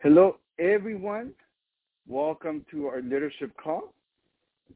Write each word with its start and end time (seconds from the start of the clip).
Hello, 0.00 0.36
everyone. 0.60 1.32
Welcome 2.06 2.64
to 2.70 2.86
our 2.86 3.02
leadership 3.02 3.50
call. 3.60 3.92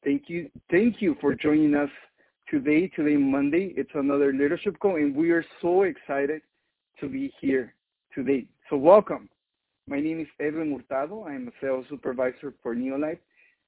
Thank 0.02 0.24
you. 0.26 0.50
Thank 0.68 1.00
you 1.00 1.16
for 1.20 1.32
joining 1.32 1.76
us 1.76 1.90
today. 2.50 2.88
Today, 2.88 3.14
Monday, 3.14 3.72
it's 3.76 3.92
another 3.94 4.32
leadership 4.32 4.80
call, 4.80 4.96
and 4.96 5.14
we 5.14 5.30
are 5.30 5.44
so 5.60 5.82
excited 5.82 6.42
to 6.98 7.08
be 7.08 7.32
here 7.40 7.72
today. 8.12 8.46
So 8.68 8.76
welcome. 8.76 9.28
My 9.86 10.00
name 10.00 10.18
is 10.18 10.26
Edwin 10.40 10.72
Hurtado. 10.76 11.24
I'm 11.24 11.46
a 11.46 11.52
sales 11.60 11.86
supervisor 11.88 12.52
for 12.60 12.74
Neolife. 12.74 13.20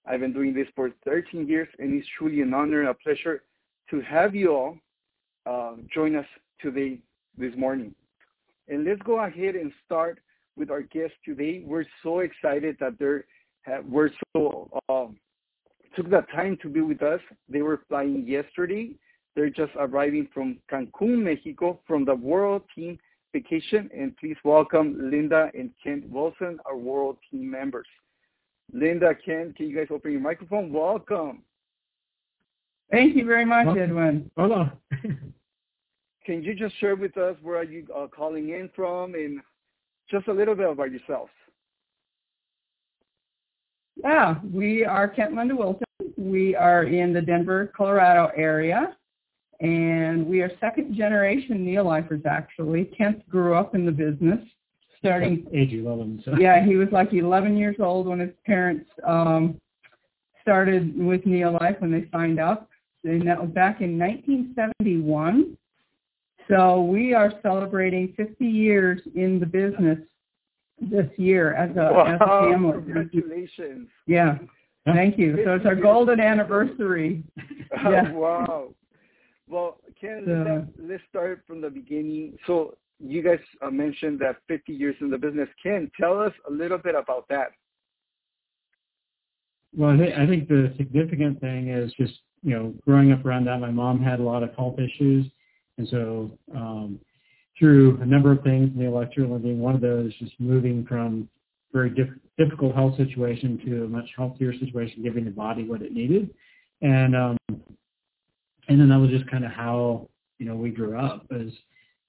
I've 0.07 0.19
been 0.19 0.33
doing 0.33 0.55
this 0.55 0.67
for 0.75 0.91
13 1.05 1.47
years, 1.47 1.69
and 1.79 1.95
it's 1.95 2.09
truly 2.19 2.41
an 2.41 2.53
honor 2.53 2.81
and 2.81 2.89
a 2.89 2.95
pleasure 2.95 3.45
to 3.91 4.01
have 4.01 4.35
you 4.35 4.51
all 4.51 4.77
uh, 5.47 5.77
join 5.95 6.17
us 6.17 6.27
today, 6.61 6.99
this 7.39 7.55
morning. 7.57 7.95
And 8.67 8.85
let's 8.85 9.03
go 9.03 9.21
ahead 9.21 9.55
and 9.55 9.71
start 9.87 10.19
with 10.57 10.71
our 10.71 10.83
guest 10.83 11.13
today. 11.25 11.63
We're 11.65 11.87
so 12.03 12.21
excited 12.21 12.77
that 12.81 12.99
they're 12.99 13.25
we're 13.89 14.11
so 14.37 14.69
um, 14.89 15.17
took 15.97 16.11
the 16.11 16.23
time 16.35 16.59
to 16.63 16.69
be 16.69 16.81
with 16.81 17.03
us. 17.03 17.21
They 17.49 17.63
were 17.63 17.81
flying 17.89 18.27
yesterday. 18.27 18.95
They're 19.35 19.51
just 19.51 19.73
arriving 19.79 20.29
from 20.33 20.59
Cancun, 20.71 21.23
Mexico, 21.23 21.81
from 21.87 22.05
the 22.05 22.15
World 22.15 22.63
Team 22.75 22.99
Vacation. 23.33 23.91
And 23.97 24.17
please 24.17 24.37
welcome 24.45 24.97
Linda 25.11 25.51
and 25.55 25.71
Kent 25.83 26.09
Wilson, 26.09 26.59
our 26.67 26.77
World 26.77 27.17
Team 27.31 27.51
members. 27.51 27.87
Linda, 28.73 29.15
Kent, 29.15 29.57
can 29.57 29.69
you 29.69 29.77
guys 29.77 29.89
open 29.91 30.13
your 30.13 30.21
microphone? 30.21 30.73
Welcome. 30.73 31.43
Thank 32.91 33.17
you 33.17 33.25
very 33.25 33.45
much, 33.45 33.77
Edwin. 33.77 34.31
Hold 34.37 34.53
on. 34.53 34.73
can 36.25 36.43
you 36.43 36.55
just 36.55 36.79
share 36.79 36.97
with 36.97 37.17
us 37.17 37.37
where 37.43 37.59
are 37.59 37.65
you 37.65 37.87
uh, 37.95 38.07
calling 38.07 38.51
in 38.51 38.71
from 38.75 39.15
and 39.15 39.41
just 40.11 40.29
a 40.29 40.33
little 40.33 40.55
bit 40.55 40.71
about 40.71 40.91
yourselves? 40.91 41.31
Yeah, 43.97 44.37
we 44.53 44.85
are 44.85 45.09
Kent 45.09 45.35
Linda 45.35 45.55
Wilson. 45.55 45.85
We 46.17 46.57
are 46.57 46.85
in 46.85 47.13
the 47.13 47.21
Denver, 47.21 47.73
Colorado 47.77 48.31
area, 48.37 48.97
and 49.61 50.27
we 50.27 50.43
are 50.43 50.51
second 50.61 50.97
generation 50.97 51.65
Neolifers 51.65 52.27
actually. 52.27 52.87
Kent 52.87 53.29
grew 53.29 53.55
up 53.55 53.75
in 53.75 53.87
the 53.87 53.93
business 53.93 54.41
starting 54.99 55.47
age 55.55 55.73
11. 55.73 56.23
So. 56.25 56.35
Yeah, 56.39 56.65
he 56.65 56.77
was 56.77 56.89
like 56.91 57.13
11 57.13 57.57
years 57.57 57.77
old 57.79 58.07
when 58.07 58.19
his 58.19 58.33
parents 58.47 58.89
um, 59.07 59.61
started 60.43 60.97
with 60.99 61.23
Neolife 61.25 61.81
when 61.81 61.93
they 61.93 62.09
signed 62.13 62.41
up. 62.41 62.69
And 63.05 63.27
that 63.29 63.41
was 63.41 63.51
back 63.51 63.83
in 63.83 63.99
1971. 63.99 65.57
So 66.49 66.83
we 66.83 67.15
are 67.15 67.33
celebrating 67.43 68.13
50 68.17 68.45
years 68.45 69.01
in 69.15 69.41
the 69.41 69.47
business 69.47 69.99
this 70.81 71.09
year 71.17 71.55
as 71.55 71.71
a, 71.71 71.93
wow, 71.93 72.07
as 72.07 72.21
a 72.21 72.51
family. 72.51 72.73
Congratulations. 72.73 73.89
Yeah. 74.07 74.39
Thank 74.87 75.19
you. 75.19 75.41
So 75.45 75.55
it's 75.55 75.65
our 75.65 75.75
golden 75.75 76.21
anniversary. 76.21 77.23
yeah. 77.73 78.13
wow. 78.13 78.75
Well, 79.49 79.79
Ken, 79.99 80.25
let's, 80.27 80.91
let's 80.91 81.03
start 81.09 81.43
from 81.47 81.61
the 81.61 81.71
beginning. 81.71 82.37
So 82.47 82.77
you 82.99 83.23
guys 83.23 83.39
uh, 83.63 83.71
mentioned 83.71 84.21
that 84.21 84.37
50 84.49 84.73
years 84.73 84.97
in 85.01 85.11
the 85.11 85.19
business. 85.19 85.49
Ken, 85.63 85.91
tell 85.99 86.21
us 86.21 86.33
a 86.49 86.53
little 86.53 86.79
bit 86.79 86.95
about 86.95 87.27
that. 87.29 87.53
Well, 89.77 89.91
I 89.91 90.27
think 90.27 90.49
the 90.49 90.73
significant 90.77 91.41
thing 91.41 91.69
is 91.69 91.93
just, 91.99 92.15
you 92.43 92.55
know, 92.55 92.75
growing 92.87 93.11
up 93.11 93.25
around 93.25 93.47
that, 93.47 93.61
my 93.61 93.71
mom 93.71 94.01
had 94.01 94.21
a 94.21 94.23
lot 94.23 94.43
of 94.43 94.55
health 94.55 94.79
issues. 94.79 95.27
And 95.79 95.89
so 95.89 96.39
um, 96.55 97.01
through 97.59 98.01
a 98.01 98.07
number 98.07 98.33
of 98.33 98.43
things, 98.43 98.71
the 98.77 98.85
electrical 98.85 99.39
being 99.39 99.61
one 99.61 99.75
of 99.75 99.81
those, 99.81 100.15
just 100.19 100.33
moving 100.39 100.85
from 100.87 101.29
very 101.73 101.91
diff- 101.91 102.19
difficult 102.39 102.75
health 102.75 102.97
situation 102.97 103.61
to 103.65 103.85
a 103.85 103.89
much 103.89 104.09
healthier 104.17 104.53
situation, 104.53 105.03
giving 105.03 105.25
the 105.25 105.31
body 105.31 105.65
what 105.65 105.83
it 105.83 105.93
needed. 105.93 106.31
And 106.83 107.17
um, 107.17 107.37
and 108.69 108.81
then 108.81 108.89
that 108.89 108.99
was 108.99 109.11
just 109.11 109.31
kind 109.31 109.45
of 109.45 109.51
how, 109.51 110.09
you 110.39 110.47
know, 110.47 110.57
we 110.57 110.71
grew 110.71 110.99
up 110.99 111.27
as 111.31 111.49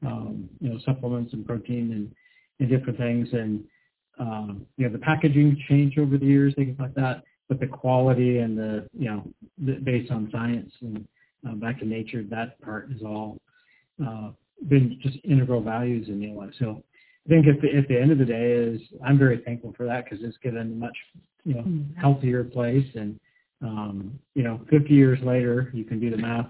um, 0.05 0.49
you 0.59 0.69
know, 0.69 0.79
supplements 0.85 1.33
and 1.33 1.45
protein 1.45 1.91
and, 1.91 2.15
and 2.59 2.69
different 2.69 2.97
things. 2.97 3.27
And, 3.33 3.63
um, 4.19 4.65
you 4.77 4.85
know, 4.85 4.91
the 4.91 4.99
packaging 4.99 5.61
changed 5.67 5.99
over 5.99 6.17
the 6.17 6.25
years, 6.25 6.53
things 6.55 6.77
like 6.79 6.93
that. 6.95 7.23
But 7.49 7.59
the 7.59 7.67
quality 7.67 8.39
and 8.39 8.57
the, 8.57 8.87
you 8.97 9.09
know, 9.09 9.27
the, 9.63 9.73
based 9.73 10.11
on 10.11 10.29
science 10.31 10.71
and 10.81 11.07
uh, 11.47 11.53
back 11.55 11.79
to 11.79 11.85
nature, 11.85 12.23
that 12.29 12.59
part 12.61 12.91
is 12.91 13.01
all 13.03 13.37
uh, 14.05 14.31
been 14.67 14.99
just 15.01 15.17
integral 15.23 15.61
values 15.61 16.07
in 16.07 16.19
Neolife. 16.19 16.57
So 16.59 16.83
I 17.25 17.29
think 17.29 17.47
at 17.47 17.61
the, 17.61 17.75
at 17.75 17.87
the 17.87 17.99
end 17.99 18.11
of 18.11 18.17
the 18.17 18.25
day 18.25 18.51
is 18.51 18.81
I'm 19.05 19.17
very 19.17 19.39
thankful 19.39 19.73
for 19.75 19.85
that 19.85 20.05
because 20.05 20.23
it's 20.23 20.37
given 20.37 20.61
a 20.61 20.65
much, 20.65 20.97
you 21.43 21.55
know, 21.55 21.61
mm-hmm. 21.61 21.99
healthier 21.99 22.43
place. 22.43 22.87
And, 22.95 23.19
um, 23.61 24.19
you 24.33 24.43
know, 24.43 24.61
50 24.69 24.93
years 24.93 25.19
later, 25.23 25.71
you 25.73 25.83
can 25.83 25.99
do 25.99 26.09
the 26.09 26.17
math 26.17 26.47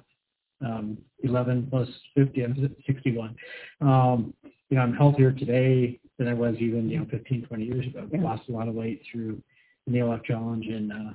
um, 0.65 0.97
11 1.23 1.67
plus 1.69 1.87
50, 2.15 2.43
I'm 2.43 2.75
61. 2.85 3.35
Um, 3.81 4.33
you 4.69 4.77
know, 4.77 4.83
I'm 4.83 4.93
healthier 4.93 5.31
today 5.31 5.99
than 6.17 6.27
I 6.27 6.33
was 6.33 6.55
even, 6.59 6.89
you 6.89 6.99
know, 6.99 7.07
15, 7.11 7.45
20 7.45 7.63
years 7.63 7.87
ago. 7.87 8.07
I 8.13 8.17
lost 8.17 8.43
a 8.49 8.51
lot 8.51 8.67
of 8.67 8.73
weight 8.73 9.01
through 9.11 9.41
the 9.85 9.93
Neolife 9.93 10.23
Challenge 10.23 10.65
and 10.67 10.91
uh, 10.91 11.13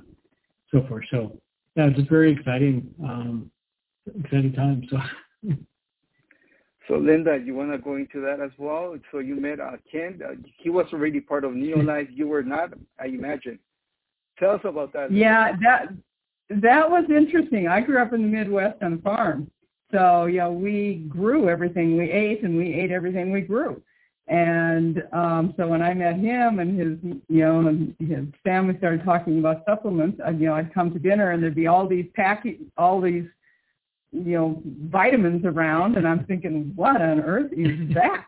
so 0.71 0.87
forth. 0.89 1.05
So, 1.11 1.39
yeah, 1.75 1.89
just 1.91 2.09
very 2.09 2.33
exciting, 2.33 2.95
um, 3.03 3.51
exciting 4.25 4.53
time. 4.53 4.87
So. 4.91 4.99
So 6.91 6.97
Linda, 6.97 7.39
you 7.39 7.55
want 7.55 7.71
to 7.71 7.79
go 7.79 7.95
into 7.95 8.21
that 8.23 8.41
as 8.41 8.51
well? 8.59 8.97
So 9.13 9.21
you 9.21 9.37
met 9.37 9.61
uh, 9.61 9.77
Ken. 9.91 10.21
Uh, 10.27 10.35
he 10.59 10.71
was 10.71 10.87
already 10.93 11.21
part 11.21 11.45
of 11.45 11.53
Neolife. 11.53 12.09
You 12.11 12.27
were 12.27 12.43
not, 12.43 12.71
I 12.99 13.07
imagine. 13.07 13.61
Tell 14.41 14.51
us 14.51 14.61
about 14.65 14.93
that. 14.95 15.13
Yeah, 15.13 15.53
that 15.63 15.91
that 16.49 16.91
was 16.91 17.05
interesting. 17.09 17.69
I 17.69 17.81
grew 17.81 18.03
up 18.03 18.13
in 18.13 18.23
the 18.23 18.29
Midwest 18.29 18.83
on 18.83 18.95
a 18.95 18.99
farm. 18.99 19.49
So, 19.93 20.27
yeah, 20.27 20.49
we 20.49 21.07
grew 21.09 21.49
everything 21.49 21.97
we 21.97 22.11
ate 22.11 22.43
and 22.43 22.57
we 22.57 22.75
ate 22.75 22.91
everything 22.91 23.31
we 23.31 23.43
grew. 23.43 23.81
And 24.27 25.05
um, 25.13 25.55
so 25.57 25.69
when 25.69 25.83
I 25.83 25.95
met 25.95 26.17
him 26.17 26.59
and 26.59 26.79
his, 26.79 26.99
you 27.29 27.45
know, 27.45 27.69
and 27.69 27.95
his 28.01 28.25
family 28.43 28.77
started 28.79 29.05
talking 29.05 29.39
about 29.39 29.65
supplements, 29.65 30.21
I, 30.25 30.31
you 30.31 30.47
know, 30.47 30.55
I'd 30.55 30.75
come 30.75 30.93
to 30.93 30.99
dinner 30.99 31.31
and 31.31 31.43
there'd 31.43 31.55
be 31.55 31.69
all 31.69 31.87
these 31.87 32.07
pack, 32.17 32.45
all 32.77 33.01
these, 33.01 33.27
you 34.13 34.33
know, 34.33 34.63
vitamins 34.65 35.45
around, 35.45 35.97
and 35.97 36.07
I'm 36.07 36.25
thinking, 36.25 36.73
what 36.75 37.01
on 37.01 37.21
earth 37.21 37.53
is 37.53 37.95
that? 37.95 38.27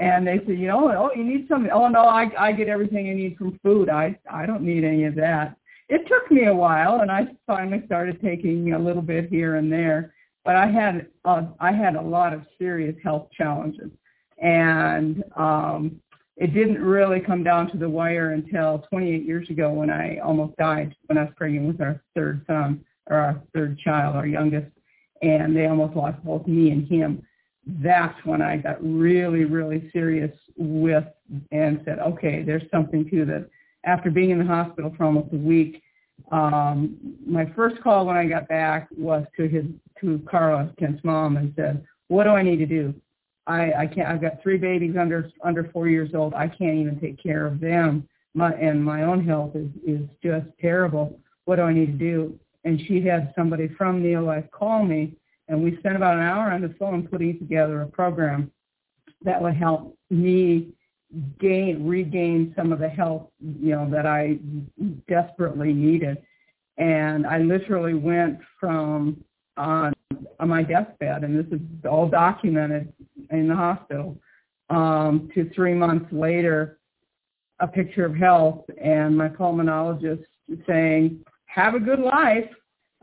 and 0.00 0.24
they 0.24 0.38
said, 0.46 0.56
you 0.56 0.68
know, 0.68 0.92
oh, 0.96 1.10
you 1.16 1.24
need 1.24 1.48
something. 1.48 1.72
Oh 1.72 1.88
no, 1.88 2.02
I 2.02 2.30
I 2.38 2.52
get 2.52 2.68
everything 2.68 3.10
I 3.10 3.14
need 3.14 3.36
from 3.36 3.58
food. 3.64 3.88
I 3.88 4.16
I 4.30 4.46
don't 4.46 4.62
need 4.62 4.84
any 4.84 5.04
of 5.04 5.16
that 5.16 5.56
it 5.88 6.06
took 6.06 6.30
me 6.30 6.46
a 6.46 6.54
while, 6.54 7.00
and 7.00 7.10
I 7.10 7.28
finally 7.46 7.82
started 7.86 8.20
taking 8.20 8.74
a 8.74 8.78
little 8.78 9.02
bit 9.02 9.28
here 9.28 9.56
and 9.56 9.72
there. 9.72 10.14
But 10.44 10.56
I 10.56 10.66
had 10.70 11.06
uh, 11.24 11.46
I 11.60 11.72
had 11.72 11.96
a 11.96 12.00
lot 12.00 12.32
of 12.32 12.42
serious 12.58 12.94
health 13.02 13.28
challenges, 13.36 13.90
and 14.38 15.22
um, 15.36 16.00
it 16.36 16.54
didn't 16.54 16.82
really 16.82 17.20
come 17.20 17.42
down 17.42 17.70
to 17.72 17.78
the 17.78 17.88
wire 17.88 18.32
until 18.32 18.84
28 18.90 19.24
years 19.24 19.50
ago 19.50 19.72
when 19.72 19.90
I 19.90 20.18
almost 20.18 20.56
died 20.56 20.94
when 21.06 21.18
I 21.18 21.24
was 21.24 21.32
pregnant 21.36 21.66
with 21.66 21.80
our 21.80 22.02
third 22.14 22.44
son 22.46 22.84
or 23.10 23.16
our 23.16 23.42
third 23.54 23.78
child, 23.78 24.14
our 24.14 24.26
youngest, 24.26 24.70
and 25.22 25.56
they 25.56 25.66
almost 25.66 25.96
lost 25.96 26.22
both 26.24 26.46
me 26.46 26.70
and 26.70 26.86
him. 26.86 27.22
That's 27.66 28.18
when 28.24 28.40
I 28.40 28.56
got 28.56 28.78
really, 28.82 29.44
really 29.44 29.90
serious 29.92 30.34
with 30.56 31.04
and 31.52 31.80
said, 31.84 31.98
okay, 31.98 32.42
there's 32.42 32.62
something 32.70 33.08
to 33.10 33.24
this 33.24 33.44
after 33.84 34.10
being 34.10 34.30
in 34.30 34.38
the 34.38 34.44
hospital 34.44 34.92
for 34.96 35.04
almost 35.04 35.32
a 35.32 35.36
week, 35.36 35.82
um, 36.30 36.96
my 37.26 37.46
first 37.56 37.80
call 37.82 38.06
when 38.06 38.16
I 38.16 38.26
got 38.26 38.48
back 38.48 38.88
was 38.96 39.24
to 39.36 39.48
his 39.48 39.64
to 40.00 40.20
Carla, 40.30 40.72
Kent's 40.78 41.02
mom, 41.04 41.36
and 41.36 41.52
said, 41.56 41.84
"What 42.08 42.24
do 42.24 42.30
I 42.30 42.42
need 42.42 42.58
to 42.58 42.66
do? 42.66 42.94
I, 43.46 43.72
I 43.72 43.86
can't. 43.86 44.08
I've 44.08 44.20
got 44.20 44.42
three 44.42 44.58
babies 44.58 44.96
under 44.98 45.30
under 45.42 45.64
four 45.72 45.88
years 45.88 46.10
old. 46.14 46.34
I 46.34 46.48
can't 46.48 46.76
even 46.76 47.00
take 47.00 47.22
care 47.22 47.46
of 47.46 47.60
them. 47.60 48.06
My 48.34 48.52
and 48.52 48.84
my 48.84 49.04
own 49.04 49.24
health 49.24 49.54
is 49.54 49.70
is 49.86 50.06
just 50.22 50.46
terrible. 50.60 51.18
What 51.44 51.56
do 51.56 51.62
I 51.62 51.72
need 51.72 51.86
to 51.86 51.92
do?" 51.92 52.38
And 52.64 52.80
she 52.86 53.00
had 53.00 53.32
somebody 53.36 53.68
from 53.68 54.02
Neolife 54.02 54.50
call 54.50 54.84
me, 54.84 55.14
and 55.48 55.62
we 55.62 55.76
spent 55.78 55.96
about 55.96 56.14
an 56.14 56.24
hour 56.24 56.50
on 56.50 56.60
the 56.60 56.74
phone 56.78 57.06
putting 57.06 57.38
together 57.38 57.82
a 57.82 57.86
program 57.86 58.50
that 59.22 59.40
would 59.40 59.54
help 59.54 59.96
me 60.10 60.72
gain 61.38 61.86
regain 61.86 62.52
some 62.54 62.70
of 62.70 62.78
the 62.78 62.88
health 62.88 63.28
you 63.40 63.70
know 63.70 63.88
that 63.90 64.06
I 64.06 64.38
desperately 65.08 65.72
needed. 65.72 66.18
And 66.76 67.26
I 67.26 67.38
literally 67.38 67.94
went 67.94 68.40
from 68.60 69.24
on 69.56 69.92
on 70.40 70.48
my 70.48 70.62
deathbed 70.62 71.24
and 71.24 71.38
this 71.38 71.52
is 71.52 71.60
all 71.88 72.08
documented 72.08 72.92
in 73.30 73.48
the 73.48 73.54
hospital 73.54 74.16
um, 74.70 75.28
to 75.34 75.50
three 75.50 75.74
months 75.74 76.06
later 76.12 76.78
a 77.60 77.66
picture 77.66 78.04
of 78.04 78.14
health 78.14 78.64
and 78.80 79.16
my 79.16 79.28
pulmonologist 79.28 80.24
saying 80.66 81.24
have 81.48 81.74
a 81.74 81.80
good 81.80 82.00
life 82.00 82.48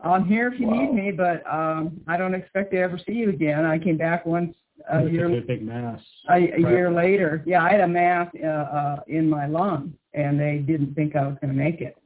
I'm 0.00 0.26
here 0.26 0.48
if 0.48 0.58
you 0.58 0.66
wow. 0.66 0.82
need 0.82 0.94
me 0.94 1.10
but 1.10 1.42
um, 1.50 2.00
I 2.06 2.16
don't 2.16 2.34
expect 2.34 2.72
to 2.72 2.78
ever 2.78 2.98
see 3.06 3.14
you 3.14 3.30
again 3.30 3.64
I 3.64 3.78
came 3.78 3.96
back 3.96 4.26
once 4.26 4.54
a 4.90 5.02
That's 5.02 5.12
year 5.12 5.38
a 5.38 5.40
big 5.40 5.62
mass. 5.62 6.00
a, 6.28 6.34
a 6.34 6.58
year 6.58 6.90
later, 6.90 7.42
yeah, 7.46 7.62
I 7.62 7.70
had 7.70 7.80
a 7.80 7.88
mass 7.88 8.28
uh, 8.42 8.46
uh, 8.46 9.00
in 9.08 9.28
my 9.28 9.46
lung, 9.46 9.94
and 10.14 10.38
they 10.38 10.58
didn't 10.58 10.94
think 10.94 11.16
I 11.16 11.26
was 11.26 11.36
going 11.40 11.52
to 11.52 11.58
make 11.58 11.80
it. 11.80 11.96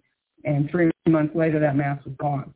And 0.44 0.70
three 0.70 0.90
months 1.08 1.34
later, 1.34 1.58
that 1.60 1.76
mass 1.76 2.02
was 2.04 2.14
gone. 2.18 2.54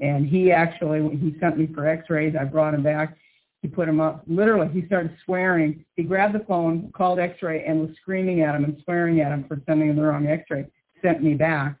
And 0.00 0.26
he 0.26 0.50
actually, 0.50 1.16
he 1.16 1.36
sent 1.40 1.58
me 1.58 1.68
for 1.74 1.86
X-rays. 1.86 2.34
I 2.38 2.44
brought 2.44 2.74
him 2.74 2.82
back. 2.82 3.16
He 3.62 3.68
put 3.68 3.88
him 3.88 4.00
up. 4.00 4.22
Literally, 4.26 4.68
he 4.72 4.86
started 4.86 5.16
swearing. 5.24 5.84
He 5.96 6.02
grabbed 6.02 6.34
the 6.34 6.44
phone, 6.44 6.90
called 6.96 7.18
X-ray, 7.18 7.64
and 7.64 7.80
was 7.80 7.90
screaming 8.00 8.42
at 8.42 8.54
him 8.54 8.64
and 8.64 8.80
swearing 8.84 9.20
at 9.20 9.32
him 9.32 9.44
for 9.46 9.60
sending 9.66 9.90
him 9.90 9.96
the 9.96 10.02
wrong 10.02 10.26
X-ray. 10.26 10.66
Sent 11.02 11.22
me 11.22 11.34
back. 11.34 11.78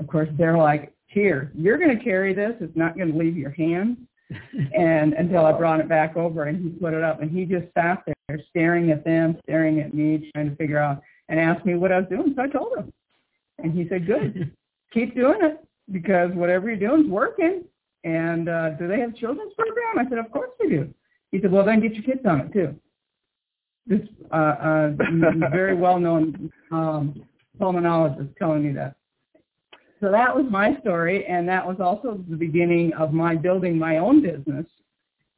Of 0.00 0.06
course, 0.06 0.28
they're 0.38 0.56
like, 0.56 0.92
"Here, 1.06 1.52
you're 1.54 1.78
going 1.78 1.96
to 1.96 2.02
carry 2.02 2.34
this. 2.34 2.52
It's 2.60 2.76
not 2.76 2.96
going 2.96 3.12
to 3.12 3.18
leave 3.18 3.36
your 3.36 3.50
hands." 3.50 3.98
and 4.76 5.12
until 5.14 5.44
I 5.44 5.52
brought 5.52 5.80
it 5.80 5.88
back 5.88 6.16
over 6.16 6.44
and 6.44 6.62
he 6.62 6.70
put 6.70 6.94
it 6.94 7.02
up 7.02 7.20
and 7.20 7.30
he 7.30 7.44
just 7.44 7.66
sat 7.74 8.02
there 8.06 8.40
staring 8.50 8.90
at 8.90 9.04
them, 9.04 9.36
staring 9.44 9.80
at 9.80 9.94
me, 9.94 10.30
trying 10.34 10.50
to 10.50 10.56
figure 10.56 10.78
out 10.78 11.02
and 11.28 11.38
asked 11.38 11.64
me 11.64 11.74
what 11.74 11.92
I 11.92 11.98
was 11.98 12.08
doing. 12.08 12.34
So 12.36 12.42
I 12.42 12.48
told 12.48 12.76
him. 12.76 12.92
And 13.58 13.72
he 13.72 13.88
said, 13.88 14.06
Good. 14.06 14.52
Keep 14.92 15.14
doing 15.14 15.38
it 15.42 15.64
because 15.90 16.30
whatever 16.34 16.68
you're 16.68 16.76
doing 16.76 17.06
is 17.06 17.10
working. 17.10 17.64
And 18.04 18.48
uh, 18.48 18.70
do 18.70 18.88
they 18.88 19.00
have 19.00 19.14
children's 19.16 19.54
program? 19.54 19.98
I 20.06 20.08
said, 20.08 20.18
Of 20.18 20.30
course 20.30 20.50
they 20.60 20.68
do. 20.68 20.92
He 21.30 21.40
said, 21.40 21.50
Well 21.50 21.64
then 21.64 21.80
get 21.80 21.94
your 21.94 22.04
kids 22.04 22.26
on 22.26 22.40
it 22.40 22.52
too. 22.52 22.74
This 23.86 24.00
uh, 24.30 24.34
uh, 24.34 24.90
very 25.50 25.74
well 25.74 25.98
known 25.98 26.52
um, 26.70 27.22
pulmonologist 27.60 28.36
telling 28.36 28.64
me 28.64 28.72
that. 28.72 28.96
So 30.02 30.10
that 30.10 30.34
was 30.34 30.44
my 30.50 30.76
story, 30.80 31.24
and 31.26 31.48
that 31.48 31.64
was 31.64 31.76
also 31.78 32.18
the 32.28 32.34
beginning 32.34 32.92
of 32.94 33.12
my 33.12 33.36
building 33.36 33.78
my 33.78 33.98
own 33.98 34.20
business 34.20 34.66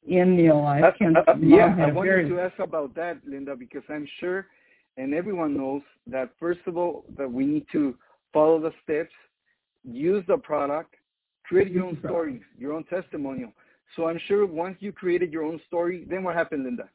in 0.08 0.38
Neolife. 0.38 0.82
Uh, 0.82 1.20
uh, 1.30 1.34
yeah, 1.38 1.76
I 1.78 1.92
wanted 1.92 2.08
very- 2.08 2.28
to 2.30 2.40
ask 2.40 2.58
about 2.58 2.94
that, 2.94 3.18
Linda, 3.26 3.54
because 3.54 3.82
I'm 3.90 4.06
sure, 4.20 4.46
and 4.96 5.12
everyone 5.12 5.54
knows 5.54 5.82
that 6.06 6.30
first 6.40 6.60
of 6.66 6.78
all, 6.78 7.04
that 7.18 7.30
we 7.30 7.44
need 7.44 7.66
to 7.72 7.94
follow 8.32 8.58
the 8.58 8.72
steps, 8.82 9.12
use 9.84 10.24
the 10.28 10.38
product, 10.38 10.94
create 11.44 11.70
your 11.70 11.84
own 11.84 11.98
stories, 11.98 12.40
your 12.58 12.72
own 12.72 12.84
testimonial. 12.84 13.52
So 13.96 14.08
I'm 14.08 14.18
sure 14.28 14.46
once 14.46 14.78
you 14.80 14.92
created 14.92 15.30
your 15.30 15.42
own 15.42 15.60
story, 15.66 16.06
then 16.08 16.24
what 16.24 16.34
happened, 16.34 16.64
Linda? 16.64 16.88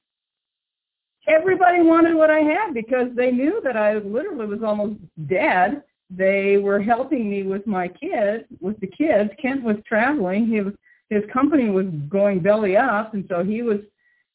everybody 1.30 1.82
wanted 1.82 2.16
what 2.16 2.30
I 2.30 2.40
had 2.40 2.74
because 2.74 3.08
they 3.16 3.32
knew 3.32 3.62
that 3.64 3.78
I 3.78 3.96
literally 4.00 4.46
was 4.46 4.64
almost 4.64 4.96
dead. 5.28 5.84
They 6.10 6.58
were 6.58 6.82
helping 6.82 7.30
me 7.30 7.44
with 7.44 7.68
my 7.68 7.88
kids, 7.88 8.46
with 8.60 8.80
the 8.80 8.88
kids. 8.88 9.30
Kent 9.40 9.64
was 9.64 9.78
traveling. 9.88 10.48
He 10.48 10.62
was, 10.62 10.74
his 11.10 11.24
company 11.32 11.70
was 11.70 11.86
going 12.10 12.40
belly 12.40 12.76
up, 12.76 13.14
and 13.14 13.26
so 13.30 13.44
he 13.44 13.62
was, 13.62 13.80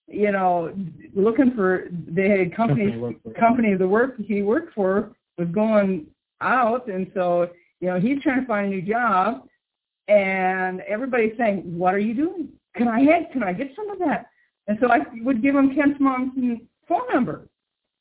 you 0.07 0.31
know, 0.31 0.73
looking 1.15 1.53
for 1.55 1.89
the 1.91 2.51
Company 2.55 2.93
company 2.93 3.17
company 3.39 3.75
the 3.75 3.89
work 3.89 4.15
he 4.19 4.43
worked 4.43 4.75
for 4.75 5.13
was 5.37 5.49
going 5.49 6.07
out, 6.41 6.87
and 6.89 7.11
so 7.15 7.51
you 7.81 7.89
know 7.89 7.99
he's 7.99 8.23
trying 8.23 8.41
to 8.41 8.47
find 8.47 8.67
a 8.67 8.71
new 8.71 8.83
job, 8.83 9.47
and 10.09 10.81
everybody's 10.83 11.37
saying, 11.37 11.63
"What 11.77 11.95
are 11.95 11.99
you 11.99 12.15
doing? 12.15 12.49
Can 12.77 12.87
I 12.87 13.01
have? 13.01 13.31
Can 13.33 13.43
I 13.43 13.53
get 13.53 13.75
some 13.75 13.91
of 13.91 13.99
that?" 14.01 14.27
And 14.69 14.79
so 14.81 14.91
I 14.91 15.01
would 15.23 15.43
give 15.43 15.55
him 15.57 15.75
Kent's 15.75 16.01
mom's 16.01 16.61
phone 16.89 17.09
number, 17.13 17.49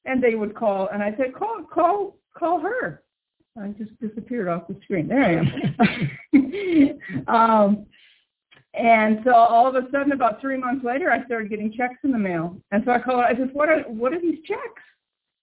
and 0.06 0.24
they 0.24 0.36
would 0.36 0.56
call, 0.56 0.90
and 0.90 1.02
I 1.02 1.16
said, 1.18 1.34
"Call, 1.34 1.64
call, 1.64 2.18
call 2.38 2.60
her." 2.60 3.02
I 3.62 3.68
just 3.78 3.92
disappeared 4.00 4.48
off 4.48 4.68
the 4.68 4.76
screen. 4.84 5.08
There 5.08 5.24
I 5.24 5.34
am. 6.34 7.28
um, 7.28 7.86
and 8.74 9.20
so 9.24 9.34
all 9.34 9.68
of 9.68 9.76
a 9.76 9.88
sudden, 9.92 10.12
about 10.12 10.42
three 10.42 10.58
months 10.58 10.84
later, 10.84 11.12
I 11.12 11.24
started 11.26 11.50
getting 11.50 11.72
checks 11.72 11.98
in 12.04 12.12
the 12.12 12.18
mail. 12.18 12.58
And 12.72 12.84
so 12.86 12.92
I 12.92 13.00
called. 13.00 13.24
I 13.24 13.36
said, 13.36 13.52
"What 13.54 13.70
are 13.70 13.82
what 13.82 14.14
are 14.14 14.22
these 14.22 14.40
checks?" 14.46 14.82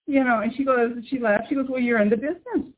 You 0.07 0.25
know, 0.25 0.39
and 0.39 0.53
she 0.55 0.65
goes, 0.65 0.91
she 1.09 1.19
laughed. 1.19 1.45
She 1.47 1.55
goes, 1.55 1.67
"Well, 1.69 1.79
you're 1.79 2.01
in 2.01 2.09
the 2.09 2.17
business." 2.17 2.43
And 2.55 2.73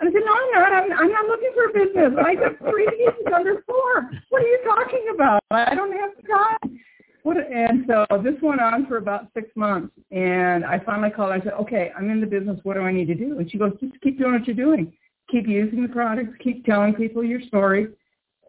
I 0.00 0.06
said, 0.06 0.22
"No, 0.24 0.32
I'm 0.32 0.50
not. 0.52 0.72
I'm, 0.72 0.92
I'm 0.92 1.12
not 1.12 1.26
looking 1.26 1.52
for 1.54 1.64
a 1.64 1.84
business. 1.84 2.18
I 2.24 2.34
got 2.34 2.58
three 2.70 2.88
pieces 2.96 3.32
under 3.34 3.62
four. 3.66 4.10
What 4.30 4.42
are 4.42 4.48
you 4.48 4.60
talking 4.64 5.08
about? 5.14 5.40
I 5.50 5.74
don't 5.74 5.92
have 5.92 6.10
time." 6.26 6.80
And 7.24 7.84
so 7.86 8.06
this 8.22 8.40
went 8.40 8.60
on 8.60 8.86
for 8.86 8.96
about 8.96 9.28
six 9.34 9.48
months, 9.54 9.94
and 10.10 10.64
I 10.64 10.78
finally 10.78 11.10
called. 11.10 11.32
I 11.32 11.40
said, 11.40 11.52
"Okay, 11.52 11.92
I'm 11.96 12.10
in 12.10 12.20
the 12.20 12.26
business. 12.26 12.58
What 12.62 12.74
do 12.74 12.80
I 12.80 12.92
need 12.92 13.06
to 13.08 13.14
do?" 13.14 13.38
And 13.38 13.50
she 13.50 13.58
goes, 13.58 13.72
"Just 13.80 14.00
keep 14.00 14.18
doing 14.18 14.32
what 14.32 14.46
you're 14.46 14.56
doing. 14.56 14.92
Keep 15.30 15.46
using 15.46 15.82
the 15.82 15.88
products. 15.88 16.36
Keep 16.38 16.64
telling 16.64 16.94
people 16.94 17.22
your 17.22 17.40
story, 17.42 17.88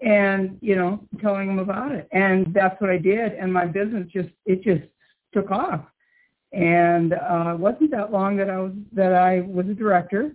and 0.01 0.57
you 0.61 0.75
know, 0.75 1.05
telling 1.21 1.47
them 1.47 1.59
about 1.59 1.91
it." 1.91 2.07
And 2.11 2.53
that's 2.53 2.79
what 2.79 2.89
I 2.89 2.97
did. 2.97 3.33
And 3.33 3.51
my 3.51 3.65
business 3.65 4.07
just 4.07 4.29
it 4.45 4.63
just 4.63 4.83
took 5.33 5.51
off. 5.51 5.81
And 6.53 7.13
uh, 7.13 7.53
it 7.53 7.59
wasn't 7.59 7.91
that 7.91 8.11
long 8.11 8.37
that 8.37 8.49
I 8.49 8.59
was 8.59 8.73
that 8.93 9.13
I 9.13 9.41
was 9.41 9.67
a 9.67 9.73
director, 9.73 10.33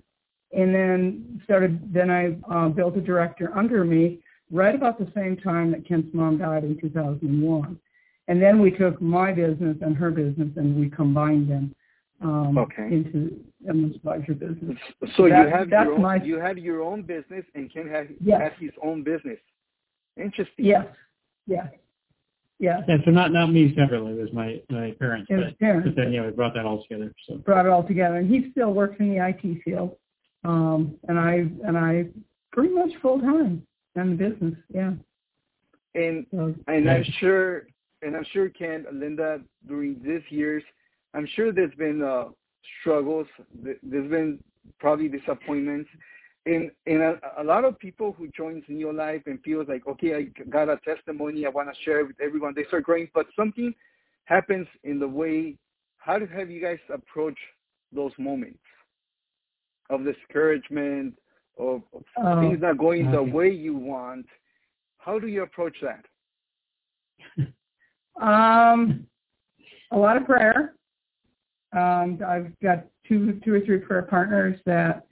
and 0.53 0.75
then 0.75 1.41
started. 1.45 1.93
Then 1.93 2.11
I 2.11 2.37
uh, 2.51 2.69
built 2.69 2.97
a 2.97 3.01
director 3.01 3.51
under 3.57 3.85
me 3.85 4.21
right 4.51 4.75
about 4.75 4.99
the 4.99 5.11
same 5.15 5.37
time 5.37 5.71
that 5.73 5.87
Kent's 5.87 6.13
mom 6.15 6.39
died 6.39 6.65
in 6.65 6.79
2001. 6.81 7.81
And 8.29 8.43
then 8.43 8.61
we 8.61 8.71
took 8.71 9.01
my 9.01 9.33
business 9.33 9.77
and 9.83 9.97
her 9.97 10.11
business 10.11 10.49
and 10.57 10.79
we 10.79 10.91
combined 10.91 11.51
them 11.51 11.75
um, 12.23 12.57
Okay. 12.59 12.85
into 12.87 13.39
Emmons 13.69 13.97
Advisor 13.97 14.35
business. 14.35 14.79
So 15.17 15.29
That- 15.29 15.45
you 15.45 15.51
have 15.55 15.71
that's 15.71 15.85
your 15.85 15.95
own, 15.95 16.03
my- 16.03 16.17
you 16.23 16.39
had 16.39 16.59
your 16.59 16.83
own 16.83 17.03
business, 17.03 17.45
and 17.55 17.71
Ken 17.73 17.87
has, 17.89 18.07
Yes. 18.21 18.41
had 18.41 18.53
his 18.55 18.71
own 18.83 19.03
business. 19.03 19.39
Interesting. 20.17 20.65
Yes, 20.65 20.87
yes, 21.47 21.71
yes. 22.59 22.83
And 22.89 23.03
so 23.05 23.11
not 23.11 23.33
not 23.33 23.53
me 23.53 23.75
separately, 23.75 24.13
it 24.15 24.19
was 24.23 24.33
my 24.33 24.63
my 24.71 24.93
parents, 24.93 25.31
It 25.31 25.37
was 25.37 25.45
but, 25.51 25.59
parents. 25.59 25.89
but 25.89 25.95
then 25.95 26.11
yeah, 26.11 26.25
we 26.25 26.33
brought 26.33 26.55
that 26.55 26.65
all 26.65 26.83
together. 26.83 27.13
So 27.27 27.37
Brought 27.37 27.67
it 27.67 27.69
all 27.69 27.85
together, 27.85 28.17
and 28.17 28.31
he 28.31 28.51
still 28.51 28.73
works 28.73 28.97
in 28.99 29.11
the 29.11 29.19
IT 29.19 29.61
field, 29.63 29.95
um, 30.45 30.97
and 31.09 31.19
I 31.19 31.33
and 31.67 31.77
I 31.77 32.07
pretty 32.51 32.73
much 32.73 32.97
full 33.03 33.21
time 33.21 33.67
in 33.95 34.17
the 34.17 34.17
business. 34.17 34.55
Yeah. 34.73 34.95
And 35.95 36.27
So, 36.31 36.55
And 36.67 36.89
I'm 36.91 37.05
sure, 37.05 37.67
and 38.03 38.17
I'm 38.17 38.27
sure, 38.33 38.49
Ken, 38.49 38.85
Linda, 38.93 39.41
during 39.67 40.01
these 40.03 40.23
years, 40.29 40.63
I'm 41.15 41.27
sure 41.35 41.53
there's 41.53 41.75
been 41.75 42.03
uh, 42.03 42.27
struggles. 42.81 43.27
There's 43.63 44.11
been 44.11 44.39
probably 44.79 45.09
disappointments, 45.09 45.89
and 46.45 46.71
and 46.87 47.03
a, 47.03 47.21
a 47.39 47.45
lot 47.45 47.65
of 47.65 47.79
people 47.79 48.13
who 48.13 48.29
joins 48.29 48.65
Neolife 48.71 49.27
and 49.27 49.41
feels 49.43 49.69
like, 49.69 49.87
okay, 49.87 50.15
I 50.15 50.45
got 50.51 50.69
a 50.69 50.79
testimony, 50.85 51.47
I 51.47 51.51
want 51.51 51.69
to 51.69 51.83
share 51.85 52.01
it 52.01 52.09
with 52.09 52.21
everyone. 52.21 52.53
They 52.55 52.65
start 52.65 52.85
growing, 52.85 53.09
but 53.15 53.27
something 53.35 53.75
happens 54.25 54.67
in 54.85 54.99
the 54.99 55.09
way. 55.09 55.57
How 55.99 56.19
do 56.19 56.27
have 56.27 56.51
you 56.51 56.61
guys 56.61 56.79
approach 56.93 57.39
those 57.93 58.13
moments 58.19 58.59
of 59.91 60.05
discouragement, 60.05 61.15
of, 61.59 61.83
of 61.95 62.03
Oh, 62.17 62.41
things 62.41 62.61
not 62.61 62.79
going 62.79 63.11
the 63.11 63.23
way 63.23 63.51
you 63.51 63.75
want? 63.75 64.27
How 64.99 65.19
do 65.19 65.27
you 65.29 65.43
approach 65.43 65.77
that? 65.83 66.05
Um, 68.21 69.07
a 69.93 69.99
lot 69.99 70.17
of 70.17 70.25
prayer. 70.25 70.75
Um, 71.73 72.21
I've 72.27 72.53
got 72.61 72.87
two, 73.07 73.41
two 73.45 73.55
or 73.55 73.61
three 73.61 73.79
prayer 73.79 74.03
partners 74.03 74.59
that 74.67 75.07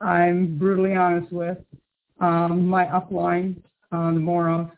I'm 0.00 0.58
brutally 0.58 0.94
honest 0.94 1.32
with. 1.32 1.58
Um, 2.20 2.66
my 2.66 2.86
upline, 2.86 3.56
uh, 3.90 4.12
the 4.12 4.20
Moros. 4.20 4.68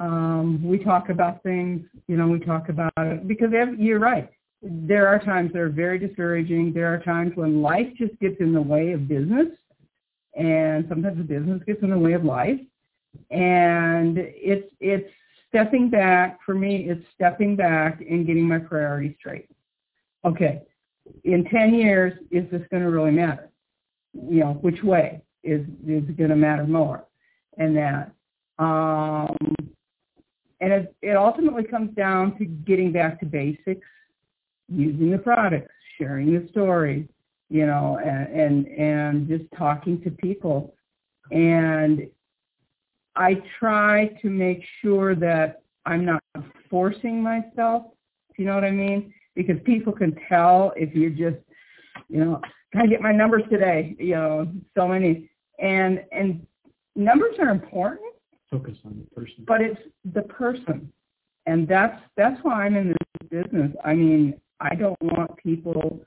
Um, 0.00 0.62
we 0.64 0.82
talk 0.82 1.08
about 1.08 1.42
things, 1.42 1.84
you 2.06 2.16
know, 2.16 2.28
we 2.28 2.38
talk 2.38 2.68
about 2.68 2.92
it 2.98 3.28
because 3.28 3.52
ev- 3.54 3.78
you're 3.78 3.98
right. 3.98 4.30
There 4.62 5.06
are 5.06 5.18
times 5.18 5.52
that 5.52 5.60
are 5.60 5.68
very 5.68 5.98
discouraging. 5.98 6.72
There 6.72 6.92
are 6.92 6.98
times 6.98 7.32
when 7.34 7.62
life 7.62 7.88
just 7.96 8.18
gets 8.20 8.36
in 8.40 8.52
the 8.52 8.60
way 8.60 8.92
of 8.92 9.08
business, 9.08 9.48
and 10.34 10.86
sometimes 10.88 11.18
the 11.18 11.24
business 11.24 11.62
gets 11.66 11.82
in 11.82 11.90
the 11.90 11.98
way 11.98 12.12
of 12.12 12.24
life. 12.24 12.60
And 13.30 14.16
it's 14.18 14.70
it's 14.80 15.10
stepping 15.50 15.90
back 15.90 16.38
for 16.46 16.54
me 16.54 16.88
it's 16.88 17.04
stepping 17.14 17.54
back 17.54 18.00
and 18.00 18.26
getting 18.26 18.48
my 18.48 18.58
priorities 18.58 19.14
straight. 19.18 19.48
Okay 20.24 20.62
in 21.24 21.44
10 21.44 21.74
years 21.74 22.12
is 22.30 22.50
this 22.50 22.62
going 22.70 22.82
to 22.82 22.90
really 22.90 23.10
matter? 23.10 23.50
You 24.14 24.40
know 24.40 24.52
which 24.54 24.82
way 24.82 25.22
is 25.44 25.64
is 25.86 26.04
going 26.16 26.30
to 26.30 26.36
matter 26.36 26.66
more? 26.66 27.04
And 27.58 27.76
that 27.76 28.12
um 28.58 29.36
and 30.60 30.72
it, 30.72 30.94
it 31.00 31.16
ultimately 31.16 31.64
comes 31.64 31.94
down 31.94 32.36
to 32.38 32.44
getting 32.44 32.92
back 32.92 33.18
to 33.20 33.26
basics 33.26 33.86
using 34.68 35.10
the 35.10 35.18
products 35.18 35.72
sharing 35.98 36.32
the 36.32 36.48
story 36.50 37.08
you 37.48 37.66
know 37.66 37.98
and 38.04 38.28
and, 38.28 38.66
and 38.66 39.28
just 39.28 39.44
talking 39.56 40.00
to 40.02 40.10
people. 40.10 40.74
And 41.30 42.08
I 43.16 43.42
try 43.58 44.08
to 44.22 44.30
make 44.30 44.62
sure 44.80 45.14
that 45.16 45.62
I'm 45.86 46.04
not 46.04 46.22
forcing 46.68 47.22
myself. 47.22 47.84
You 48.38 48.46
know 48.46 48.54
what 48.54 48.64
I 48.64 48.70
mean? 48.70 49.12
Because 49.34 49.56
people 49.64 49.92
can 49.92 50.16
tell 50.28 50.72
if 50.76 50.94
you're 50.94 51.10
just, 51.10 51.42
you 52.08 52.24
know, 52.24 52.40
can 52.72 52.82
I 52.82 52.86
get 52.86 53.00
my 53.00 53.12
numbers 53.12 53.42
today? 53.50 53.96
You 53.98 54.14
know, 54.14 54.52
so 54.76 54.86
many, 54.86 55.28
and 55.58 56.04
and 56.12 56.46
numbers 56.94 57.34
are 57.38 57.48
important, 57.48 58.14
focus 58.50 58.76
on 58.84 59.04
the 59.04 59.20
person. 59.20 59.44
but 59.46 59.60
it's 59.60 59.80
the 60.12 60.22
person, 60.22 60.92
and 61.46 61.66
that's 61.66 62.00
that's 62.16 62.38
why 62.42 62.64
I'm 62.64 62.76
in 62.76 62.88
this 62.88 63.28
business. 63.44 63.72
I 63.84 63.94
mean, 63.94 64.40
I 64.60 64.74
don't 64.74 65.00
want 65.02 65.36
people 65.36 66.00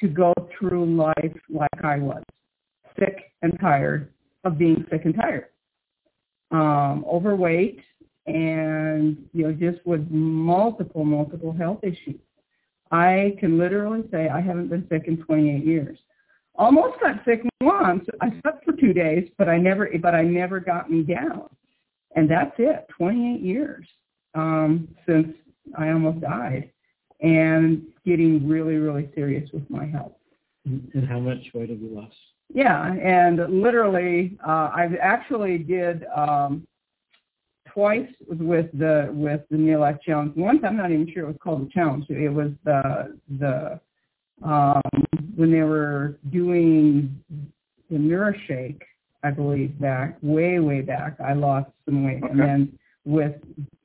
to 0.00 0.08
go 0.08 0.32
through 0.58 0.94
life 0.96 1.36
like 1.48 1.84
I 1.84 1.98
was, 1.98 2.22
sick 2.98 3.32
and 3.42 3.58
tired 3.60 4.12
of 4.44 4.58
being 4.58 4.84
sick 4.90 5.02
and 5.04 5.14
tired, 5.14 5.46
um, 6.50 7.04
overweight, 7.10 7.80
and 8.26 9.16
you 9.32 9.44
know 9.44 9.52
just 9.52 9.84
with 9.86 10.08
multiple 10.10 11.04
multiple 11.04 11.52
health 11.52 11.80
issues. 11.82 12.20
I 12.90 13.36
can 13.40 13.58
literally 13.58 14.04
say 14.12 14.28
I 14.28 14.40
haven't 14.40 14.68
been 14.68 14.86
sick 14.88 15.04
in 15.06 15.16
28 15.18 15.64
years. 15.64 15.98
Almost 16.54 17.00
got 17.00 17.24
sick 17.24 17.42
once. 17.60 18.06
I 18.20 18.30
slept 18.40 18.64
for 18.64 18.72
two 18.72 18.92
days, 18.92 19.28
but 19.38 19.48
I 19.48 19.58
never 19.58 19.88
but 20.00 20.14
I 20.14 20.22
never 20.22 20.60
got 20.60 20.90
me 20.90 21.02
down, 21.02 21.48
and 22.14 22.30
that's 22.30 22.54
it. 22.58 22.86
28 22.96 23.40
years 23.40 23.86
um, 24.34 24.88
since 25.06 25.28
I 25.76 25.90
almost 25.90 26.20
died, 26.20 26.70
and 27.20 27.82
getting 28.04 28.48
really 28.48 28.76
really 28.76 29.10
serious 29.14 29.50
with 29.52 29.68
my 29.68 29.86
health. 29.86 30.12
And 30.64 31.06
how 31.08 31.20
much 31.20 31.38
weight 31.54 31.70
have 31.70 31.80
you 31.80 31.94
lost? 31.94 32.16
Yeah, 32.54 32.92
and 32.92 33.38
literally, 33.62 34.38
uh, 34.46 34.70
I 34.72 34.88
actually 35.00 35.58
did 35.58 36.04
um, 36.16 36.66
twice 37.72 38.08
with 38.28 38.66
the 38.72 39.10
with 39.12 39.42
the 39.50 39.56
Neolife 39.56 40.00
Challenge. 40.02 40.32
Once 40.36 40.60
I'm 40.64 40.76
not 40.76 40.90
even 40.90 41.10
sure 41.12 41.24
it 41.24 41.26
was 41.26 41.36
called 41.42 41.66
the 41.66 41.70
challenge. 41.70 42.06
It 42.08 42.32
was 42.32 42.52
the 42.64 43.18
the 43.38 43.80
um, 44.42 44.80
when 45.34 45.50
they 45.50 45.62
were 45.62 46.18
doing 46.30 47.20
the 47.90 47.96
NeuroShake, 47.96 48.80
I 49.22 49.30
believe 49.30 49.78
back 49.80 50.16
way 50.22 50.58
way 50.60 50.82
back. 50.82 51.16
I 51.20 51.32
lost 51.32 51.70
some 51.84 52.04
weight, 52.04 52.22
okay. 52.22 52.30
and 52.30 52.40
then 52.40 52.78
with 53.04 53.34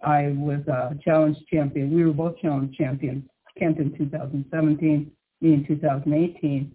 I 0.03 0.33
was 0.37 0.65
a 0.67 0.95
challenge 1.03 1.37
champion. 1.51 1.93
We 1.93 2.05
were 2.05 2.13
both 2.13 2.37
challenge 2.39 2.77
champions. 2.77 3.23
Kent 3.57 3.79
in 3.79 3.95
2017, 3.97 5.11
me 5.41 5.53
in 5.53 5.65
2018 5.67 6.73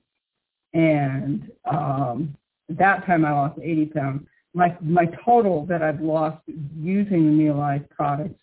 and 0.77 1.51
um, 1.65 2.37
that 2.69 3.07
time 3.07 3.25
I 3.25 3.33
lost 3.33 3.59
80 3.61 3.87
pounds. 3.87 4.27
My 4.55 4.77
my 4.81 5.07
total 5.25 5.65
that 5.67 5.83
I've 5.83 6.01
lost 6.01 6.43
using 6.79 7.25
the 7.25 7.45
Neolife 7.45 7.89
products 7.89 8.41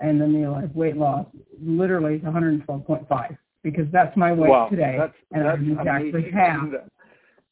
and 0.00 0.20
the 0.20 0.24
Neolife 0.24 0.74
weight 0.74 0.96
loss 0.96 1.26
literally 1.60 2.16
is 2.16 2.22
112.5 2.22 3.38
because 3.62 3.86
that's 3.92 4.16
my 4.16 4.32
weight 4.32 4.50
wow. 4.50 4.68
today, 4.68 4.96
that's, 4.98 5.14
and 5.32 5.44
that's 5.44 5.58
I'm 5.58 5.78
exactly 5.78 6.30
half. 6.32 6.68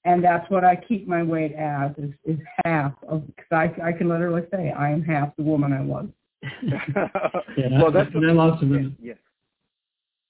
And 0.04 0.22
that's 0.22 0.48
what 0.50 0.64
I 0.64 0.76
keep 0.76 1.08
my 1.08 1.22
weight 1.22 1.54
as 1.54 1.92
is, 1.96 2.12
is 2.24 2.38
half 2.64 2.92
of 3.08 3.26
because 3.26 3.46
I 3.50 3.72
I 3.82 3.92
can 3.92 4.08
literally 4.08 4.42
say 4.52 4.70
I 4.70 4.90
am 4.90 5.02
half 5.02 5.34
the 5.36 5.44
woman 5.44 5.72
I 5.72 5.80
was. 5.80 6.06
yeah, 7.56 7.80
well, 7.80 7.90
that's 7.90 8.10
and 8.14 8.30
I 8.30 8.32
lost 8.32 8.60
some. 8.60 8.96
Yeah. 9.00 9.12
Yeah, 9.12 9.14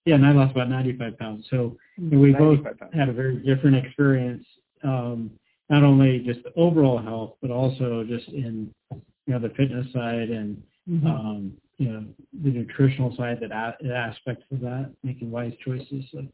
and 0.07 0.27
I 0.27 0.33
lost 0.33 0.53
about 0.53 0.69
95 0.69 1.19
pounds. 1.19 1.47
So 1.51 1.77
we 1.99 2.33
both 2.33 2.63
pounds. 2.63 2.95
had 2.95 3.09
a 3.09 3.13
very 3.13 3.37
different 3.37 3.77
experience, 3.77 4.45
um, 4.83 5.31
not 5.71 5.83
only 5.83 6.19
just 6.21 6.43
the 6.43 6.53
overall 6.57 6.99
health, 6.99 7.37
but 7.41 7.51
also 7.51 8.05
just 8.07 8.29
in 8.29 8.73
you 8.91 9.33
know 9.33 9.39
the 9.39 9.55
fitness 9.55 9.87
side 9.93 10.29
and 10.29 10.63
mm-hmm. 10.89 11.07
um, 11.07 11.53
you 11.79 11.89
know 11.89 12.05
the 12.43 12.51
nutritional 12.51 13.17
side 13.17 13.39
that 13.41 13.51
a- 13.51 13.93
aspects 13.95 14.45
of 14.53 14.61
that, 14.61 14.93
making 15.03 15.31
wise 15.31 15.53
choices. 15.65 16.05
So. 16.13 16.27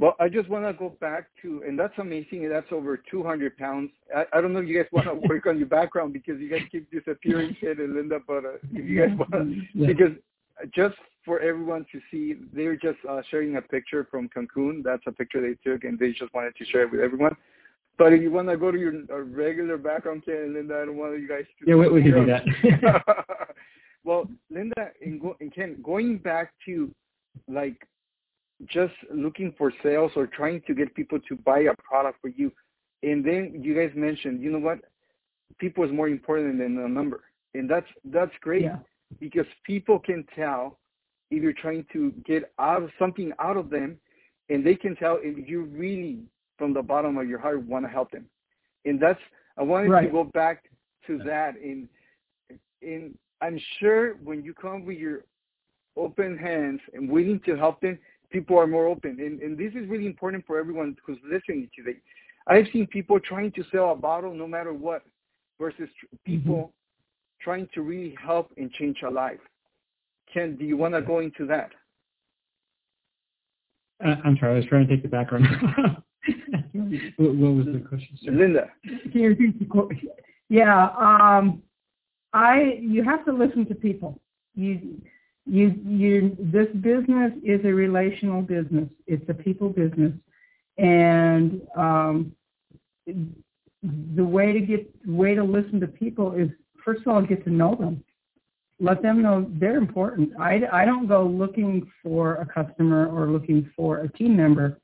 Well, 0.00 0.16
I 0.18 0.28
just 0.28 0.48
want 0.48 0.64
to 0.64 0.72
go 0.72 0.96
back 1.00 1.28
to, 1.42 1.62
and 1.64 1.78
that's 1.78 1.96
amazing. 1.98 2.48
That's 2.48 2.66
over 2.72 3.00
200 3.08 3.56
pounds. 3.56 3.92
I, 4.14 4.24
I 4.32 4.40
don't 4.40 4.52
know 4.52 4.58
if 4.58 4.66
you 4.66 4.76
guys 4.76 4.90
want 4.90 5.06
to 5.06 5.14
work 5.28 5.46
on 5.46 5.56
your 5.56 5.68
background 5.68 6.12
because 6.12 6.40
you 6.40 6.50
guys 6.50 6.62
keep 6.72 6.90
disappearing, 6.90 7.56
Ted 7.60 7.78
and 7.78 7.94
Linda. 7.94 8.18
But 8.26 8.44
uh, 8.44 8.56
if 8.72 8.84
you 8.84 9.06
guys 9.06 9.16
want, 9.16 9.30
to, 9.30 9.62
yeah. 9.72 9.86
because 9.86 10.10
just 10.74 10.96
for 11.24 11.40
everyone 11.40 11.86
to 11.92 12.00
see. 12.10 12.34
They're 12.52 12.76
just 12.76 12.98
uh, 13.08 13.22
sharing 13.30 13.56
a 13.56 13.62
picture 13.62 14.06
from 14.10 14.28
Cancun. 14.28 14.82
That's 14.82 15.02
a 15.06 15.12
picture 15.12 15.40
they 15.40 15.56
took, 15.68 15.84
and 15.84 15.98
they 15.98 16.12
just 16.12 16.32
wanted 16.34 16.54
to 16.56 16.64
share 16.66 16.82
it 16.82 16.92
with 16.92 17.00
everyone. 17.00 17.36
But 17.96 18.12
if 18.12 18.22
you 18.22 18.30
want 18.30 18.48
to 18.48 18.56
go 18.56 18.70
to 18.70 18.78
your 18.78 18.92
uh, 19.10 19.20
regular 19.20 19.78
background, 19.78 20.24
Ken 20.24 20.34
and 20.34 20.54
Linda, 20.54 20.80
I 20.82 20.86
don't 20.86 20.96
want 20.96 21.18
you 21.18 21.28
guys 21.28 21.44
to. 21.60 21.70
Yeah, 21.70 21.76
we, 21.76 21.88
we 21.88 22.02
can 22.02 22.12
do 22.12 22.26
that. 22.26 23.02
well, 24.04 24.28
Linda 24.50 24.90
and, 25.00 25.20
go, 25.20 25.36
and 25.40 25.54
Ken, 25.54 25.78
going 25.82 26.18
back 26.18 26.52
to 26.66 26.92
like 27.48 27.76
just 28.66 28.94
looking 29.12 29.54
for 29.56 29.72
sales 29.82 30.12
or 30.16 30.26
trying 30.26 30.62
to 30.66 30.74
get 30.74 30.94
people 30.94 31.18
to 31.28 31.36
buy 31.36 31.60
a 31.60 31.74
product 31.82 32.20
for 32.20 32.28
you, 32.28 32.52
and 33.02 33.24
then 33.24 33.60
you 33.62 33.74
guys 33.74 33.94
mentioned, 33.94 34.42
you 34.42 34.50
know 34.50 34.58
what, 34.58 34.80
people 35.58 35.84
is 35.84 35.92
more 35.92 36.08
important 36.08 36.58
than 36.58 36.78
a 36.78 36.88
number, 36.88 37.22
and 37.54 37.70
that's 37.70 37.86
that's 38.06 38.32
great 38.40 38.62
yeah. 38.62 38.78
because 39.20 39.46
people 39.64 40.00
can 40.00 40.24
tell 40.34 40.78
if 41.30 41.42
you're 41.42 41.52
trying 41.52 41.84
to 41.92 42.12
get 42.26 42.52
out 42.58 42.82
of 42.82 42.90
something 42.98 43.32
out 43.38 43.56
of 43.56 43.70
them 43.70 43.98
and 44.48 44.64
they 44.64 44.74
can 44.74 44.94
tell 44.96 45.18
if 45.22 45.48
you 45.48 45.64
really 45.64 46.18
from 46.58 46.72
the 46.72 46.82
bottom 46.82 47.16
of 47.16 47.28
your 47.28 47.38
heart 47.38 47.64
want 47.66 47.84
to 47.84 47.90
help 47.90 48.10
them 48.10 48.26
and 48.84 49.00
that's 49.00 49.20
i 49.58 49.62
wanted 49.62 49.90
right. 49.90 50.06
to 50.06 50.12
go 50.12 50.24
back 50.24 50.64
to 51.06 51.18
that 51.18 51.56
in 51.56 51.88
in 52.82 53.14
i'm 53.40 53.58
sure 53.80 54.14
when 54.22 54.42
you 54.42 54.54
come 54.54 54.84
with 54.84 54.98
your 54.98 55.24
open 55.96 56.36
hands 56.36 56.80
and 56.92 57.08
willing 57.08 57.40
to 57.44 57.56
help 57.56 57.80
them 57.80 57.98
people 58.30 58.58
are 58.58 58.66
more 58.66 58.86
open 58.86 59.16
and, 59.20 59.40
and 59.40 59.56
this 59.56 59.72
is 59.80 59.88
really 59.88 60.06
important 60.06 60.44
for 60.46 60.58
everyone 60.58 60.96
who's 61.04 61.18
listening 61.24 61.68
today 61.76 61.98
i've 62.48 62.66
seen 62.72 62.86
people 62.86 63.18
trying 63.20 63.50
to 63.52 63.64
sell 63.72 63.92
a 63.92 63.96
bottle 63.96 64.34
no 64.34 64.46
matter 64.46 64.72
what 64.72 65.02
versus 65.58 65.88
people 66.24 66.54
mm-hmm. 66.54 67.42
trying 67.42 67.68
to 67.72 67.82
really 67.82 68.14
help 68.24 68.50
and 68.56 68.70
change 68.72 68.98
a 69.06 69.10
life 69.10 69.40
Ken, 70.34 70.56
do 70.56 70.64
you 70.64 70.76
want 70.76 70.94
to 70.94 71.00
go 71.00 71.20
into 71.20 71.46
that? 71.46 71.70
Uh, 74.04 74.16
I'm 74.24 74.36
sorry, 74.38 74.54
I 74.54 74.56
was 74.56 74.66
trying 74.66 74.88
to 74.88 74.92
take 74.92 75.04
the 75.04 75.08
background. 75.08 75.46
what, 77.16 77.34
what, 77.36 77.54
was 77.54 77.66
the 77.66 77.84
question? 77.88 78.18
Sir? 78.20 78.32
Linda. 78.32 78.68
Yeah, 80.48 80.88
um, 80.98 81.62
I. 82.32 82.78
You 82.80 83.04
have 83.04 83.24
to 83.26 83.32
listen 83.32 83.64
to 83.66 83.74
people. 83.74 84.20
You, 84.56 85.00
you, 85.46 85.74
you. 85.86 86.36
This 86.40 86.66
business 86.80 87.32
is 87.44 87.60
a 87.64 87.72
relational 87.72 88.42
business. 88.42 88.88
It's 89.06 89.24
a 89.28 89.34
people 89.34 89.68
business, 89.68 90.12
and 90.76 91.62
um, 91.76 92.32
the 93.06 94.24
way 94.24 94.52
to 94.52 94.60
get, 94.60 94.90
way 95.06 95.36
to 95.36 95.44
listen 95.44 95.80
to 95.80 95.86
people 95.86 96.32
is 96.32 96.48
first 96.84 97.02
of 97.02 97.08
all 97.08 97.22
get 97.22 97.44
to 97.44 97.50
know 97.50 97.76
them 97.76 98.02
let 98.80 99.02
them 99.02 99.22
know 99.22 99.50
they're 99.54 99.76
important. 99.76 100.32
I, 100.38 100.62
I 100.72 100.84
don't 100.84 101.06
go 101.06 101.24
looking 101.24 101.90
for 102.02 102.36
a 102.36 102.46
customer 102.46 103.06
or 103.06 103.30
looking 103.30 103.70
for 103.76 103.98
a 103.98 104.12
team 104.12 104.36
member. 104.36 104.80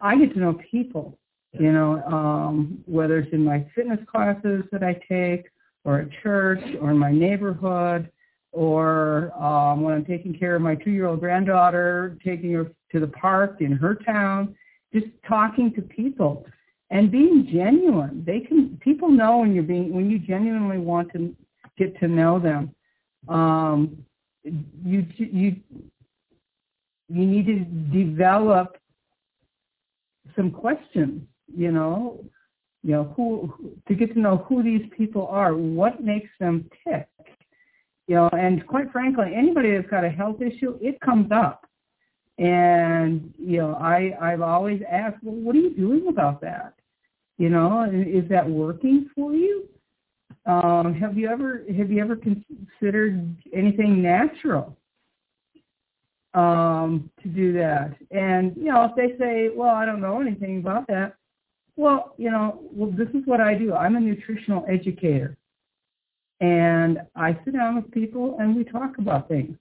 I 0.00 0.16
get 0.16 0.34
to 0.34 0.40
know 0.40 0.58
people, 0.70 1.18
you 1.52 1.72
know, 1.72 2.02
um, 2.04 2.82
whether 2.86 3.18
it's 3.18 3.32
in 3.32 3.44
my 3.44 3.66
fitness 3.74 4.00
classes 4.10 4.64
that 4.72 4.82
I 4.82 5.00
take 5.08 5.46
or 5.84 6.00
at 6.00 6.08
church 6.22 6.62
or 6.80 6.90
in 6.90 6.98
my 6.98 7.12
neighborhood 7.12 8.10
or 8.52 9.32
um, 9.40 9.82
when 9.82 9.94
I'm 9.94 10.04
taking 10.04 10.36
care 10.36 10.56
of 10.56 10.62
my 10.62 10.74
two-year-old 10.74 11.20
granddaughter, 11.20 12.16
taking 12.24 12.52
her 12.52 12.70
to 12.92 13.00
the 13.00 13.08
park 13.08 13.60
in 13.60 13.72
her 13.72 13.94
town, 13.94 14.54
just 14.94 15.06
talking 15.28 15.72
to 15.74 15.82
people 15.82 16.46
and 16.90 17.10
being 17.10 17.48
genuine. 17.52 18.22
They 18.26 18.40
can 18.40 18.78
people 18.80 19.10
know 19.10 19.38
when 19.38 19.54
you're 19.54 19.64
being 19.64 19.92
when 19.92 20.08
you 20.08 20.18
genuinely 20.18 20.78
want 20.78 21.12
to 21.12 21.34
get 21.76 21.98
to 22.00 22.08
know 22.08 22.38
them 22.38 22.74
um, 23.28 24.04
you 24.44 25.06
you 25.16 25.56
you 27.08 27.26
need 27.26 27.46
to 27.46 27.58
develop 28.04 28.76
some 30.34 30.50
questions. 30.50 31.22
You 31.54 31.72
know, 31.72 32.24
you 32.82 32.92
know 32.92 33.14
who 33.16 33.74
to 33.88 33.94
get 33.94 34.12
to 34.14 34.20
know 34.20 34.38
who 34.48 34.62
these 34.62 34.88
people 34.96 35.26
are, 35.28 35.54
what 35.54 36.02
makes 36.02 36.30
them 36.38 36.68
tick. 36.86 37.08
You 38.06 38.16
know, 38.16 38.28
and 38.32 38.64
quite 38.66 38.92
frankly, 38.92 39.32
anybody 39.34 39.74
that's 39.74 39.90
got 39.90 40.04
a 40.04 40.10
health 40.10 40.40
issue, 40.40 40.78
it 40.80 41.00
comes 41.00 41.32
up. 41.32 41.66
And 42.38 43.32
you 43.38 43.58
know, 43.58 43.74
I 43.74 44.16
I've 44.20 44.42
always 44.42 44.82
asked, 44.88 45.18
well, 45.22 45.34
what 45.34 45.56
are 45.56 45.60
you 45.60 45.74
doing 45.74 46.08
about 46.08 46.40
that? 46.42 46.74
You 47.38 47.50
know, 47.50 47.84
is 47.92 48.28
that 48.28 48.48
working 48.48 49.10
for 49.14 49.32
you? 49.32 49.68
Um, 50.46 50.94
have 50.94 51.18
you 51.18 51.28
ever 51.28 51.64
have 51.76 51.90
you 51.90 52.00
ever 52.00 52.16
considered 52.16 53.36
anything 53.52 54.00
natural 54.00 54.76
um, 56.34 57.10
to 57.22 57.28
do 57.28 57.52
that? 57.54 57.96
And 58.12 58.56
you 58.56 58.66
know, 58.66 58.84
if 58.84 58.94
they 58.94 59.18
say, 59.18 59.50
"Well, 59.52 59.74
I 59.74 59.84
don't 59.84 60.00
know 60.00 60.20
anything 60.20 60.58
about 60.58 60.86
that," 60.86 61.16
well, 61.74 62.14
you 62.16 62.30
know, 62.30 62.60
well, 62.70 62.92
this 62.92 63.08
is 63.08 63.26
what 63.26 63.40
I 63.40 63.54
do. 63.54 63.74
I'm 63.74 63.96
a 63.96 64.00
nutritional 64.00 64.64
educator, 64.68 65.36
and 66.40 67.00
I 67.16 67.36
sit 67.44 67.54
down 67.54 67.74
with 67.74 67.90
people 67.90 68.36
and 68.38 68.54
we 68.54 68.62
talk 68.62 68.98
about 68.98 69.28
things. 69.28 69.56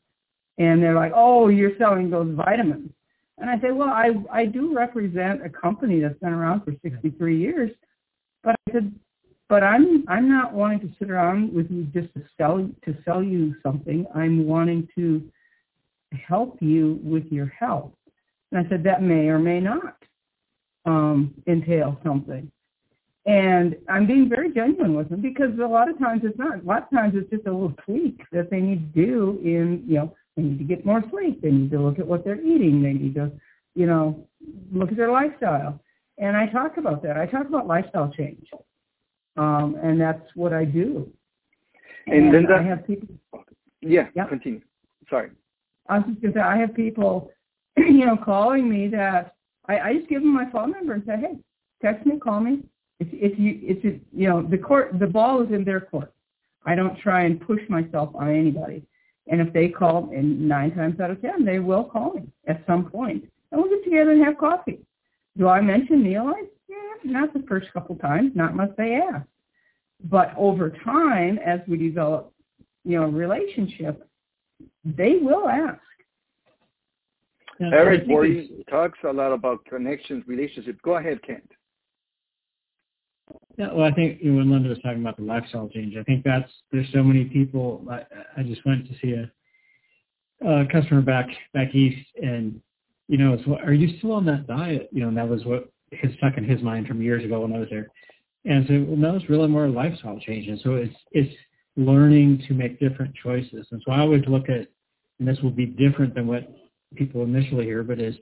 And 0.60 0.84
they're 0.84 0.96
like, 0.96 1.14
"Oh, 1.16 1.48
you're 1.48 1.76
selling 1.80 2.12
those 2.12 2.32
vitamins," 2.36 2.92
and 3.40 3.50
I 3.50 3.60
say, 3.60 3.72
"Well, 3.72 3.90
I 3.90 4.12
I 4.32 4.46
do 4.46 4.76
represent 4.76 5.44
a 5.44 5.50
company 5.50 6.00
that's 6.00 6.20
been 6.20 6.32
around 6.32 6.64
for 6.64 6.76
63 6.84 7.40
years." 7.40 7.72
But 8.44 8.56
I 8.70 8.74
said, 8.74 8.94
but 9.48 9.64
I'm 9.64 10.04
I'm 10.08 10.30
not 10.30 10.54
wanting 10.54 10.80
to 10.82 10.90
sit 10.98 11.10
around 11.10 11.54
with 11.54 11.70
you 11.70 11.84
just 11.86 12.14
to 12.16 12.24
sell 12.38 12.70
to 12.86 12.98
sell 13.06 13.22
you 13.22 13.56
something. 13.64 14.06
I'm 14.14 14.46
wanting 14.46 14.88
to 14.96 15.24
help 16.12 16.58
you 16.62 17.00
with 17.04 17.26
your 17.32 17.48
health. 17.48 17.92
And 18.52 18.66
I 18.66 18.70
said, 18.70 18.84
that 18.84 19.02
may 19.02 19.28
or 19.28 19.40
may 19.40 19.60
not 19.60 19.98
um, 20.86 21.34
entail 21.48 22.00
something. 22.04 22.50
And 23.26 23.76
I'm 23.90 24.06
being 24.06 24.30
very 24.30 24.54
genuine 24.54 24.96
with 24.96 25.10
them 25.10 25.22
because 25.22 25.58
a 25.60 25.68
lot 25.68 25.90
of 25.90 25.98
times 25.98 26.22
it's 26.24 26.38
not. 26.38 26.62
A 26.62 26.66
lot 26.66 26.84
of 26.84 26.90
times 26.92 27.14
it's 27.16 27.30
just 27.30 27.48
a 27.48 27.52
little 27.52 27.74
tweak 27.86 28.22
that 28.32 28.52
they 28.52 28.60
need 28.60 28.94
to 28.94 29.06
do 29.06 29.40
in, 29.44 29.84
you 29.88 29.96
know, 29.96 30.16
they 30.38 30.44
need 30.44 30.60
to 30.60 30.64
get 30.64 30.86
more 30.86 31.04
sleep. 31.10 31.42
They 31.42 31.50
need 31.50 31.72
to 31.72 31.80
look 31.80 31.98
at 31.98 32.06
what 32.06 32.24
they're 32.24 32.42
eating. 32.42 32.84
They 32.84 32.94
need 32.94 33.16
to, 33.16 33.32
you 33.74 33.88
know, 33.88 34.28
look 34.72 34.92
at 34.92 34.98
their 34.98 35.12
lifestyle. 35.12 35.80
And 36.20 36.38
I 36.38 36.46
talk 36.48 36.78
about 36.78 37.02
that. 37.04 37.18
I 37.18 37.26
talk 37.26 37.48
about 37.48 37.68
lifestyle 37.68 38.14
change. 38.16 38.48
Um, 39.38 39.78
and 39.82 40.00
that's 40.00 40.24
what 40.36 40.54
I 40.54 40.66
do. 40.66 41.12
And, 42.08 42.34
and 42.34 42.34
then 42.34 42.52
I 42.52 42.62
have 42.64 42.86
people. 42.86 43.08
Yeah, 43.82 44.08
yep. 44.16 44.30
continue. 44.30 44.62
Sorry. 45.10 45.32
I 45.88 46.00
was 46.00 46.08
just 46.08 46.22
going 46.22 46.34
to 46.34 46.40
say, 46.40 46.44
I 46.44 46.58
have 46.58 46.74
people, 46.74 47.32
you 47.78 48.06
know, 48.06 48.18
calling 48.18 48.70
me 48.70 48.88
that 48.90 49.36
I, 49.68 49.80
I 49.80 49.94
just 49.96 50.10
give 50.10 50.22
them 50.22 50.34
my 50.34 50.50
phone 50.52 50.72
number 50.72 50.94
and 50.94 51.04
say, 51.06 51.18
hey, 51.20 51.38
text 51.82 52.06
me, 52.06 52.18
call 52.18 52.40
me. 52.40 52.64
If, 53.00 53.08
if 53.12 53.38
you, 53.38 53.60
if 53.62 53.84
you, 53.84 54.00
you 54.14 54.30
know, 54.30 54.42
the 54.42 54.58
court, 54.58 54.98
the 55.00 55.08
ball 55.08 55.44
is 55.44 55.52
in 55.52 55.64
their 55.64 55.82
court. 55.82 56.12
I 56.66 56.76
don't 56.76 56.98
try 57.00 57.24
and 57.26 57.40
push 57.40 57.62
myself 57.70 58.10
on 58.16 58.30
anybody. 58.30 58.84
And 59.28 59.42
if 59.42 59.54
they 59.54 59.70
call, 59.70 60.10
and 60.14 60.48
nine 60.48 60.76
times 60.76 61.00
out 61.00 61.12
of 61.12 61.22
ten, 61.22 61.46
they 61.46 61.60
will 61.60 61.84
call 61.84 62.14
me 62.14 62.24
at 62.48 62.64
some 62.68 62.90
point, 62.90 63.26
and 63.52 63.62
we'll 63.62 63.70
get 63.70 63.84
together 63.84 64.12
and 64.12 64.24
have 64.24 64.38
coffee. 64.38 64.80
Do 65.38 65.48
I 65.48 65.62
mention 65.62 66.04
Neolife? 66.04 66.48
Yeah, 66.68 66.76
not 67.04 67.34
the 67.34 67.44
first 67.48 67.72
couple 67.74 67.96
times, 67.96 68.32
not 68.36 68.52
unless 68.52 68.72
they 68.78 68.96
ask. 68.96 69.26
But 70.04 70.34
over 70.38 70.70
time, 70.84 71.40
as 71.46 71.60
we 71.68 71.78
develop, 71.78 72.34
you 72.84 73.00
know, 73.00 73.08
relationship, 73.08 74.08
they 74.84 75.18
will 75.22 75.48
ask. 75.48 75.80
Eric 77.62 78.06
Worre 78.08 78.48
talks 78.70 79.00
a 79.08 79.12
lot 79.12 79.32
about 79.32 79.64
connections, 79.66 80.24
relationships. 80.28 80.80
Go 80.84 80.98
ahead, 80.98 81.22
Kent. 81.24 81.50
Yeah, 83.58 83.72
well, 83.72 83.86
I 83.86 83.92
think 83.94 84.22
you 84.22 84.32
know, 84.32 84.40
when 84.40 84.52
Linda 84.52 84.70
was 84.70 84.80
talking 84.80 85.02
about 85.02 85.18
the 85.18 85.24
lifestyle 85.24 85.70
change, 85.70 85.96
I 85.98 86.04
think 86.04 86.24
that's 86.24 86.52
there's 86.72 86.92
so 86.92 87.02
many 87.02 87.26
people. 87.26 87.86
I, 87.90 88.02
I 88.38 88.44
just 88.44 88.66
went 88.66 88.86
to 88.88 88.94
see 89.02 89.14
a, 89.14 89.32
a 90.48 90.66
customer 90.68 91.02
back 91.02 91.28
back 91.54 91.74
east, 91.74 92.06
and 92.22 92.60
you 93.08 93.18
know, 93.18 93.34
it's, 93.34 93.44
are 93.64 93.74
you 93.74 93.98
still 93.98 94.12
on 94.12 94.26
that 94.26 94.48
diet? 94.48 94.90
You 94.92 95.02
know, 95.02 95.08
and 95.08 95.18
that 95.18 95.30
was 95.30 95.46
what 95.46 95.70
his 95.92 96.12
stuck 96.18 96.38
in 96.38 96.44
his 96.44 96.62
mind 96.62 96.88
from 96.88 97.02
years 97.02 97.24
ago 97.24 97.42
when 97.42 97.54
I 97.54 97.60
was 97.60 97.70
there. 97.70 97.88
And 98.46 98.66
so, 98.68 98.86
well, 98.88 99.02
that 99.02 99.14
was 99.14 99.30
really 99.30 99.48
more 99.48 99.68
lifestyle 99.68 100.20
changes. 100.20 100.62
so 100.64 100.76
it's 100.76 100.96
it's 101.12 101.34
learning 101.78 102.44
to 102.48 102.54
make 102.54 102.80
different 102.80 103.14
choices. 103.22 103.68
And 103.72 103.82
so 103.86 103.92
I 103.92 104.00
always 104.00 104.24
look 104.28 104.50
at, 104.50 104.68
and 105.20 105.28
this 105.28 105.40
will 105.42 105.52
be 105.52 105.66
different 105.66 106.16
than 106.16 106.28
what 106.28 106.48
people 106.96 107.24
initially 107.24 107.66
hear, 107.66 107.84
but 107.84 108.00
is 108.00 108.16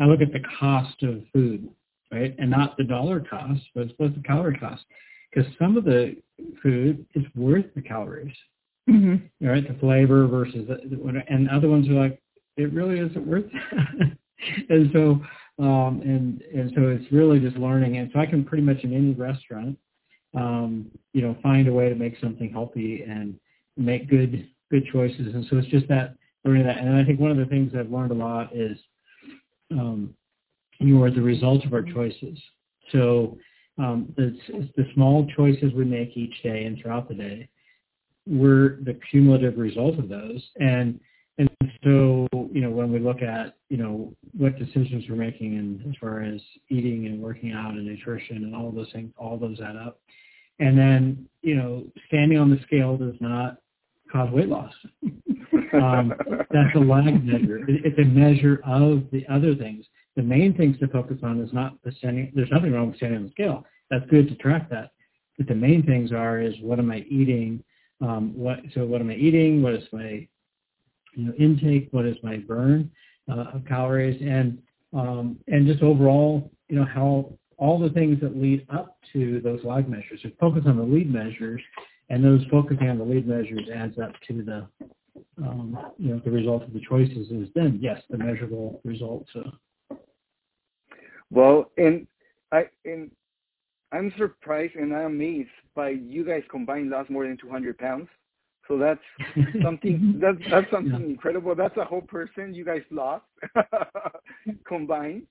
I 0.00 0.04
look 0.04 0.20
at 0.20 0.32
the 0.32 0.42
cost 0.60 1.02
of 1.02 1.22
food 1.32 1.68
right? 2.12 2.34
And 2.38 2.50
not 2.50 2.76
the 2.76 2.84
dollar 2.84 3.20
cost, 3.20 3.62
but 3.74 3.84
it's 3.84 3.92
what's 3.96 4.14
the 4.14 4.22
calorie 4.22 4.58
cost. 4.58 4.84
Because 5.32 5.50
some 5.58 5.76
of 5.76 5.84
the 5.84 6.16
food 6.62 7.04
is 7.14 7.24
worth 7.34 7.66
the 7.74 7.82
calories, 7.82 8.34
mm-hmm. 8.88 9.46
right? 9.46 9.66
The 9.66 9.78
flavor 9.78 10.26
versus, 10.26 10.66
the, 10.66 11.22
and 11.28 11.48
other 11.50 11.68
ones 11.68 11.88
are 11.88 11.92
like, 11.92 12.20
it 12.56 12.72
really 12.72 12.98
isn't 12.98 13.26
worth 13.26 13.44
it. 13.72 14.18
and 14.70 14.90
so, 14.92 15.20
um, 15.58 16.00
and, 16.04 16.42
and 16.54 16.72
so 16.74 16.88
it's 16.88 17.10
really 17.12 17.40
just 17.40 17.56
learning. 17.56 17.98
And 17.98 18.10
so 18.12 18.20
I 18.20 18.26
can 18.26 18.44
pretty 18.44 18.62
much 18.62 18.78
in 18.84 18.94
any 18.94 19.12
restaurant, 19.12 19.76
um, 20.34 20.90
you 21.12 21.22
know, 21.22 21.36
find 21.42 21.66
a 21.68 21.72
way 21.72 21.88
to 21.88 21.94
make 21.94 22.14
something 22.20 22.50
healthy 22.50 23.02
and 23.02 23.38
make 23.76 24.08
good, 24.08 24.48
good 24.70 24.86
choices. 24.92 25.34
And 25.34 25.44
so 25.50 25.56
it's 25.56 25.68
just 25.68 25.88
that 25.88 26.14
learning 26.44 26.66
that. 26.66 26.78
And 26.78 26.96
I 26.96 27.04
think 27.04 27.18
one 27.18 27.30
of 27.30 27.36
the 27.36 27.46
things 27.46 27.72
I've 27.76 27.90
learned 27.90 28.12
a 28.12 28.14
lot 28.14 28.54
is, 28.54 28.78
um, 29.72 30.14
you 30.78 31.02
are 31.02 31.10
the 31.10 31.20
result 31.20 31.64
of 31.64 31.72
our 31.72 31.82
choices. 31.82 32.38
So 32.92 33.36
um, 33.78 34.12
it's, 34.16 34.38
it's 34.48 34.72
the 34.76 34.86
small 34.94 35.26
choices 35.36 35.72
we 35.74 35.84
make 35.84 36.16
each 36.16 36.42
day 36.42 36.64
and 36.64 36.78
throughout 36.80 37.08
the 37.08 37.14
day. 37.14 37.48
We're 38.26 38.76
the 38.82 38.98
cumulative 39.10 39.58
result 39.58 39.98
of 39.98 40.08
those. 40.08 40.42
And 40.60 41.00
and 41.38 41.48
so, 41.84 42.26
you 42.52 42.60
know, 42.60 42.70
when 42.70 42.92
we 42.92 42.98
look 42.98 43.22
at, 43.22 43.56
you 43.68 43.76
know, 43.76 44.12
what 44.36 44.58
decisions 44.58 45.04
we're 45.08 45.16
making 45.16 45.58
and 45.58 45.80
as 45.88 45.94
far 46.00 46.22
as 46.22 46.40
eating 46.68 47.06
and 47.06 47.20
working 47.20 47.52
out 47.52 47.72
and 47.72 47.86
nutrition 47.86 48.38
and 48.38 48.54
all 48.54 48.70
those 48.70 48.90
things, 48.92 49.12
all 49.16 49.38
those 49.38 49.60
add 49.60 49.76
up. 49.76 50.00
And 50.58 50.76
then, 50.76 51.28
you 51.42 51.54
know, 51.54 51.84
standing 52.08 52.38
on 52.38 52.50
the 52.50 52.60
scale 52.66 52.96
does 52.96 53.14
not 53.20 53.58
cause 54.10 54.30
weight 54.32 54.48
loss. 54.48 54.72
um, 55.74 56.12
that's 56.50 56.74
a 56.74 56.80
lag 56.80 57.24
measure. 57.24 57.60
It's 57.68 57.98
a 57.98 58.04
measure 58.04 58.60
of 58.64 59.04
the 59.12 59.24
other 59.28 59.54
things 59.54 59.84
the 60.18 60.24
main 60.24 60.52
things 60.52 60.76
to 60.80 60.88
focus 60.88 61.18
on 61.22 61.40
is 61.40 61.52
not 61.52 61.74
the 61.84 61.92
standing. 61.92 62.32
There's 62.34 62.50
nothing 62.50 62.72
wrong 62.72 62.88
with 62.88 62.96
standing 62.96 63.18
on 63.18 63.24
the 63.26 63.30
scale. 63.30 63.64
That's 63.88 64.04
good 64.10 64.28
to 64.28 64.34
track 64.34 64.68
that. 64.70 64.90
But 65.38 65.46
the 65.46 65.54
main 65.54 65.84
things 65.84 66.10
are 66.10 66.40
is 66.40 66.54
what 66.60 66.80
am 66.80 66.90
I 66.90 67.06
eating? 67.08 67.62
Um, 68.00 68.32
what 68.34 68.58
so 68.74 68.84
what 68.84 69.00
am 69.00 69.10
I 69.10 69.14
eating? 69.14 69.62
What 69.62 69.74
is 69.74 69.84
my 69.92 70.26
you 71.14 71.26
know 71.26 71.32
intake? 71.34 71.88
What 71.90 72.06
is 72.06 72.16
my 72.22 72.38
burn 72.38 72.90
uh, 73.30 73.44
of 73.54 73.64
calories? 73.66 74.20
And 74.22 74.58
um, 74.92 75.38
and 75.48 75.66
just 75.66 75.82
overall, 75.82 76.50
you 76.68 76.76
know 76.76 76.84
how 76.84 77.32
all 77.56 77.78
the 77.78 77.90
things 77.90 78.20
that 78.20 78.36
lead 78.36 78.66
up 78.70 78.98
to 79.12 79.40
those 79.40 79.62
lag 79.64 79.88
measures. 79.88 80.20
So 80.22 80.30
focus 80.40 80.62
on 80.66 80.76
the 80.76 80.82
lead 80.82 81.12
measures, 81.12 81.60
and 82.08 82.24
those 82.24 82.44
focusing 82.50 82.88
on 82.88 82.98
the 82.98 83.04
lead 83.04 83.26
measures 83.26 83.68
adds 83.74 83.98
up 83.98 84.12
to 84.28 84.42
the 84.42 84.68
um, 85.42 85.92
you 85.98 86.14
know 86.14 86.20
the 86.24 86.30
result 86.30 86.62
of 86.62 86.72
the 86.72 86.80
choices 86.88 87.30
is 87.30 87.48
then 87.54 87.78
yes 87.80 88.00
the 88.10 88.18
measurable 88.18 88.80
results. 88.84 89.30
Uh, 89.34 89.96
well, 91.30 91.70
and 91.76 92.06
I 92.52 92.64
and 92.84 93.10
I'm 93.92 94.12
surprised 94.18 94.74
and 94.76 94.94
I'm 94.94 95.06
amazed 95.06 95.50
by 95.74 95.90
you 95.90 96.24
guys 96.24 96.42
combined 96.50 96.90
lost 96.90 97.10
more 97.10 97.26
than 97.26 97.36
200 97.36 97.78
pounds. 97.78 98.08
So 98.68 98.78
that's 98.78 99.00
something 99.62 100.18
that's 100.20 100.36
that's 100.50 100.70
something 100.70 100.92
yeah. 100.92 101.06
incredible. 101.06 101.54
That's 101.54 101.78
a 101.78 101.84
whole 101.84 102.02
person 102.02 102.52
you 102.54 102.64
guys 102.64 102.82
lost 102.90 103.24
combined. 104.66 105.22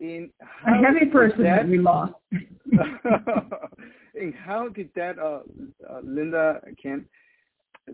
In 0.00 0.28
a 0.66 0.84
heavy 0.84 1.06
person 1.06 1.44
that, 1.44 1.68
we 1.68 1.78
lost. 1.78 2.14
and 2.32 4.34
how 4.34 4.68
did 4.68 4.90
that, 4.96 5.20
uh, 5.20 5.42
uh, 5.88 6.00
Linda, 6.02 6.60
Ken, 6.82 7.06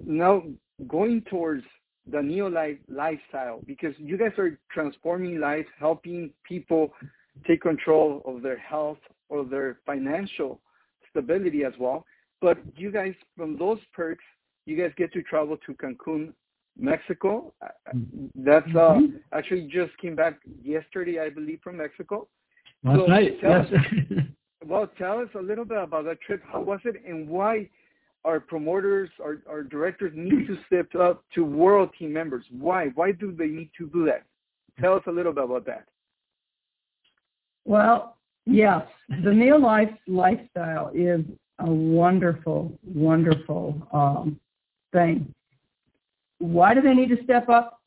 now 0.07 0.43
going 0.89 1.21
towards 1.31 1.63
the 2.11 2.23
neo 2.23 2.49
life 2.49 2.79
lifestyle 2.89 3.61
because 3.67 3.95
you 3.99 4.17
guys 4.17 4.33
are 4.39 4.59
transforming 4.73 5.41
lives, 5.41 5.69
helping 5.79 6.31
people 6.45 6.91
take 7.47 7.61
control 7.63 8.23
of 8.25 8.43
their 8.43 8.59
health 8.59 8.99
or 9.29 9.45
their 9.45 9.79
financial 9.85 10.61
stability 11.11 11.65
as 11.65 11.75
well. 11.79 12.05
But 12.41 12.59
you 12.77 12.91
guys, 12.91 13.15
from 13.37 13.59
those 13.59 13.79
perks, 13.93 14.25
you 14.71 14.77
guys 14.77 14.93
get 14.97 15.13
to 15.13 15.23
travel 15.23 15.57
to 15.67 15.75
Cancun, 15.75 16.33
Mexico. 16.79 17.53
Mm-hmm. 17.95 18.27
That's 18.37 18.67
uh, 18.69 18.95
mm-hmm. 18.95 19.17
actually 19.33 19.69
just 19.73 19.97
came 19.99 20.15
back 20.15 20.39
yesterday, 20.63 21.19
I 21.21 21.29
believe, 21.29 21.61
from 21.63 21.79
Mexico. 21.79 22.29
Last 22.85 22.99
so 22.99 23.07
night, 23.07 23.37
yes. 23.43 23.67
Us, 23.67 24.19
well, 24.67 24.89
tell 24.97 25.19
us 25.19 25.29
a 25.35 25.43
little 25.43 25.65
bit 25.65 25.83
about 25.83 26.05
that 26.05 26.21
trip. 26.21 26.43
How 26.51 26.61
was 26.61 26.81
it, 26.85 27.03
and 27.07 27.29
why 27.29 27.69
our 28.25 28.39
promoters, 28.39 29.11
our, 29.23 29.39
our 29.49 29.63
directors 29.63 30.13
need 30.15 30.47
to 30.47 30.57
step 30.67 30.95
up 30.95 31.25
to 31.35 31.45
world 31.45 31.91
team 31.99 32.13
members? 32.13 32.45
Why? 32.51 32.87
Why 32.95 33.13
do 33.13 33.35
they 33.37 33.49
need 33.49 33.71
to 33.79 33.89
do 33.89 34.07
that? 34.07 34.25
Tell 34.81 34.95
us 34.95 35.03
a 35.07 35.11
little 35.11 35.33
bit 35.33 35.45
about 35.45 35.67
that. 35.67 35.87
Well, 37.65 38.17
yes, 38.47 38.83
the 39.25 39.33
Neo 39.33 39.59
Life 39.59 39.91
lifestyle 40.07 40.91
is 40.95 41.21
a 41.59 41.71
wonderful, 41.71 42.73
wonderful 42.83 43.87
um, 43.93 44.41
thing. 44.93 45.33
Why 46.39 46.75
do 46.75 46.81
they 46.81 46.95
need 46.95 47.11
to 47.11 47.23
step 47.25 47.49
up? 47.49 47.81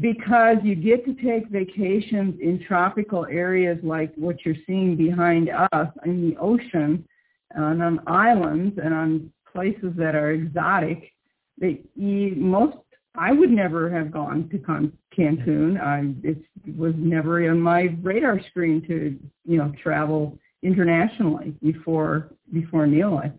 Because 0.00 0.56
you 0.62 0.74
get 0.74 1.04
to 1.04 1.14
take 1.14 1.48
vacations 1.48 2.40
in 2.40 2.64
tropical 2.66 3.26
areas 3.26 3.78
like 3.82 4.12
what 4.16 4.44
you're 4.44 4.56
seeing 4.66 4.96
behind 4.96 5.50
us 5.50 5.88
in 6.04 6.28
the 6.28 6.36
ocean 6.38 7.06
and 7.50 7.82
on 7.82 8.00
islands 8.06 8.78
and 8.82 8.92
on 8.92 9.32
places 9.52 9.92
that 9.96 10.16
are 10.16 10.32
exotic. 10.32 11.12
They, 11.58 11.82
most 11.96 12.78
I 13.16 13.32
would 13.32 13.50
never 13.50 13.88
have 13.90 14.10
gone 14.10 14.48
to 14.50 14.58
Con- 14.58 14.92
Cancun. 15.16 15.80
I, 15.80 16.14
it 16.26 16.38
was 16.76 16.94
never 16.96 17.48
on 17.48 17.60
my 17.60 17.96
radar 18.02 18.40
screen 18.50 18.82
to, 18.88 19.16
you 19.44 19.58
know, 19.58 19.72
travel 19.80 20.36
internationally 20.62 21.54
before 21.62 22.30
before 22.52 22.86
Neolife. 22.86 23.38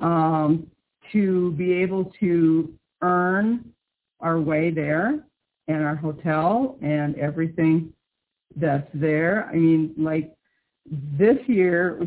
Um, 0.00 0.66
to 1.12 1.52
be 1.52 1.72
able 1.72 2.12
to 2.20 2.72
earn 3.02 3.72
our 4.20 4.40
way 4.40 4.70
there 4.70 5.20
and 5.68 5.82
our 5.82 5.96
hotel 5.96 6.78
and 6.82 7.16
everything 7.16 7.92
that's 8.56 8.88
there. 8.94 9.48
I 9.52 9.56
mean, 9.56 9.94
like 9.98 10.32
this 11.18 11.36
year 11.46 12.00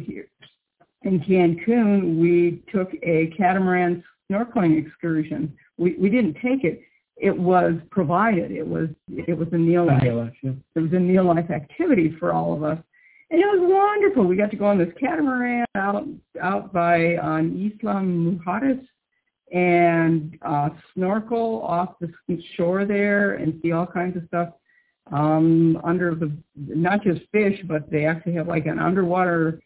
in 1.03 1.19
Cancun, 1.19 2.19
we 2.19 2.63
took 2.71 2.91
a 3.03 3.27
catamaran 3.37 4.03
snorkeling 4.31 4.83
excursion. 4.85 5.53
We 5.77 5.95
we 5.95 6.09
didn't 6.09 6.35
take 6.35 6.63
it 6.63 6.81
it 7.19 7.37
was 7.37 7.73
provided. 7.91 8.51
It 8.51 8.67
was 8.67 8.89
it 9.09 9.37
was 9.37 9.47
a 9.49 9.55
Neolife. 9.55 10.03
Neolife, 10.03 10.33
yeah. 10.41 10.51
It 10.75 10.79
was 10.79 10.91
a 10.91 10.95
Neolife 10.95 11.51
activity 11.51 12.15
for 12.19 12.31
all 12.33 12.53
of 12.53 12.63
us, 12.63 12.79
and 13.31 13.39
it 13.41 13.45
was 13.45 13.59
wonderful. 13.61 14.25
We 14.25 14.35
got 14.35 14.51
to 14.51 14.57
go 14.57 14.65
on 14.65 14.77
this 14.77 14.93
catamaran 14.99 15.65
out 15.75 16.05
out 16.41 16.73
by 16.73 17.17
on 17.17 17.55
Isla 17.81 17.95
Mujeres 18.01 18.85
and 19.51 20.37
uh, 20.43 20.69
snorkel 20.93 21.61
off 21.63 21.95
the 21.99 22.11
shore 22.55 22.85
there 22.85 23.33
and 23.33 23.59
see 23.61 23.71
all 23.71 23.85
kinds 23.87 24.15
of 24.17 24.23
stuff 24.27 24.49
um, 25.11 25.79
under 25.83 26.13
the 26.15 26.31
not 26.55 27.03
just 27.03 27.21
fish, 27.31 27.59
but 27.67 27.89
they 27.89 28.05
actually 28.05 28.33
have 28.33 28.47
like 28.47 28.65
an 28.65 28.79
underwater. 28.79 29.59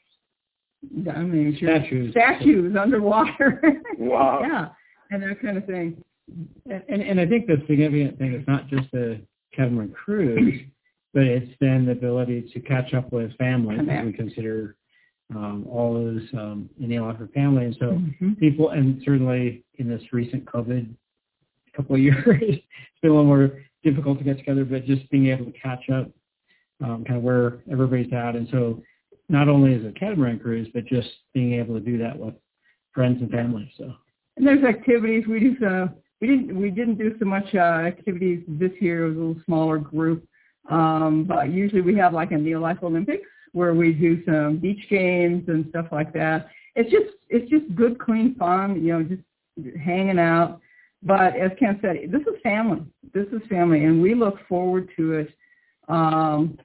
I 1.13 1.19
mean, 1.19 1.56
Statues. 1.58 2.12
statues 2.12 2.76
underwater. 2.80 3.62
Wow. 3.97 4.41
yeah, 4.41 4.67
and 5.12 5.23
that 5.23 5.41
kind 5.41 5.58
of 5.58 5.65
thing. 5.65 6.04
And, 6.69 6.84
and, 6.89 7.02
and 7.02 7.19
I 7.19 7.26
think 7.26 7.47
the 7.47 7.62
significant 7.67 8.17
thing 8.17 8.34
is 8.34 8.45
not 8.47 8.67
just 8.67 8.91
the 8.91 9.21
catamaran 9.56 9.91
cruise, 9.91 10.62
but 11.13 11.23
it's 11.23 11.52
then 11.60 11.86
the 11.86 11.91
ability 11.91 12.49
to 12.54 12.60
catch 12.60 12.93
up 12.93 13.12
with 13.12 13.36
family. 13.38 13.78
we 14.06 14.13
consider 14.13 14.76
um, 15.36 15.65
all 15.69 15.93
those 15.93 16.21
um, 16.34 16.69
in 16.80 16.89
the 16.89 16.97
Alpha 16.97 17.28
family. 17.34 17.65
And 17.65 17.76
so 17.80 18.02
Mhm. 18.21 18.38
people, 18.39 18.69
and 18.69 19.02
certainly 19.04 19.63
in 19.76 19.88
this 19.88 20.02
recent 20.12 20.45
COVID 20.45 20.93
couple 21.76 21.95
of 21.95 22.02
years, 22.08 22.26
it's 22.28 22.99
been 23.02 23.12
a 23.12 23.13
little 23.13 23.26
more 23.26 23.63
difficult 23.84 24.17
to 24.19 24.23
get 24.23 24.38
together, 24.38 24.65
but 24.65 24.86
just 24.86 25.10
being 25.10 25.28
able 25.28 25.45
to 25.45 25.52
catch 25.52 25.89
up 25.89 26.10
um, 26.82 27.04
kind 27.06 27.17
of 27.17 27.23
where 27.23 27.60
everybody's 27.71 28.12
at. 28.13 28.36
And 28.36 28.47
so 28.52 28.82
not 29.30 29.47
only 29.47 29.73
is 29.73 29.86
it 29.86 29.89
a 29.95 29.99
catamaran 29.99 30.39
cruise, 30.39 30.67
but 30.73 30.86
just 30.86 31.10
being 31.34 31.54
able 31.54 31.76
to 31.76 31.80
do 31.80 31.97
that 31.97 32.17
with 32.17 32.36
friends 32.93 33.21
and 33.21 33.32
family. 33.32 33.71
So 33.78 33.93
And 34.38 34.45
there's 34.45 34.63
activities 34.63 35.26
we 35.28 35.39
do. 35.39 35.56
So 35.60 35.89
we 36.21 36.28
didn't 36.28 36.56
we 36.60 36.69
didn't 36.69 36.95
do 36.95 37.15
so 37.19 37.26
much 37.26 37.54
uh, 37.56 37.60
activities 37.60 38.43
this 38.47 38.71
year. 38.80 39.06
It 39.06 39.10
was 39.10 39.17
a 39.17 39.19
little 39.19 39.41
smaller 39.45 39.78
group. 39.78 40.28
Um, 40.69 41.26
but 41.26 41.52
usually 41.52 41.82
we 41.82 41.95
have 41.97 42.13
like 42.13 42.32
a 42.32 42.38
Neo 42.38 42.60
Life 42.60 42.78
Olympics 42.84 43.28
where 43.52 43.73
we 43.73 43.93
do 43.93 44.23
some 44.26 44.58
beach 44.58 44.84
games 44.89 45.43
and 45.47 45.65
stuff 45.69 45.88
like 45.91 46.13
that. 46.13 46.47
It's 46.76 46.89
just 46.89 47.15
it's 47.30 47.49
just 47.49 47.76
good, 47.76 47.99
clean 47.99 48.36
fun. 48.36 48.84
You 48.84 48.93
know, 48.93 49.04
just 49.04 49.78
hanging 49.78 50.19
out. 50.19 50.60
But 51.04 51.36
as 51.36 51.52
Ken 51.60 51.78
said, 51.82 51.97
this 52.12 52.21
is 52.21 52.41
family. 52.41 52.82
This 53.13 53.28
is 53.28 53.41
family, 53.49 53.84
and 53.84 54.02
we 54.02 54.15
look 54.15 54.38
forward 54.47 54.89
to 54.95 55.13
it 55.13 55.34
um, 55.89 56.58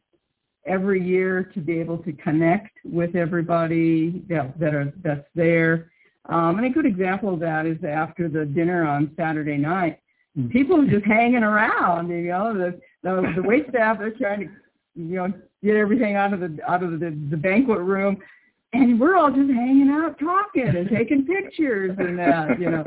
every 0.64 1.04
year 1.04 1.50
to 1.54 1.61
be 1.61 1.80
able 1.80 1.98
to 1.98 2.12
connect 2.12 2.70
with 2.84 3.16
everybody 3.16 4.22
that 4.28 4.58
that 4.61 4.74
are 4.74 4.92
that's 5.02 5.26
there. 5.34 5.90
Um, 6.26 6.58
and 6.58 6.66
a 6.66 6.70
good 6.70 6.87
example 6.87 7.34
of 7.34 7.40
that 7.40 7.66
is 7.66 7.82
after 7.84 8.28
the 8.28 8.44
dinner 8.44 8.87
on 8.87 9.12
Saturday 9.16 9.56
night, 9.56 9.98
Mm. 10.38 10.50
people 10.50 10.80
are 10.80 10.87
just 10.87 11.06
hanging 11.06 11.42
around. 11.42 12.11
You 12.11 12.28
know, 12.28 12.54
the 12.56 12.80
the, 13.02 13.32
the 13.37 13.42
wait 13.42 13.68
staff 13.68 13.98
they're 13.98 14.11
trying 14.11 14.40
to, 14.40 14.50
you 14.94 15.16
know, 15.16 15.32
get 15.62 15.76
everything 15.76 16.16
out 16.16 16.32
of 16.32 16.40
the 16.40 16.58
out 16.68 16.82
of 16.82 16.92
the, 16.92 17.16
the 17.30 17.37
banquet 17.37 17.80
room, 17.80 18.18
and 18.72 19.00
we're 19.00 19.16
all 19.16 19.30
just 19.30 19.50
hanging 19.50 19.90
out, 19.90 20.18
talking 20.18 20.68
and 20.68 20.88
taking 20.88 21.24
pictures 21.24 21.96
and 21.98 22.18
that. 22.18 22.61
You 22.61 22.70
know, 22.70 22.84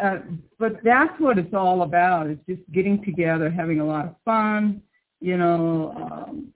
uh, 0.00 0.18
but 0.58 0.82
that's 0.82 1.18
what 1.20 1.38
it's 1.38 1.54
all 1.54 1.82
about. 1.82 2.26
It's 2.26 2.44
just 2.48 2.62
getting 2.72 3.04
together, 3.04 3.50
having 3.50 3.80
a 3.80 3.86
lot 3.86 4.06
of 4.06 4.16
fun. 4.24 4.82
You 5.20 5.36
know, 5.38 5.92
um, 5.96 6.52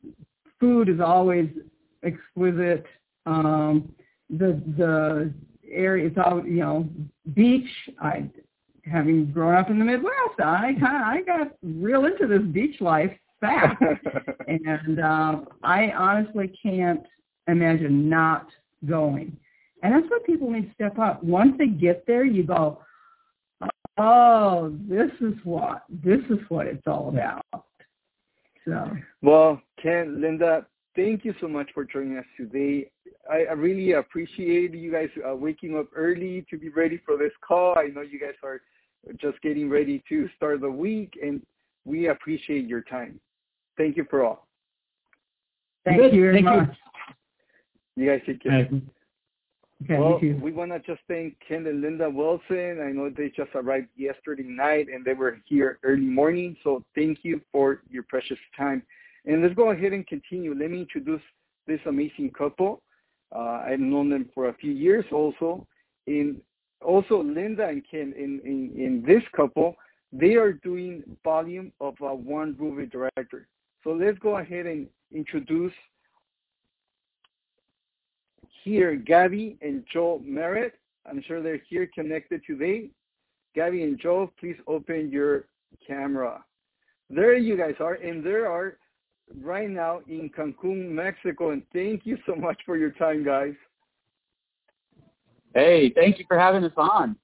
food 0.58 0.88
is 0.88 1.00
always 1.00 1.48
exquisite. 2.02 2.86
Um, 3.26 3.92
the 4.30 4.60
the 4.76 5.32
area 5.70 6.06
it's 6.06 6.18
all 6.18 6.44
you 6.44 6.60
know 6.60 6.88
beach. 7.34 7.68
I 8.00 8.28
having 8.84 9.30
grown 9.32 9.54
up 9.54 9.70
in 9.70 9.78
the 9.78 9.84
Midwest, 9.84 10.38
I 10.38 10.74
kind 10.80 10.96
of 10.96 11.02
I 11.02 11.22
got 11.26 11.52
real 11.62 12.06
into 12.06 12.26
this 12.26 12.42
beach 12.52 12.80
life 12.80 13.12
fast, 13.40 13.82
and 14.48 15.00
uh, 15.00 15.40
I 15.62 15.90
honestly 15.92 16.52
can't 16.62 17.02
imagine 17.48 18.08
not 18.08 18.46
going. 18.88 19.36
And 19.82 19.94
that's 19.94 20.10
what 20.10 20.24
people 20.26 20.50
need 20.50 20.68
to 20.68 20.74
step 20.74 20.98
up. 20.98 21.22
Once 21.22 21.54
they 21.58 21.66
get 21.66 22.06
there, 22.06 22.24
you 22.24 22.42
go, 22.42 22.80
oh, 23.98 24.76
this 24.88 25.10
is 25.20 25.34
what 25.44 25.84
this 25.88 26.20
is 26.30 26.38
what 26.48 26.66
it's 26.66 26.86
all 26.86 27.08
about. 27.08 27.64
So 28.66 28.90
Well, 29.22 29.60
Ken, 29.82 30.20
Linda, 30.20 30.66
thank 30.96 31.24
you 31.24 31.34
so 31.40 31.48
much 31.48 31.70
for 31.74 31.84
joining 31.84 32.18
us 32.18 32.24
today. 32.36 32.90
I, 33.30 33.44
I 33.50 33.52
really 33.52 33.92
appreciate 33.92 34.74
you 34.74 34.92
guys 34.92 35.08
uh, 35.28 35.34
waking 35.34 35.76
up 35.76 35.88
early 35.94 36.44
to 36.50 36.58
be 36.58 36.68
ready 36.68 37.00
for 37.04 37.16
this 37.16 37.32
call. 37.46 37.78
I 37.78 37.88
know 37.88 38.02
you 38.02 38.18
guys 38.18 38.34
are 38.42 38.60
just 39.20 39.40
getting 39.42 39.68
ready 39.70 40.02
to 40.08 40.28
start 40.36 40.60
the 40.60 40.70
week, 40.70 41.18
and 41.22 41.42
we 41.84 42.08
appreciate 42.08 42.66
your 42.66 42.82
time. 42.82 43.20
Thank 43.76 43.96
you 43.96 44.06
for 44.10 44.24
all. 44.24 44.46
thank 45.84 46.00
Good. 46.00 46.14
you 46.14 46.22
very 46.22 46.34
Thank 46.34 46.44
much. 46.46 46.76
You 47.96 48.06
guys 48.10 48.20
take 48.26 48.42
care. 48.42 48.68
uh, 48.70 48.76
Okay, 49.82 49.98
well, 49.98 50.18
you 50.20 50.38
we 50.42 50.52
want 50.52 50.72
to 50.72 50.78
just 50.80 51.00
thank 51.08 51.36
Ken 51.46 51.66
and 51.66 51.80
Linda 51.80 52.08
Wilson. 52.10 52.82
I 52.86 52.92
know 52.92 53.08
they 53.08 53.30
just 53.30 53.50
arrived 53.54 53.88
yesterday 53.96 54.42
night 54.42 54.88
and 54.92 55.02
they 55.04 55.14
were 55.14 55.38
here 55.46 55.78
early 55.82 56.02
morning. 56.02 56.54
So 56.62 56.84
thank 56.94 57.20
you 57.22 57.40
for 57.50 57.80
your 57.88 58.02
precious 58.02 58.36
time. 58.54 58.82
And 59.26 59.42
let's 59.42 59.54
go 59.54 59.70
ahead 59.70 59.92
and 59.92 60.06
continue. 60.06 60.54
Let 60.54 60.70
me 60.70 60.80
introduce 60.80 61.22
this 61.66 61.80
amazing 61.86 62.30
couple. 62.36 62.82
Uh, 63.34 63.62
I've 63.66 63.80
known 63.80 64.10
them 64.10 64.28
for 64.34 64.48
a 64.48 64.54
few 64.54 64.72
years 64.72 65.04
also. 65.12 65.66
In 66.06 66.40
also 66.82 67.22
Linda 67.22 67.68
and 67.68 67.82
Ken 67.88 68.14
in, 68.16 68.40
in, 68.44 68.72
in 68.76 69.04
this 69.06 69.22
couple, 69.36 69.76
they 70.12 70.34
are 70.34 70.52
doing 70.52 71.02
volume 71.22 71.72
of 71.80 71.94
uh, 72.02 72.08
one 72.08 72.56
Ruby 72.58 72.86
director. 72.86 73.46
So 73.84 73.90
let's 73.90 74.18
go 74.18 74.38
ahead 74.38 74.66
and 74.66 74.88
introduce 75.12 75.72
here 78.64 78.96
Gabby 78.96 79.56
and 79.62 79.84
Joel 79.92 80.20
Merritt. 80.24 80.74
I'm 81.08 81.22
sure 81.26 81.42
they're 81.42 81.62
here 81.68 81.88
connected 81.94 82.42
today. 82.46 82.90
Gabby 83.54 83.82
and 83.82 83.98
Joel, 83.98 84.32
please 84.38 84.56
open 84.66 85.10
your 85.10 85.46
camera. 85.86 86.44
There 87.08 87.36
you 87.36 87.56
guys 87.56 87.74
are, 87.80 87.94
and 87.94 88.24
there 88.24 88.50
are 88.50 88.76
right 89.42 89.70
now 89.70 90.00
in 90.08 90.30
Cancun, 90.30 90.90
Mexico. 90.90 91.50
And 91.50 91.62
thank 91.72 92.04
you 92.04 92.18
so 92.26 92.34
much 92.34 92.58
for 92.66 92.76
your 92.76 92.90
time, 92.90 93.24
guys. 93.24 93.54
Hey, 95.54 95.90
thank 95.94 96.18
you 96.18 96.24
for 96.28 96.38
having 96.38 96.64
us 96.64 96.72
on. 96.76 97.16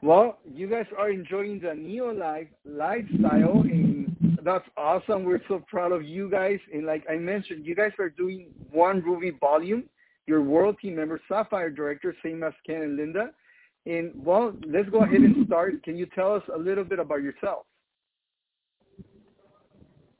Well, 0.00 0.38
you 0.44 0.68
guys 0.68 0.86
are 0.96 1.10
enjoying 1.10 1.60
the 1.60 1.74
Neo 1.74 2.12
Life 2.12 2.46
lifestyle, 2.64 3.62
and 3.62 4.38
that's 4.44 4.64
awesome. 4.76 5.24
We're 5.24 5.42
so 5.48 5.62
proud 5.68 5.90
of 5.92 6.04
you 6.04 6.30
guys. 6.30 6.60
And 6.72 6.86
like 6.86 7.04
I 7.10 7.16
mentioned, 7.16 7.66
you 7.66 7.74
guys 7.74 7.90
are 7.98 8.08
doing 8.08 8.46
one 8.70 9.02
Ruby 9.02 9.32
volume. 9.40 9.84
Your 10.26 10.42
world 10.42 10.76
team 10.80 10.96
member, 10.96 11.20
Sapphire 11.26 11.70
director, 11.70 12.14
same 12.22 12.44
as 12.44 12.52
Ken 12.64 12.82
and 12.82 12.96
Linda. 12.96 13.30
And 13.86 14.12
well, 14.14 14.52
let's 14.66 14.88
go 14.90 15.02
ahead 15.02 15.20
and 15.20 15.46
start. 15.46 15.82
Can 15.82 15.96
you 15.96 16.06
tell 16.14 16.34
us 16.34 16.42
a 16.54 16.58
little 16.58 16.84
bit 16.84 16.98
about 16.98 17.22
yourself? 17.22 17.66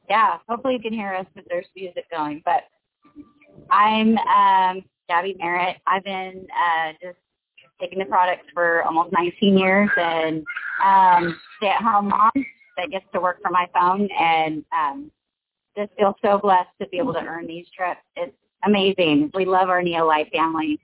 Yeah, 0.08 0.38
hopefully 0.48 0.74
you 0.74 0.80
can 0.80 0.92
hear 0.92 1.14
us 1.14 1.26
because 1.34 1.48
there's 1.50 1.66
music 1.76 2.10
going. 2.10 2.42
But 2.44 2.64
I'm 3.70 4.16
um, 4.18 4.84
Gabby 5.08 5.36
Merritt. 5.38 5.76
I've 5.86 6.04
been 6.04 6.46
uh, 6.52 6.92
just 7.02 7.18
taking 7.80 7.98
the 7.98 8.04
products 8.06 8.46
for 8.54 8.82
almost 8.84 9.12
19 9.12 9.56
years 9.56 9.90
and 9.96 10.44
um, 10.84 11.38
stay-at-home 11.58 12.08
mom 12.08 12.30
that 12.76 12.90
gets 12.90 13.04
to 13.12 13.20
work 13.20 13.40
from 13.42 13.52
my 13.52 13.66
phone 13.74 14.08
and 14.18 14.64
um, 14.76 15.10
just 15.76 15.92
feel 15.96 16.16
so 16.22 16.38
blessed 16.38 16.70
to 16.80 16.88
be 16.88 16.98
able 16.98 17.12
to 17.12 17.20
earn 17.20 17.46
these 17.46 17.66
trips. 17.76 18.00
It's 18.16 18.34
amazing. 18.64 19.30
We 19.34 19.44
love 19.44 19.68
our 19.68 19.82
Neo 19.82 20.06
Life 20.06 20.28
family. 20.32 20.80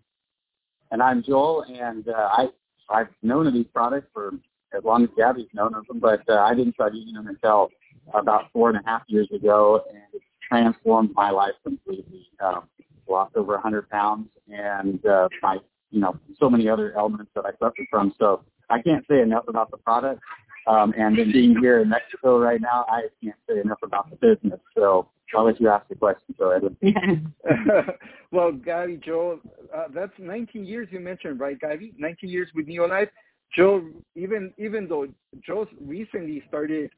And 0.91 1.03
I'm 1.03 1.23
Joel, 1.23 1.63
and 1.63 2.07
uh, 2.09 2.29
I 2.33 2.49
I've 2.89 3.09
known 3.23 3.47
of 3.47 3.55
these 3.55 3.67
products 3.73 4.07
for 4.13 4.35
as 4.77 4.85
long 4.85 5.05
as 5.05 5.11
Gabby's 5.17 5.49
known 5.55 5.75
of 5.75 5.87
them, 5.87 5.99
but 5.99 6.21
uh, 6.29 6.41
I 6.41 6.55
didn't 6.55 6.75
start 6.75 6.95
using 6.95 7.15
them 7.15 7.27
until 7.27 7.71
about 8.13 8.51
four 8.53 8.71
and 8.71 8.79
a 8.79 8.83
half 8.85 9.03
years 9.07 9.29
ago, 9.35 9.83
and 9.89 10.03
it 10.13 10.23
transformed 10.49 11.11
my 11.15 11.31
life 11.31 11.55
completely. 11.63 12.27
Um, 12.41 12.65
lost 13.09 13.37
over 13.37 13.53
a 13.53 13.57
100 13.57 13.89
pounds, 13.91 14.29
and 14.49 15.05
uh, 15.07 15.29
my 15.43 15.59
you 15.91 16.01
know 16.01 16.19
so 16.39 16.49
many 16.51 16.69
other 16.69 16.97
elements 16.97 17.31
that 17.35 17.45
I 17.45 17.51
suffered 17.53 17.87
from. 17.91 18.15
So 18.19 18.43
I 18.71 18.81
can't 18.83 19.05
say 19.09 19.21
enough 19.21 19.45
about 19.49 19.71
the 19.71 19.77
product. 19.79 20.21
Um, 20.67 20.95
and 20.97 21.19
then 21.19 21.31
being 21.31 21.57
here 21.61 21.81
in 21.81 21.91
Mexico 21.91 22.39
right 22.39 22.61
now, 22.61 22.87
I 22.89 23.03
can't 23.23 23.37
say 23.49 23.61
enough 23.61 23.81
about 23.83 24.09
the 24.09 24.17
business. 24.17 24.59
So 24.75 25.09
I'll 25.37 25.45
let 25.45 25.61
you 25.61 25.69
ask 25.69 25.87
the 25.89 25.95
question, 25.95 26.35
so 26.39 26.51
Edwin. 26.51 26.77
well, 28.33 28.53
Gabby, 28.53 28.99
Joel, 29.05 29.41
uh, 29.75 29.85
that's 29.95 30.13
19 30.19 30.65
years 30.65 30.89
you 30.91 31.01
mentioned, 31.01 31.39
right, 31.39 31.59
Gabby? 31.59 31.93
19 31.99 32.31
years 32.31 32.49
with 32.55 32.67
Neolife. 32.67 33.09
Joe, 33.55 33.87
even 34.17 34.53
even 34.59 34.89
though 34.89 35.07
Joe 35.47 35.67
recently 35.81 36.43
started 36.49 36.91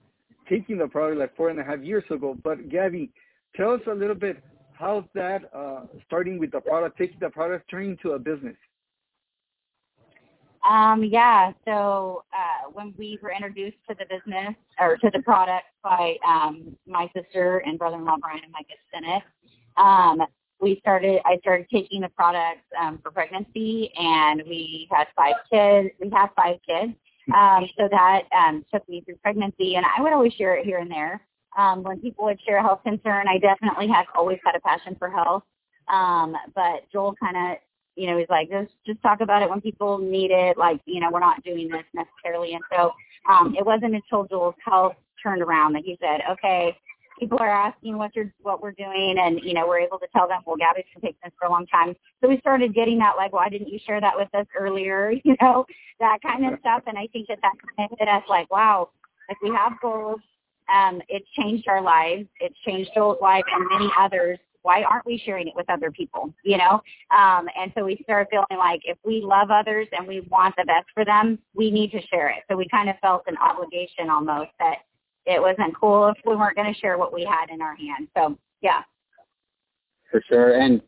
taking 0.49 0.79
the 0.79 0.89
product 0.89 1.19
like 1.19 1.37
four 1.37 1.51
and 1.51 1.59
a 1.59 1.65
half 1.65 1.81
years 1.81 2.05
ago, 2.11 2.37
but 2.43 2.69
Gabby, 2.69 3.11
tell 3.55 3.73
us 3.73 3.81
a 3.87 3.95
little 3.95 4.15
bit 4.15 4.43
how's 4.73 5.05
that 5.15 5.51
uh, 5.55 5.83
starting 6.05 6.39
with 6.39 6.53
the 6.53 6.61
product, 6.61 6.99
taking 6.99 7.19
the 7.21 7.31
product, 7.31 7.71
turning 7.71 7.97
to 8.03 8.13
a 8.13 8.19
business. 8.19 8.57
Um, 10.69 11.05
yeah. 11.05 11.53
So 11.65 12.25
uh, 12.33 12.71
when 12.73 12.93
we 12.99 13.19
were 13.23 13.31
introduced 13.31 13.77
to 13.89 13.97
the 13.99 14.05
business 14.07 14.55
or 14.81 14.97
to 14.97 15.11
the 15.13 15.23
product 15.23 15.67
by 15.83 16.17
um, 16.27 16.77
my 16.87 17.09
sister 17.15 17.59
and 17.59 17.79
brother-in-law 17.79 18.17
Brian 18.21 18.41
and 18.43 18.53
Micah 18.53 18.75
Bennett, 18.93 19.23
um, 19.77 20.27
we 20.61 20.79
started. 20.81 21.21
I 21.25 21.39
started 21.39 21.67
taking 21.73 22.01
the 22.01 22.09
product 22.09 22.61
um, 22.81 22.99
for 23.03 23.11
pregnancy, 23.11 23.93
and 23.97 24.43
we 24.47 24.89
had 24.91 25.07
five 25.15 25.35
kids. 25.53 25.91
We 26.01 26.11
have 26.11 26.31
five 26.35 26.57
kids. 26.67 26.95
Um, 27.35 27.69
so 27.77 27.89
that 27.91 28.23
um, 28.37 28.65
took 28.73 28.89
me 28.89 29.01
through 29.01 29.17
pregnancy, 29.17 29.75
and 29.75 29.85
I 29.85 30.01
would 30.01 30.13
always 30.13 30.33
share 30.35 30.57
it 30.57 30.65
here 30.65 30.79
and 30.79 30.91
there. 30.91 31.21
Um, 31.59 31.83
when 31.83 32.01
people 32.01 32.25
would 32.27 32.41
share 32.47 32.59
a 32.59 32.63
health 32.63 32.83
concern, 32.85 33.27
I 33.29 33.39
definitely 33.39 33.89
have 33.89 34.07
always 34.15 34.39
had 34.45 34.55
a 34.55 34.61
passion 34.61 34.95
for 34.99 35.11
health. 35.11 35.43
Um, 35.89 36.37
but 36.55 36.85
Joel 36.93 37.15
kind 37.21 37.37
of, 37.37 37.59
you 37.97 38.07
know, 38.09 38.19
he's 38.19 38.29
like, 38.29 38.51
just 38.51 38.73
just 38.87 39.01
talk 39.03 39.21
about 39.21 39.43
it 39.43 39.49
when 39.49 39.61
people 39.61 39.99
need 39.99 40.31
it. 40.31 40.59
Like, 40.59 40.81
you 40.85 41.01
know, 41.01 41.11
we're 41.11 41.21
not 41.21 41.43
doing 41.43 41.69
this 41.69 41.85
necessarily. 41.95 42.55
And 42.55 42.63
so 42.73 42.93
um, 43.29 43.55
it 43.59 43.65
wasn't 43.65 43.95
until 43.95 44.25
Joel's 44.25 44.55
health 44.65 44.95
turned 45.23 45.43
around 45.43 45.73
that 45.73 45.83
he 45.85 45.99
said, 46.01 46.21
okay, 46.31 46.77
people 47.19 47.39
are 47.41 47.51
asking 47.51 47.99
what 47.99 48.15
you're 48.15 48.33
what 48.43 48.63
we're 48.63 48.73
doing, 48.73 49.17
and 49.19 49.41
you 49.43 49.55
know, 49.55 49.67
we're 49.67 49.81
able 49.81 49.99
to 49.99 50.07
tell 50.15 50.29
them, 50.29 50.41
well, 50.47 50.57
Gabby's 50.57 50.85
been 50.95 51.03
taking 51.03 51.21
this 51.25 51.33
for 51.39 51.47
a 51.47 51.51
long 51.51 51.67
time. 51.67 51.95
So 52.21 52.29
we 52.29 52.39
started 52.41 52.75
getting 52.75 52.99
that, 52.99 53.17
like, 53.17 53.33
why 53.33 53.49
didn't 53.49 53.69
you 53.69 53.79
share 53.87 54.01
that 54.01 54.17
with 54.17 54.29
us 54.35 54.47
earlier? 54.59 55.13
You 55.27 55.35
know, 55.43 55.67
that 55.99 56.19
kind 56.23 56.47
of 56.47 56.59
stuff. 56.61 56.83
And 56.87 56.97
I 56.97 57.09
think 57.09 57.27
that 57.27 57.39
that 57.43 57.53
kind 57.77 57.91
of 57.91 57.99
hit 57.99 58.09
us, 58.09 58.23
like, 58.29 58.49
wow, 58.51 58.91
like 59.29 59.41
we 59.43 59.51
have 59.51 59.73
goals. 59.83 60.21
Um, 60.73 61.03
it's 61.09 61.27
changed 61.37 61.67
our 61.69 61.83
lives. 61.83 62.29
It's 62.39 62.57
changed 62.65 62.91
Joel's 62.95 63.19
life 63.21 63.45
and 63.53 63.67
many 63.71 63.91
others 63.99 64.39
why 64.67 64.83
aren't 64.83 65.07
we 65.07 65.23
sharing 65.25 65.47
it 65.47 65.55
with 65.55 65.71
other 65.71 65.93
people 65.93 66.35
you 66.43 66.59
know 66.59 66.83
um 67.17 67.47
and 67.57 67.73
so 67.77 67.85
we 67.85 67.97
started 68.03 68.27
feeling 68.29 68.59
like 68.59 68.81
if 68.85 68.99
we 69.05 69.23
love 69.23 69.49
others 69.53 69.87
and 69.93 70.07
we 70.09 70.21
want 70.29 70.53
the 70.57 70.65
best 70.65 70.87
for 70.93 71.05
them 71.05 71.39
we 71.55 71.71
need 71.71 71.93
to 71.93 72.01
share 72.09 72.29
it 72.31 72.43
so 72.51 72.57
we 72.57 72.67
kind 72.69 72.91
of 72.91 72.97
felt 73.01 73.23
an 73.29 73.37
obligation 73.37 74.11
almost 74.11 74.51
that 74.59 74.79
it 75.27 75.41
wasn't 75.41 75.75
cool 75.79 76.09
if 76.09 76.17
we 76.25 76.37
weren't 76.37 76.57
going 76.57 76.73
to 76.73 76.79
share 76.79 76.99
what 76.99 77.13
we 77.13 77.25
had 77.25 77.51
in 77.53 77.61
our 77.61 77.77
hands 77.77 78.09
so 78.17 78.37
yeah 78.61 78.83
for 80.11 80.23
sure 80.29 80.59
and 80.59 80.81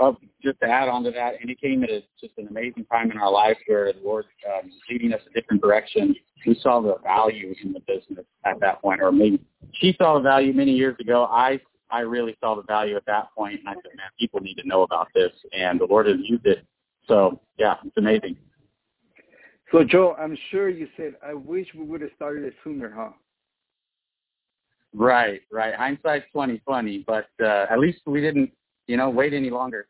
uh, 0.00 0.12
just 0.42 0.58
to 0.60 0.66
add 0.66 0.88
on 0.88 1.04
to 1.04 1.10
that 1.10 1.34
and 1.40 1.48
it 1.48 1.60
came 1.60 1.84
at 1.84 1.90
a, 1.90 2.02
just 2.20 2.32
an 2.38 2.48
amazing 2.48 2.84
time 2.86 3.10
in 3.10 3.18
our 3.18 3.30
life 3.30 3.56
where 3.66 3.92
the 3.92 4.00
lord 4.02 4.24
um, 4.46 4.66
was 4.66 4.80
leading 4.90 5.12
us 5.12 5.20
a 5.28 5.40
different 5.40 5.62
direction 5.62 6.14
we 6.46 6.58
saw 6.60 6.80
the 6.80 6.96
value 7.02 7.54
in 7.62 7.72
the 7.72 7.80
business 7.80 8.24
at 8.44 8.58
that 8.60 8.82
point 8.82 9.00
or 9.00 9.12
maybe 9.12 9.40
she 9.72 9.94
saw 9.98 10.14
the 10.14 10.20
value 10.20 10.52
many 10.52 10.72
years 10.72 10.96
ago 11.00 11.24
i 11.30 11.58
I 11.90 12.00
really 12.00 12.36
saw 12.40 12.56
the 12.56 12.62
value 12.62 12.96
at 12.96 13.06
that 13.06 13.28
point, 13.36 13.60
and 13.60 13.68
I 13.68 13.74
said, 13.74 13.92
man, 13.96 14.08
people 14.18 14.40
need 14.40 14.56
to 14.56 14.66
know 14.66 14.82
about 14.82 15.08
this, 15.14 15.30
and 15.52 15.78
the 15.78 15.84
Lord 15.84 16.06
has 16.06 16.16
used 16.24 16.44
it. 16.44 16.66
So 17.06 17.40
yeah, 17.56 17.74
it's 17.84 17.96
amazing. 17.96 18.36
So 19.70 19.84
Joe, 19.84 20.16
I'm 20.18 20.36
sure 20.50 20.68
you 20.68 20.88
said, 20.96 21.14
I 21.24 21.34
wish 21.34 21.68
we 21.74 21.84
would 21.84 22.00
have 22.00 22.10
started 22.16 22.44
it 22.44 22.54
sooner, 22.62 22.92
huh? 22.94 23.10
Right, 24.94 25.40
right. 25.50 25.74
Hindsight's 25.74 26.26
twenty 26.32 26.58
twenty, 26.58 27.04
but 27.06 27.28
uh, 27.42 27.66
at 27.68 27.80
least 27.80 27.98
we 28.06 28.20
didn't, 28.20 28.52
you 28.86 28.96
know, 28.96 29.10
wait 29.10 29.34
any 29.34 29.50
longer. 29.50 29.88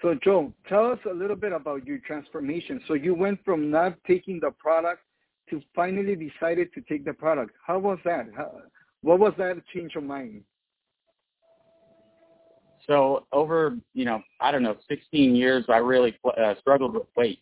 So 0.00 0.14
Joe, 0.24 0.54
tell 0.66 0.90
us 0.90 0.98
a 1.08 1.12
little 1.12 1.36
bit 1.36 1.52
about 1.52 1.86
your 1.86 1.98
transformation. 1.98 2.80
So 2.88 2.94
you 2.94 3.14
went 3.14 3.44
from 3.44 3.70
not 3.70 3.94
taking 4.06 4.40
the 4.40 4.50
product 4.52 5.02
to 5.50 5.60
finally 5.74 6.16
decided 6.16 6.72
to 6.72 6.80
take 6.82 7.04
the 7.04 7.12
product. 7.12 7.52
How 7.66 7.78
was 7.78 7.98
that? 8.06 8.28
How, 8.34 8.50
what 9.02 9.18
was 9.18 9.34
that 9.36 9.56
change 9.74 9.96
of 9.96 10.04
mind? 10.04 10.42
So 12.86 13.26
over, 13.32 13.76
you 13.92 14.06
know, 14.06 14.22
I 14.40 14.50
don't 14.50 14.62
know, 14.62 14.76
16 14.88 15.36
years, 15.36 15.64
I 15.68 15.76
really 15.76 16.16
uh, 16.24 16.54
struggled 16.60 16.94
with 16.94 17.02
weight. 17.16 17.40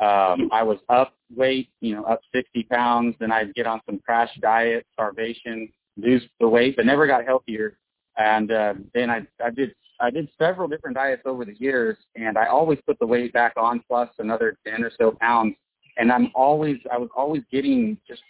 Um, 0.00 0.48
I 0.52 0.62
was 0.62 0.78
up 0.88 1.14
weight, 1.34 1.68
you 1.80 1.94
know, 1.94 2.04
up 2.04 2.20
60 2.34 2.64
pounds. 2.64 3.14
Then 3.20 3.30
I'd 3.30 3.54
get 3.54 3.66
on 3.66 3.80
some 3.86 3.98
crash 3.98 4.30
diet, 4.40 4.86
starvation, 4.92 5.68
lose 5.96 6.22
the 6.40 6.48
weight, 6.48 6.76
but 6.76 6.86
never 6.86 7.06
got 7.06 7.24
healthier. 7.24 7.76
And 8.16 8.50
uh, 8.50 8.74
then 8.94 9.10
I, 9.10 9.26
I 9.42 9.50
did, 9.50 9.74
I 10.00 10.10
did 10.10 10.28
several 10.38 10.68
different 10.68 10.96
diets 10.96 11.22
over 11.24 11.44
the 11.44 11.54
years, 11.58 11.96
and 12.16 12.36
I 12.36 12.46
always 12.46 12.78
put 12.86 12.98
the 12.98 13.06
weight 13.06 13.32
back 13.32 13.52
on, 13.56 13.82
plus 13.88 14.08
another 14.18 14.56
10 14.66 14.82
or 14.82 14.90
so 14.98 15.12
pounds. 15.20 15.54
And 15.96 16.10
I'm 16.10 16.30
always, 16.34 16.78
I 16.90 16.98
was 16.98 17.10
always 17.16 17.42
getting 17.50 17.98
just 18.06 18.22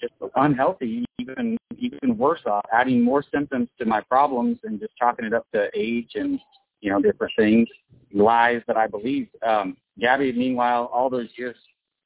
just 0.00 0.12
unhealthy, 0.34 1.04
even 1.18 1.56
even 1.78 2.16
worse 2.16 2.40
off, 2.46 2.64
adding 2.72 3.02
more 3.02 3.22
symptoms 3.32 3.68
to 3.78 3.84
my 3.84 4.00
problems 4.00 4.58
and 4.64 4.80
just 4.80 4.96
chalking 4.96 5.26
it 5.26 5.34
up 5.34 5.46
to 5.54 5.68
age 5.74 6.12
and 6.14 6.40
you 6.80 6.90
know 6.90 7.00
different 7.00 7.32
things, 7.36 7.68
lies 8.12 8.62
that 8.66 8.76
I 8.76 8.86
believed. 8.86 9.30
Um, 9.46 9.76
Gabby, 9.98 10.32
meanwhile, 10.32 10.90
all 10.92 11.10
those 11.10 11.28
years 11.36 11.56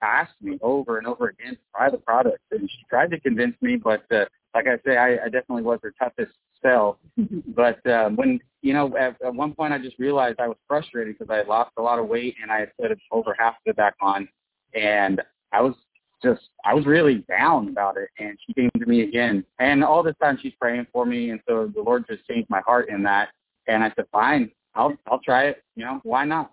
asked 0.02 0.40
me 0.40 0.58
over 0.62 0.98
and 0.98 1.06
over 1.06 1.28
again 1.28 1.52
to 1.52 1.60
try 1.74 1.90
the 1.90 1.98
product, 1.98 2.40
and 2.50 2.68
she 2.70 2.84
tried 2.88 3.10
to 3.10 3.20
convince 3.20 3.54
me, 3.60 3.76
but 3.76 4.04
uh, 4.10 4.24
like 4.54 4.66
I 4.66 4.76
say, 4.86 4.96
I, 4.96 5.24
I 5.24 5.28
definitely 5.28 5.62
was 5.62 5.80
her 5.82 5.94
toughest 5.98 6.32
sell. 6.62 6.98
but 7.54 7.84
um, 7.86 8.16
when 8.16 8.40
you 8.62 8.72
know, 8.72 8.96
at, 8.96 9.20
at 9.22 9.34
one 9.34 9.54
point, 9.54 9.72
I 9.72 9.78
just 9.78 9.98
realized 9.98 10.38
I 10.38 10.48
was 10.48 10.58
frustrated 10.68 11.18
because 11.18 11.32
I 11.32 11.38
had 11.38 11.48
lost 11.48 11.72
a 11.78 11.82
lot 11.82 11.98
of 11.98 12.08
weight 12.08 12.36
and 12.42 12.50
I 12.50 12.60
had 12.60 12.72
put 12.80 12.96
over 13.10 13.34
half 13.38 13.54
of 13.54 13.62
it 13.66 13.76
back 13.76 13.94
on, 14.00 14.28
and 14.74 15.20
I 15.52 15.62
was 15.62 15.74
just 16.22 16.42
I 16.64 16.74
was 16.74 16.86
really 16.86 17.24
down 17.28 17.68
about 17.68 17.96
it 17.96 18.10
and 18.18 18.38
she 18.46 18.52
came 18.52 18.70
to 18.78 18.86
me 18.86 19.02
again 19.02 19.44
and 19.58 19.82
all 19.82 20.02
this 20.02 20.14
time 20.20 20.38
she's 20.40 20.52
praying 20.60 20.86
for 20.92 21.06
me 21.06 21.30
and 21.30 21.40
so 21.48 21.70
the 21.74 21.82
Lord 21.82 22.04
just 22.08 22.26
changed 22.28 22.50
my 22.50 22.60
heart 22.60 22.88
in 22.88 23.02
that 23.04 23.30
and 23.66 23.82
I 23.82 23.92
said 23.96 24.04
fine 24.12 24.50
I'll 24.74 24.96
I'll 25.10 25.20
try 25.20 25.44
it 25.46 25.62
you 25.76 25.84
know 25.84 26.00
why 26.02 26.24
not? 26.24 26.52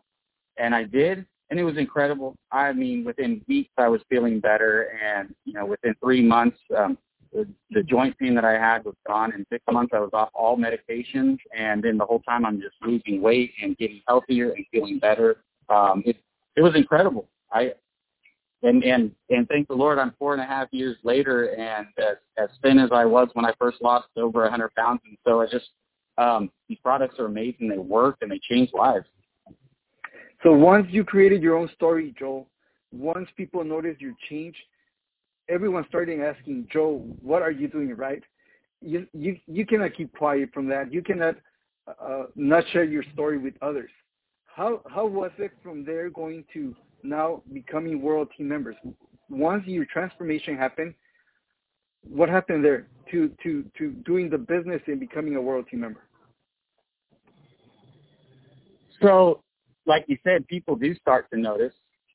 And 0.57 0.73
I 0.73 0.83
did 0.83 1.25
and 1.49 1.59
it 1.59 1.63
was 1.63 1.77
incredible. 1.77 2.35
I 2.51 2.73
mean 2.73 3.03
within 3.03 3.41
weeks 3.47 3.71
I 3.77 3.87
was 3.87 4.01
feeling 4.09 4.39
better 4.39 4.91
and 5.03 5.33
you 5.45 5.53
know 5.53 5.65
within 5.65 5.95
three 6.03 6.21
months 6.23 6.57
um 6.77 6.97
the, 7.33 7.45
the 7.71 7.83
joint 7.83 8.17
pain 8.17 8.33
that 8.35 8.45
I 8.45 8.53
had 8.53 8.85
was 8.85 8.95
gone. 9.05 9.33
In 9.33 9.45
six 9.51 9.63
months 9.69 9.91
I 9.93 9.99
was 9.99 10.11
off 10.13 10.29
all 10.33 10.57
medications 10.57 11.37
and 11.57 11.83
then 11.83 11.97
the 11.97 12.05
whole 12.05 12.21
time 12.21 12.45
I'm 12.45 12.59
just 12.61 12.75
losing 12.81 13.21
weight 13.21 13.51
and 13.61 13.77
getting 13.77 14.01
healthier 14.07 14.51
and 14.51 14.65
feeling 14.71 14.99
better. 14.99 15.37
Um 15.69 16.03
it 16.05 16.17
it 16.55 16.61
was 16.61 16.75
incredible. 16.75 17.27
I 17.51 17.73
and 18.63 18.83
and 18.83 19.11
and 19.29 19.47
thank 19.47 19.67
the 19.67 19.75
Lord, 19.75 19.99
I'm 19.99 20.13
four 20.17 20.33
and 20.33 20.41
a 20.41 20.45
half 20.45 20.67
years 20.71 20.97
later, 21.03 21.53
and 21.55 21.87
as 21.97 22.17
as 22.37 22.49
thin 22.63 22.79
as 22.79 22.89
I 22.91 23.05
was 23.05 23.29
when 23.33 23.45
I 23.45 23.53
first 23.59 23.81
lost 23.81 24.07
over 24.17 24.45
a 24.45 24.49
hundred 24.49 24.73
pounds, 24.75 25.01
and 25.05 25.17
so 25.25 25.41
I 25.41 25.45
just 25.45 25.69
um, 26.17 26.51
these 26.67 26.77
products 26.79 27.19
are 27.19 27.25
amazing. 27.25 27.69
They 27.69 27.77
work 27.77 28.17
and 28.21 28.31
they 28.31 28.39
change 28.39 28.71
lives. 28.73 29.05
So 30.43 30.51
once 30.53 30.87
you 30.89 31.03
created 31.03 31.41
your 31.41 31.55
own 31.57 31.69
story, 31.73 32.13
Joel, 32.17 32.47
once 32.91 33.27
people 33.35 33.63
noticed 33.63 34.01
your 34.01 34.13
change, 34.29 34.55
everyone 35.49 35.85
started 35.89 36.19
asking 36.21 36.67
Joe, 36.71 37.03
"What 37.21 37.41
are 37.41 37.51
you 37.51 37.67
doing 37.67 37.93
right?" 37.95 38.23
You 38.81 39.07
you 39.13 39.37
you 39.47 39.65
cannot 39.65 39.95
keep 39.95 40.15
quiet 40.15 40.49
from 40.53 40.67
that. 40.67 40.93
You 40.93 41.01
cannot 41.01 41.35
uh, 41.87 42.25
not 42.35 42.63
share 42.71 42.83
your 42.83 43.03
story 43.13 43.37
with 43.37 43.55
others. 43.61 43.89
How 44.45 44.81
how 44.87 45.05
was 45.05 45.31
it 45.37 45.51
from 45.63 45.83
there 45.83 46.09
going 46.09 46.45
to 46.53 46.75
now 47.03 47.41
becoming 47.53 48.01
world 48.01 48.29
team 48.37 48.47
members. 48.47 48.75
Once 49.29 49.65
your 49.65 49.85
transformation 49.85 50.57
happened, 50.57 50.93
what 52.03 52.29
happened 52.29 52.63
there 52.63 52.87
to 53.11 53.31
to 53.43 53.65
to 53.77 53.91
doing 54.05 54.29
the 54.29 54.37
business 54.37 54.81
and 54.87 54.99
becoming 54.99 55.35
a 55.35 55.41
world 55.41 55.65
team 55.69 55.81
member? 55.81 56.03
So, 59.01 59.41
like 59.85 60.05
you 60.07 60.17
said, 60.23 60.47
people 60.47 60.75
do 60.75 60.95
start 60.95 61.27
to 61.31 61.39
notice. 61.39 61.73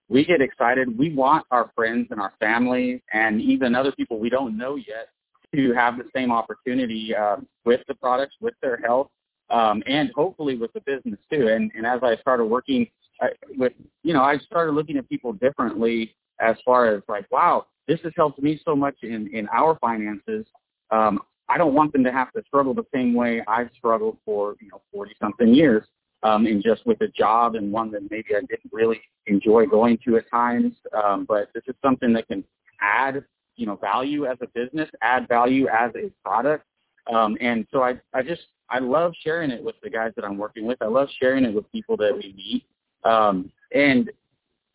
We 0.09 0.25
get 0.25 0.41
excited. 0.41 0.97
We 0.99 1.15
want 1.15 1.47
our 1.51 1.71
friends 1.75 2.09
and 2.11 2.21
our 2.21 2.35
family 2.39 3.03
and 3.13 3.41
even 3.41 3.75
other 3.75 3.93
people 3.93 4.19
we 4.19 4.29
don't 4.29 4.59
know 4.59 4.77
yet 4.77 5.09
to 5.55 5.73
have 5.75 5.97
the 5.97 6.05
same 6.15 6.31
opportunity 6.31 7.15
uh, 7.15 7.37
with 7.65 7.81
the 7.89 7.95
products, 7.95 8.35
with 8.41 8.55
their 8.63 8.77
health, 8.79 9.09
um, 9.51 9.83
and 9.87 10.11
hopefully 10.15 10.57
with 10.57 10.73
the 10.73 10.81
business 10.81 11.19
too. 11.31 11.49
And, 11.49 11.71
and 11.75 11.87
as 11.87 12.01
I 12.03 12.17
started 12.17 12.47
working 12.47 12.87
I, 13.21 13.29
with 13.57 13.73
you 14.03 14.13
know 14.13 14.23
I 14.23 14.39
started 14.39 14.73
looking 14.73 14.97
at 14.97 15.09
people 15.09 15.33
differently 15.33 16.15
as 16.41 16.57
far 16.65 16.95
as 16.95 17.03
like 17.09 17.31
wow 17.31 17.67
this 17.87 18.01
has 18.03 18.13
helped 18.17 18.43
me 18.43 18.61
so 18.65 18.75
much 18.75 18.97
in 19.03 19.29
in 19.33 19.49
our 19.53 19.79
finances. 19.81 20.47
Um, 20.91 21.21
I 21.49 21.59
don't 21.59 21.75
want 21.75 21.93
them 21.93 22.05
to 22.05 22.13
have 22.13 22.33
to 22.33 22.43
struggle 22.47 22.75
the 22.75 22.87
same 22.95 23.15
way 23.15 23.43
I've 23.47 23.71
struggled 23.77 24.19
for 24.25 24.57
you 24.61 24.69
know 24.69 24.83
forty 24.93 25.15
something 25.21 25.55
years. 25.55 25.85
Um, 26.23 26.47
and 26.47 26.63
just 26.63 26.87
with 26.87 27.01
a 27.01 27.09
job 27.09 27.57
and 27.57 27.73
one 27.73 27.91
that 27.93 28.09
maybe 28.11 28.37
I 28.37 28.41
didn't 28.41 28.71
really 28.71 29.01
enjoy 29.27 29.67
going 29.67 29.99
to 30.05 30.17
at 30.19 30.31
times. 30.31 30.75
Um, 30.93 31.25
but 31.29 31.49
this 31.53 31.65
is 31.67 31.75
something 31.83 32.13
that 32.13 32.29
can 32.29 32.45
add, 32.81 33.25
you 33.57 33.67
know, 33.67 33.77
value 33.77 34.27
as 34.27 34.39
a 34.41 34.47
business, 34.47 34.89
add 35.03 35.27
value 35.27 35.67
as 35.67 35.91
a 35.97 36.11
product. 36.25 36.65
Um, 37.13 37.37
and 37.41 37.67
so 37.73 37.83
I, 37.83 37.95
I 38.15 38.23
just, 38.23 38.43
I 38.71 38.79
love 38.79 39.13
sharing 39.25 39.51
it 39.51 39.63
with 39.63 39.75
the 39.83 39.91
guys 39.91 40.13
that 40.15 40.25
I'm 40.25 40.39
working 40.39 40.65
with. 40.65 40.81
I 40.81 40.87
love 40.87 41.09
sharing 41.21 41.45
it 41.45 41.53
with 41.53 41.71
people 41.73 41.97
that 41.97 42.15
we 42.15 42.33
meet. 42.37 42.65
Um, 43.05 43.51
and 43.75 44.11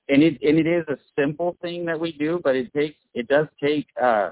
and 0.10 0.24
it 0.24 0.38
and 0.42 0.58
it 0.58 0.68
is 0.68 0.86
a 0.88 0.98
simple 1.20 1.58
thing 1.62 1.86
that 1.86 2.00
we 2.00 2.12
do, 2.12 2.40
but 2.44 2.56
it 2.56 2.74
takes 2.74 2.98
it 3.14 3.28
does 3.28 3.48
take 3.62 3.88
uh 4.02 4.32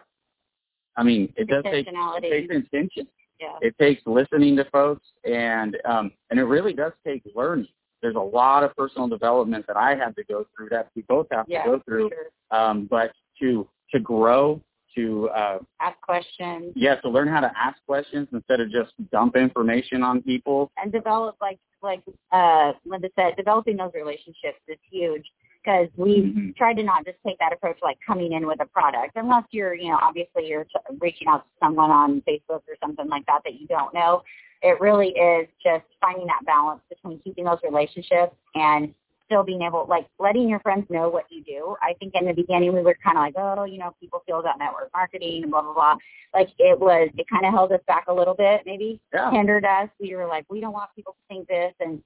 I 0.96 1.04
mean 1.04 1.34
it 1.36 1.48
does 1.48 1.64
take 1.64 1.88
it 1.88 2.22
takes 2.22 2.54
intention. 2.54 3.08
Yeah. 3.40 3.58
It 3.62 3.76
takes 3.80 4.02
listening 4.06 4.56
to 4.58 4.66
folks 4.72 5.06
and 5.24 5.78
um 5.86 6.12
and 6.30 6.40
it 6.40 6.44
really 6.46 6.74
does 6.74 6.94
take 7.06 7.24
learning. 7.36 7.68
there's 8.02 8.16
a 8.16 8.20
lot 8.20 8.64
of 8.64 8.76
personal 8.76 9.08
development 9.08 9.66
that 9.68 9.78
I 9.78 9.96
had 9.96 10.16
to 10.16 10.24
go 10.26 10.46
through 10.56 10.70
that 10.70 10.90
we 10.96 11.02
both 11.04 11.28
have 11.32 11.46
yeah, 11.48 11.64
to 11.64 11.70
go 11.72 11.82
through. 11.86 12.10
Sure. 12.10 12.60
Um, 12.60 12.88
but 12.90 13.12
to 13.42 13.68
to 13.92 14.00
grow, 14.00 14.62
to 14.96 15.30
uh, 15.30 15.60
Ask 15.82 16.00
questions 16.02 16.72
yeah, 16.76 16.96
to 16.96 17.10
learn 17.10 17.28
how 17.28 17.42
to 17.42 17.52
ask 17.58 17.78
questions 17.86 18.28
instead 18.32 18.60
of 18.62 18.70
just 18.72 18.92
dump 19.12 19.36
information 19.36 20.04
on 20.04 20.22
people. 20.22 20.72
and 20.82 20.92
develop 20.92 21.36
like 21.42 21.60
like 21.82 22.02
uh 22.32 22.72
Linda 22.86 23.10
said, 23.16 23.36
developing 23.36 23.78
those 23.78 23.92
relationships 23.94 24.60
is 24.68 24.78
huge 24.90 25.26
because 25.66 25.90
we 25.98 26.22
Mhm. 26.22 26.56
tried 26.56 26.76
to 26.78 26.84
not 26.84 27.06
just 27.06 27.18
take 27.26 27.38
that 27.40 27.52
approach 27.52 27.82
like 27.82 27.98
coming 28.06 28.34
in 28.34 28.46
with 28.46 28.60
a 28.62 28.66
product 28.68 29.14
unless 29.16 29.44
you're 29.52 29.74
you 29.74 29.90
know 29.90 29.98
obviously 30.02 30.48
you're 30.48 30.66
t- 30.66 30.72
reaching 31.00 31.28
out 31.28 31.44
to 31.44 31.50
someone 31.60 31.90
on 31.90 32.22
Facebook 32.22 32.62
or 32.68 32.76
something 32.80 33.08
like 33.08 33.26
that 33.26 33.42
that 33.44 33.56
you 33.56 33.68
don't 33.68 33.94
know. 33.94 34.24
It 34.62 34.80
really 34.80 35.10
is 35.10 35.48
just 35.64 35.86
finding 36.02 36.28
that 36.28 36.46
balance 36.46 36.82
between 36.90 37.20
keeping 37.20 37.46
those 37.46 37.60
relationships 37.64 38.36
and 38.56 38.94
still 39.26 39.44
being 39.44 39.64
able 39.64 39.86
like 39.90 40.08
letting 40.20 40.48
your 40.48 40.60
friends 40.60 40.88
know 40.92 41.10
what 41.10 41.26
you 41.32 41.44
do. 41.44 41.76
I 41.82 41.94
think 42.00 42.14
in 42.14 42.26
the 42.26 42.34
beginning 42.34 42.74
we 42.74 42.82
were 42.82 42.96
kind 43.04 43.18
of 43.18 43.22
like, 43.24 43.34
oh, 43.38 43.64
you 43.64 43.80
know, 43.80 43.96
people 44.00 44.22
feel 44.28 44.40
about 44.40 44.60
network 44.60 44.92
marketing 44.94 45.42
and 45.44 45.52
blah 45.52 45.62
blah 45.64 45.74
blah. 45.74 45.96
Like 46.34 46.50
it 46.60 46.80
was, 46.80 47.10
it 47.18 47.28
kind 47.28 47.46
of 47.46 47.52
held 47.54 47.72
us 47.72 47.82
back 47.88 48.06
a 48.08 48.14
little 48.14 48.36
bit, 48.36 48.62
maybe 48.68 49.00
Yeah. 49.14 49.32
hindered 49.32 49.66
us. 49.66 49.90
We 50.00 50.16
were 50.16 50.28
like, 50.28 50.46
we 50.50 50.60
don't 50.62 50.74
want 50.74 50.90
people 50.96 51.14
to 51.14 51.28
think 51.28 51.48
this. 51.48 51.74
And 51.80 52.04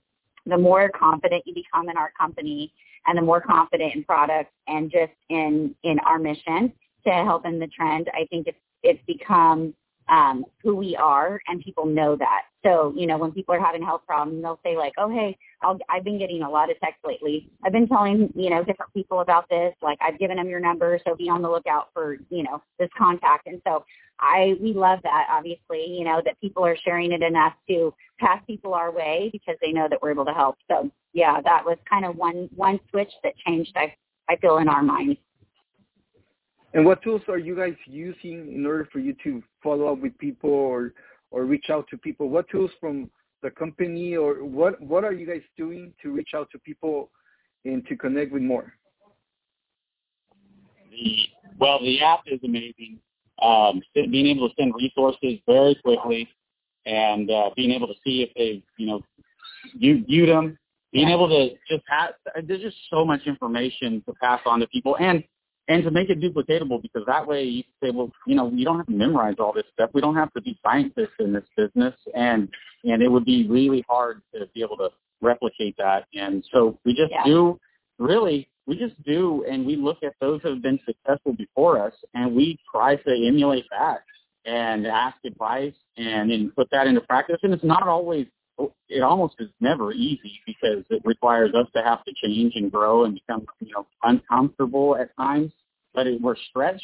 the 0.49 0.57
more 0.57 0.89
confident 0.89 1.43
you 1.45 1.53
become 1.53 1.89
in 1.89 1.97
our 1.97 2.11
company, 2.19 2.73
and 3.07 3.17
the 3.17 3.21
more 3.21 3.41
confident 3.41 3.95
in 3.95 4.03
products 4.03 4.51
and 4.67 4.91
just 4.91 5.13
in 5.29 5.75
in 5.83 5.99
our 5.99 6.19
mission 6.19 6.73
to 7.05 7.11
help 7.11 7.45
in 7.45 7.59
the 7.59 7.67
trend, 7.67 8.09
I 8.13 8.25
think 8.29 8.47
it's 8.47 8.57
it's 8.83 9.01
become 9.05 9.73
um, 10.09 10.45
who 10.63 10.75
we 10.75 10.95
are, 10.95 11.39
and 11.47 11.61
people 11.61 11.85
know 11.85 12.15
that. 12.15 12.43
So, 12.63 12.93
you 12.97 13.07
know, 13.07 13.17
when 13.17 13.31
people 13.31 13.55
are 13.55 13.59
having 13.59 13.81
health 13.81 14.01
problems, 14.07 14.41
they'll 14.43 14.59
say 14.63 14.75
like, 14.75 14.93
"Oh, 14.97 15.09
hey, 15.09 15.37
I'll, 15.61 15.77
I've 15.89 16.03
been 16.03 16.17
getting 16.17 16.41
a 16.41 16.49
lot 16.49 16.71
of 16.71 16.79
texts 16.79 17.03
lately. 17.05 17.49
I've 17.63 17.71
been 17.71 17.87
telling 17.87 18.31
you 18.35 18.49
know 18.49 18.63
different 18.63 18.93
people 18.93 19.21
about 19.21 19.47
this. 19.49 19.73
Like, 19.81 19.99
I've 20.01 20.19
given 20.19 20.37
them 20.37 20.49
your 20.49 20.59
number, 20.59 20.99
so 21.05 21.15
be 21.15 21.29
on 21.29 21.41
the 21.41 21.49
lookout 21.49 21.89
for 21.93 22.17
you 22.29 22.43
know 22.43 22.61
this 22.79 22.89
contact." 22.97 23.47
And 23.47 23.61
so, 23.65 23.85
I 24.19 24.55
we 24.61 24.73
love 24.73 24.99
that. 25.03 25.27
Obviously, 25.31 25.85
you 25.87 26.03
know 26.03 26.21
that 26.25 26.39
people 26.41 26.65
are 26.65 26.77
sharing 26.83 27.11
it 27.11 27.21
enough 27.21 27.53
to 27.69 27.93
pass 28.19 28.41
people 28.47 28.73
our 28.73 28.91
way 28.91 29.29
because 29.31 29.55
they 29.61 29.71
know 29.71 29.87
that 29.89 30.01
we're 30.01 30.11
able 30.11 30.25
to 30.25 30.33
help. 30.33 30.57
So, 30.69 30.91
yeah, 31.13 31.39
that 31.41 31.63
was 31.65 31.77
kind 31.89 32.05
of 32.05 32.15
one 32.17 32.49
one 32.55 32.79
switch 32.89 33.11
that 33.23 33.37
changed. 33.37 33.73
I 33.75 33.93
I 34.27 34.35
feel 34.37 34.57
in 34.57 34.67
our 34.67 34.83
minds. 34.83 35.19
And 36.73 36.85
what 36.85 37.01
tools 37.01 37.21
are 37.27 37.39
you 37.39 37.55
guys 37.55 37.73
using 37.85 38.53
in 38.53 38.65
order 38.65 38.87
for 38.91 38.99
you 38.99 39.15
to 39.23 39.41
follow 39.63 39.91
up 39.91 39.99
with 39.99 40.17
people 40.17 40.51
or 40.51 40.93
or 41.31 41.45
reach 41.45 41.69
out 41.69 41.87
to 41.89 41.97
people? 41.97 42.29
What 42.29 42.49
tools 42.49 42.71
from 42.79 43.09
the 43.41 43.49
company 43.49 44.15
or 44.15 44.43
what 44.43 44.79
what 44.81 45.03
are 45.03 45.13
you 45.13 45.25
guys 45.25 45.41
doing 45.57 45.93
to 46.01 46.11
reach 46.11 46.29
out 46.35 46.49
to 46.51 46.59
people 46.59 47.09
and 47.65 47.85
to 47.87 47.95
connect 47.95 48.31
with 48.31 48.43
more? 48.43 48.73
The 50.91 51.17
well, 51.59 51.79
the 51.79 52.01
app 52.01 52.21
is 52.27 52.39
amazing. 52.43 52.99
Um, 53.41 53.81
being 53.93 54.27
able 54.27 54.49
to 54.49 54.55
send 54.59 54.73
resources 54.75 55.39
very 55.47 55.75
quickly, 55.83 56.27
and 56.85 57.31
uh, 57.31 57.49
being 57.55 57.71
able 57.71 57.87
to 57.87 57.93
see 58.05 58.21
if 58.21 58.29
they, 58.35 58.61
you 58.77 58.85
know, 58.85 59.01
you 59.73 60.03
viewed 60.05 60.29
them. 60.29 60.57
Being 60.91 61.09
able 61.09 61.29
to 61.29 61.55
just 61.69 61.85
pass, 61.85 62.11
there's 62.43 62.61
just 62.61 62.75
so 62.89 63.05
much 63.05 63.21
information 63.27 64.01
to 64.07 64.13
pass 64.21 64.41
on 64.45 64.59
to 64.59 64.67
people, 64.67 64.97
and 64.99 65.23
and 65.69 65.83
to 65.83 65.91
make 65.91 66.09
it 66.09 66.19
duplicatable 66.19 66.81
because 66.81 67.03
that 67.05 67.25
way 67.25 67.43
you 67.43 67.63
can 67.63 67.89
say, 67.89 67.95
well, 67.95 68.11
you 68.25 68.35
know, 68.35 68.49
you 68.49 68.65
don't 68.65 68.77
have 68.77 68.87
to 68.87 68.91
memorize 68.91 69.35
all 69.39 69.53
this 69.53 69.65
stuff. 69.73 69.91
We 69.93 70.01
don't 70.01 70.15
have 70.15 70.33
to 70.33 70.41
be 70.41 70.59
scientists 70.63 71.13
in 71.19 71.31
this 71.31 71.45
business, 71.55 71.93
and 72.15 72.49
and 72.83 73.01
it 73.01 73.07
would 73.07 73.25
be 73.25 73.47
really 73.47 73.85
hard 73.87 74.21
to 74.33 74.47
be 74.53 74.61
able 74.61 74.77
to 74.77 74.89
replicate 75.21 75.75
that. 75.77 76.05
And 76.13 76.43
so 76.51 76.77
we 76.85 76.93
just 76.93 77.11
Yeah. 77.11 77.23
do 77.23 77.59
really 77.99 78.49
we 78.65 78.77
just 78.77 79.01
do 79.03 79.43
and 79.49 79.65
we 79.65 79.75
look 79.75 80.03
at 80.03 80.13
those 80.21 80.41
who 80.41 80.49
have 80.49 80.61
been 80.61 80.79
successful 80.85 81.33
before 81.33 81.81
us 81.81 81.93
and 82.13 82.35
we 82.35 82.57
try 82.71 82.95
to 82.95 83.27
emulate 83.27 83.65
that 83.71 84.03
and 84.45 84.87
ask 84.87 85.17
advice 85.25 85.73
and, 85.97 86.31
and 86.31 86.55
put 86.55 86.69
that 86.71 86.87
into 86.87 87.01
practice 87.01 87.39
and 87.43 87.51
it's 87.53 87.63
not 87.63 87.87
always 87.87 88.27
it 88.87 89.01
almost 89.01 89.35
is 89.39 89.49
never 89.59 89.91
easy 89.91 90.39
because 90.45 90.83
it 90.89 91.01
requires 91.05 91.53
us 91.53 91.67
to 91.75 91.83
have 91.83 92.03
to 92.05 92.13
change 92.23 92.53
and 92.55 92.71
grow 92.71 93.05
and 93.05 93.15
become 93.15 93.45
you 93.59 93.71
know 93.73 93.85
uncomfortable 94.03 94.95
at 94.97 95.15
times. 95.15 95.51
But 95.93 96.07
it, 96.07 96.21
we're 96.21 96.35
stretched 96.49 96.83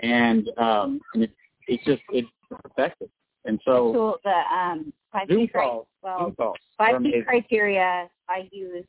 and 0.00 0.48
um 0.58 1.00
and 1.14 1.24
it, 1.24 1.30
it's 1.68 1.84
just 1.84 2.02
it's 2.10 2.28
effective. 2.64 3.08
And 3.44 3.58
The 3.58 3.62
so 3.64 3.92
tool, 3.92 4.16
the 4.24 4.54
um, 4.54 4.92
five 5.12 5.28
Zoom 5.28 5.46
key 5.46 5.48
calls 5.48 5.86
well, 6.02 6.18
Zoom 6.18 6.34
calls 6.36 6.56
five 6.78 7.02
key 7.02 7.22
criteria 7.26 8.08
I 8.28 8.48
use 8.50 8.84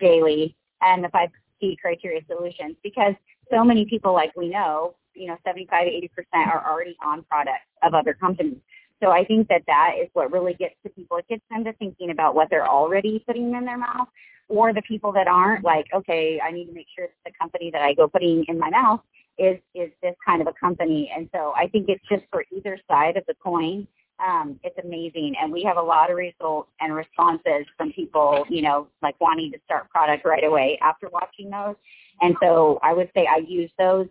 daily 0.00 0.56
and 0.80 1.04
the 1.04 1.08
five 1.08 1.30
key 1.60 1.78
criteria 1.80 2.20
solutions 2.26 2.76
because 2.82 3.14
so 3.50 3.64
many 3.64 3.86
people 3.86 4.12
like 4.12 4.34
we 4.36 4.48
know, 4.48 4.96
you 5.14 5.28
know, 5.28 5.36
75 5.44 5.86
80% 5.86 6.08
are 6.46 6.68
already 6.68 6.96
on 7.04 7.22
products 7.24 7.66
of 7.82 7.94
other 7.94 8.14
companies. 8.14 8.58
So 9.02 9.10
I 9.10 9.24
think 9.24 9.48
that 9.48 9.62
that 9.66 9.94
is 10.00 10.08
what 10.12 10.32
really 10.32 10.54
gets 10.54 10.74
to 10.84 10.90
people. 10.90 11.18
It 11.18 11.28
gets 11.28 11.42
them 11.50 11.64
to 11.64 11.72
thinking 11.74 12.10
about 12.10 12.34
what 12.34 12.48
they're 12.50 12.68
already 12.68 13.22
putting 13.26 13.54
in 13.54 13.64
their 13.64 13.78
mouth 13.78 14.08
or 14.48 14.72
the 14.72 14.82
people 14.82 15.12
that 15.12 15.26
aren't 15.26 15.64
like, 15.64 15.86
okay, 15.94 16.40
I 16.42 16.50
need 16.50 16.66
to 16.66 16.72
make 16.72 16.86
sure 16.96 17.06
that 17.06 17.30
the 17.30 17.36
company 17.38 17.70
that 17.72 17.82
I 17.82 17.94
go 17.94 18.08
putting 18.08 18.44
in 18.48 18.58
my 18.58 18.70
mouth 18.70 19.00
is 19.38 19.58
is 19.74 19.90
this 20.02 20.14
kind 20.24 20.40
of 20.40 20.48
a 20.48 20.54
company. 20.58 21.10
And 21.14 21.28
so 21.34 21.52
I 21.56 21.68
think 21.68 21.88
it's 21.88 22.04
just 22.08 22.24
for 22.30 22.44
either 22.56 22.78
side 22.88 23.16
of 23.16 23.24
the 23.26 23.34
coin 23.34 23.86
um, 24.24 24.58
it's 24.62 24.76
amazing. 24.82 25.34
And 25.40 25.52
we 25.52 25.62
have 25.64 25.76
a 25.76 25.82
lot 25.82 26.10
of 26.10 26.16
results 26.16 26.70
and 26.80 26.94
responses 26.94 27.66
from 27.76 27.92
people, 27.92 28.44
you 28.48 28.62
know, 28.62 28.88
like 29.02 29.20
wanting 29.20 29.52
to 29.52 29.58
start 29.64 29.90
product 29.90 30.24
right 30.24 30.44
away 30.44 30.78
after 30.82 31.08
watching 31.12 31.50
those. 31.50 31.76
And 32.20 32.34
so 32.42 32.78
I 32.82 32.92
would 32.94 33.10
say 33.14 33.26
I 33.26 33.38
use 33.46 33.70
those 33.78 34.06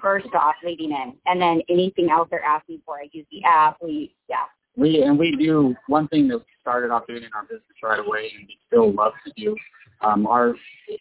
first 0.00 0.28
off 0.34 0.54
leading 0.64 0.90
in. 0.90 1.14
And 1.26 1.40
then 1.40 1.62
anything 1.68 2.10
else 2.10 2.28
they're 2.30 2.44
asking 2.44 2.82
for, 2.84 2.96
I 2.96 3.08
use 3.12 3.26
the 3.30 3.42
app. 3.44 3.76
We, 3.82 4.14
yeah. 4.28 4.44
We 4.76 5.02
and 5.02 5.18
we 5.18 5.36
do 5.36 5.74
one 5.86 6.08
thing 6.08 6.28
that 6.28 6.38
we 6.38 6.44
started 6.62 6.90
off 6.90 7.06
doing 7.06 7.22
in 7.22 7.30
our 7.34 7.42
business 7.42 7.62
right 7.82 8.00
away, 8.00 8.32
and 8.34 8.46
we 8.46 8.58
still 8.66 8.90
love 8.90 9.12
to 9.26 9.32
do. 9.36 9.54
Um, 10.00 10.26
our 10.26 10.54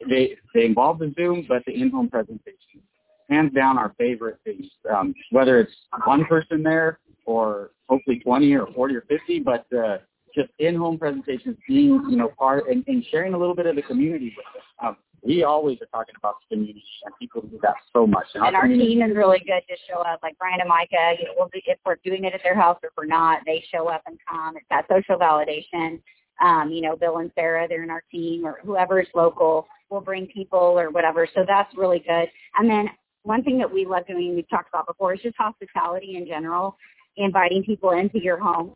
they 0.09 0.35
they 0.53 0.65
involve 0.65 0.99
the 0.99 1.13
Zoom, 1.15 1.45
but 1.47 1.63
the 1.65 1.73
in-home 1.73 2.09
presentations, 2.09 2.83
hands 3.29 3.53
down, 3.53 3.77
our 3.77 3.93
favorite 3.97 4.39
things. 4.43 4.65
Um, 4.93 5.13
whether 5.31 5.61
it's 5.61 5.71
one 6.03 6.25
person 6.25 6.63
there 6.63 6.99
or 7.25 7.71
hopefully 7.87 8.19
20 8.19 8.53
or 8.53 8.67
40 8.73 8.95
or 8.95 9.01
50, 9.01 9.39
but 9.39 9.65
uh, 9.73 9.97
just 10.35 10.49
in-home 10.59 10.97
presentations, 10.97 11.57
being 11.65 12.03
you 12.09 12.17
know 12.17 12.29
part 12.37 12.67
and, 12.67 12.83
and 12.87 13.05
sharing 13.09 13.33
a 13.33 13.37
little 13.37 13.55
bit 13.55 13.67
of 13.67 13.77
the 13.77 13.81
community 13.83 14.33
with 14.35 14.45
us. 14.57 14.67
Um, 14.83 14.97
we 15.23 15.43
always 15.43 15.77
are 15.81 15.87
talking 15.87 16.15
about 16.17 16.35
the 16.41 16.55
community, 16.55 16.83
and 17.05 17.13
people 17.19 17.41
do 17.41 17.59
that 17.61 17.75
so 17.93 18.07
much. 18.07 18.25
And 18.33 18.55
our 18.55 18.63
community- 18.63 18.95
team 18.95 19.01
is 19.03 19.15
really 19.15 19.39
good 19.39 19.61
to 19.69 19.75
show 19.87 19.99
up. 20.01 20.19
Like 20.23 20.37
Brian 20.39 20.59
and 20.59 20.69
Micah, 20.69 21.15
you 21.19 21.25
know, 21.25 21.33
we'll 21.37 21.49
be, 21.49 21.61
if 21.67 21.77
we're 21.85 21.97
doing 22.03 22.25
it 22.25 22.33
at 22.33 22.41
their 22.43 22.55
house 22.55 22.79
or 22.81 22.87
if 22.87 22.93
we're 22.97 23.05
not, 23.05 23.41
they 23.45 23.63
show 23.71 23.87
up 23.87 24.01
and 24.07 24.17
come. 24.27 24.57
It's 24.57 24.65
that 24.69 24.85
social 24.89 25.17
validation. 25.19 26.01
Um, 26.43 26.71
you 26.71 26.81
know, 26.81 26.95
Bill 26.95 27.19
and 27.19 27.31
Sarah, 27.35 27.67
they're 27.67 27.83
in 27.83 27.91
our 27.91 28.03
team, 28.11 28.45
or 28.45 28.59
whoever's 28.63 29.07
local 29.13 29.67
will 29.91 30.01
bring 30.01 30.25
people 30.27 30.57
or 30.59 30.89
whatever. 30.89 31.27
So 31.35 31.45
that's 31.47 31.71
really 31.77 31.99
good. 31.99 32.27
And 32.57 32.67
then 32.67 32.89
one 33.23 33.43
thing 33.43 33.59
that 33.59 33.71
we 33.71 33.85
love 33.85 34.07
doing, 34.07 34.35
we've 34.35 34.49
talked 34.49 34.69
about 34.69 34.87
before, 34.87 35.13
is 35.13 35.21
just 35.21 35.35
hospitality 35.37 36.15
in 36.15 36.25
general, 36.25 36.77
inviting 37.17 37.63
people 37.63 37.91
into 37.91 38.19
your 38.19 38.39
home. 38.39 38.73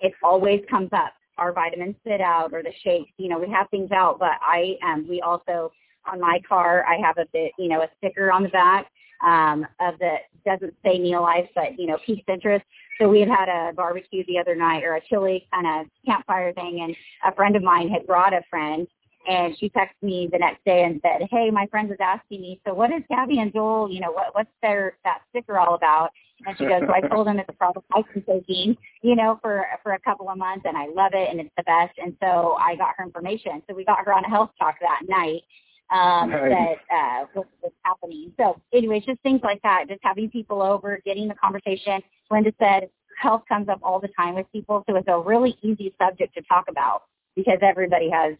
It 0.00 0.12
always 0.22 0.60
comes 0.70 0.90
up. 0.92 1.12
Our 1.38 1.52
vitamin 1.52 1.94
sit 2.06 2.20
out 2.20 2.52
or 2.52 2.62
the 2.62 2.72
shakes, 2.84 3.10
you 3.16 3.28
know, 3.28 3.38
we 3.38 3.50
have 3.50 3.68
things 3.70 3.90
out, 3.92 4.18
but 4.18 4.32
I 4.40 4.76
um 4.84 5.06
we 5.08 5.20
also 5.20 5.72
on 6.10 6.20
my 6.20 6.40
car 6.48 6.84
I 6.86 6.96
have 6.98 7.18
a 7.18 7.26
bit, 7.32 7.52
you 7.58 7.68
know, 7.68 7.82
a 7.82 7.88
sticker 7.98 8.30
on 8.32 8.42
the 8.42 8.48
back 8.50 8.86
um 9.24 9.66
of 9.80 9.98
the 9.98 10.16
doesn't 10.44 10.74
say 10.84 10.98
Neolife 10.98 11.48
but, 11.54 11.78
you 11.78 11.86
know, 11.86 11.98
peak 12.04 12.24
interest. 12.28 12.64
So 13.00 13.08
we 13.08 13.20
had 13.20 13.28
had 13.28 13.48
a 13.48 13.72
barbecue 13.72 14.24
the 14.26 14.38
other 14.38 14.54
night 14.54 14.84
or 14.84 14.96
a 14.96 15.00
chili 15.08 15.46
kind 15.52 15.66
of 15.66 15.86
campfire 16.04 16.52
thing 16.52 16.80
and 16.82 16.94
a 17.24 17.34
friend 17.34 17.56
of 17.56 17.62
mine 17.62 17.88
had 17.88 18.06
brought 18.06 18.32
a 18.32 18.42
friend 18.50 18.86
and 19.28 19.56
she 19.58 19.70
texted 19.70 20.02
me 20.02 20.28
the 20.32 20.38
next 20.38 20.64
day 20.64 20.82
and 20.84 21.00
said, 21.02 21.28
"Hey, 21.30 21.50
my 21.50 21.66
friend 21.66 21.88
was 21.88 21.98
asking 22.00 22.40
me, 22.40 22.60
so 22.66 22.74
what 22.74 22.90
is 22.92 23.02
Gabby 23.08 23.38
and 23.38 23.52
Joel? 23.52 23.90
You 23.90 24.00
know, 24.00 24.10
what 24.10 24.34
what's 24.34 24.50
their 24.62 24.96
that 25.04 25.20
sticker 25.30 25.58
all 25.58 25.74
about?" 25.74 26.10
And 26.46 26.58
she 26.58 26.66
goes, 26.66 26.82
"So 26.86 26.92
I 26.92 27.00
told 27.00 27.26
them 27.26 27.38
it's 27.38 27.48
a 27.48 27.52
product 27.52 27.86
I've 27.94 28.04
been 28.12 28.22
taking, 28.24 28.76
you 29.02 29.16
know, 29.16 29.38
for 29.42 29.66
for 29.82 29.92
a 29.92 29.98
couple 30.00 30.28
of 30.28 30.38
months, 30.38 30.64
and 30.66 30.76
I 30.76 30.86
love 30.86 31.12
it, 31.14 31.28
and 31.30 31.40
it's 31.40 31.54
the 31.56 31.62
best." 31.64 31.98
And 31.98 32.16
so 32.22 32.56
I 32.58 32.76
got 32.76 32.94
her 32.96 33.04
information. 33.04 33.62
So 33.68 33.74
we 33.74 33.84
got 33.84 34.04
her 34.04 34.12
on 34.12 34.24
a 34.24 34.28
health 34.28 34.50
talk 34.58 34.76
that 34.80 35.02
night. 35.08 35.42
Um, 35.90 36.30
Nice. 36.30 36.50
that 36.88 36.94
uh, 36.94 37.26
what 37.34 37.46
was 37.62 37.72
happening. 37.82 38.32
So, 38.38 38.58
anyways, 38.72 39.04
just 39.04 39.20
things 39.20 39.40
like 39.44 39.60
that. 39.62 39.84
Just 39.88 40.00
having 40.02 40.30
people 40.30 40.62
over, 40.62 40.98
getting 41.04 41.28
the 41.28 41.34
conversation. 41.34 42.00
Linda 42.30 42.50
said 42.58 42.88
health 43.20 43.42
comes 43.48 43.68
up 43.68 43.78
all 43.82 44.00
the 44.00 44.08
time 44.08 44.34
with 44.34 44.50
people, 44.52 44.84
so 44.88 44.96
it's 44.96 45.08
a 45.08 45.18
really 45.18 45.56
easy 45.62 45.94
subject 46.00 46.34
to 46.34 46.42
talk 46.42 46.64
about 46.68 47.02
because 47.36 47.58
everybody 47.62 48.10
has 48.10 48.36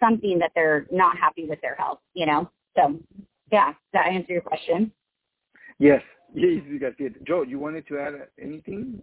something 0.00 0.38
that 0.38 0.52
they're 0.54 0.86
not 0.90 1.16
happy 1.16 1.46
with 1.46 1.60
their 1.60 1.74
health, 1.74 2.00
you 2.14 2.26
know? 2.26 2.50
So, 2.76 2.98
yeah, 3.50 3.68
does 3.68 3.76
that 3.92 4.06
answer 4.08 4.32
your 4.32 4.42
question? 4.42 4.92
Yes, 5.78 6.02
yes, 6.34 6.62
you 6.68 6.78
guys 6.80 6.92
did. 6.98 7.16
Joe, 7.26 7.42
you 7.42 7.58
wanted 7.58 7.86
to 7.88 7.98
add 7.98 8.14
anything? 8.40 9.02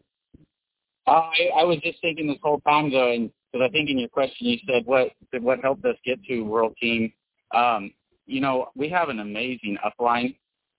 Uh, 1.06 1.12
I, 1.12 1.62
I 1.62 1.64
was 1.64 1.80
just 1.84 2.00
thinking 2.02 2.28
this 2.28 2.38
whole 2.42 2.62
time 2.62 2.86
and 2.86 3.30
because 3.52 3.68
I 3.68 3.72
think 3.72 3.90
in 3.90 4.00
your 4.00 4.10
question 4.10 4.48
you 4.48 4.58
said 4.68 4.86
what 4.86 5.10
what 5.42 5.60
helped 5.60 5.86
us 5.86 5.96
get 6.06 6.24
to 6.26 6.42
World 6.42 6.76
Team. 6.80 7.12
Um, 7.54 7.92
you 8.26 8.42
know, 8.42 8.70
we 8.76 8.90
have 8.90 9.10
an 9.10 9.20
amazing 9.20 9.78
upline. 9.86 10.36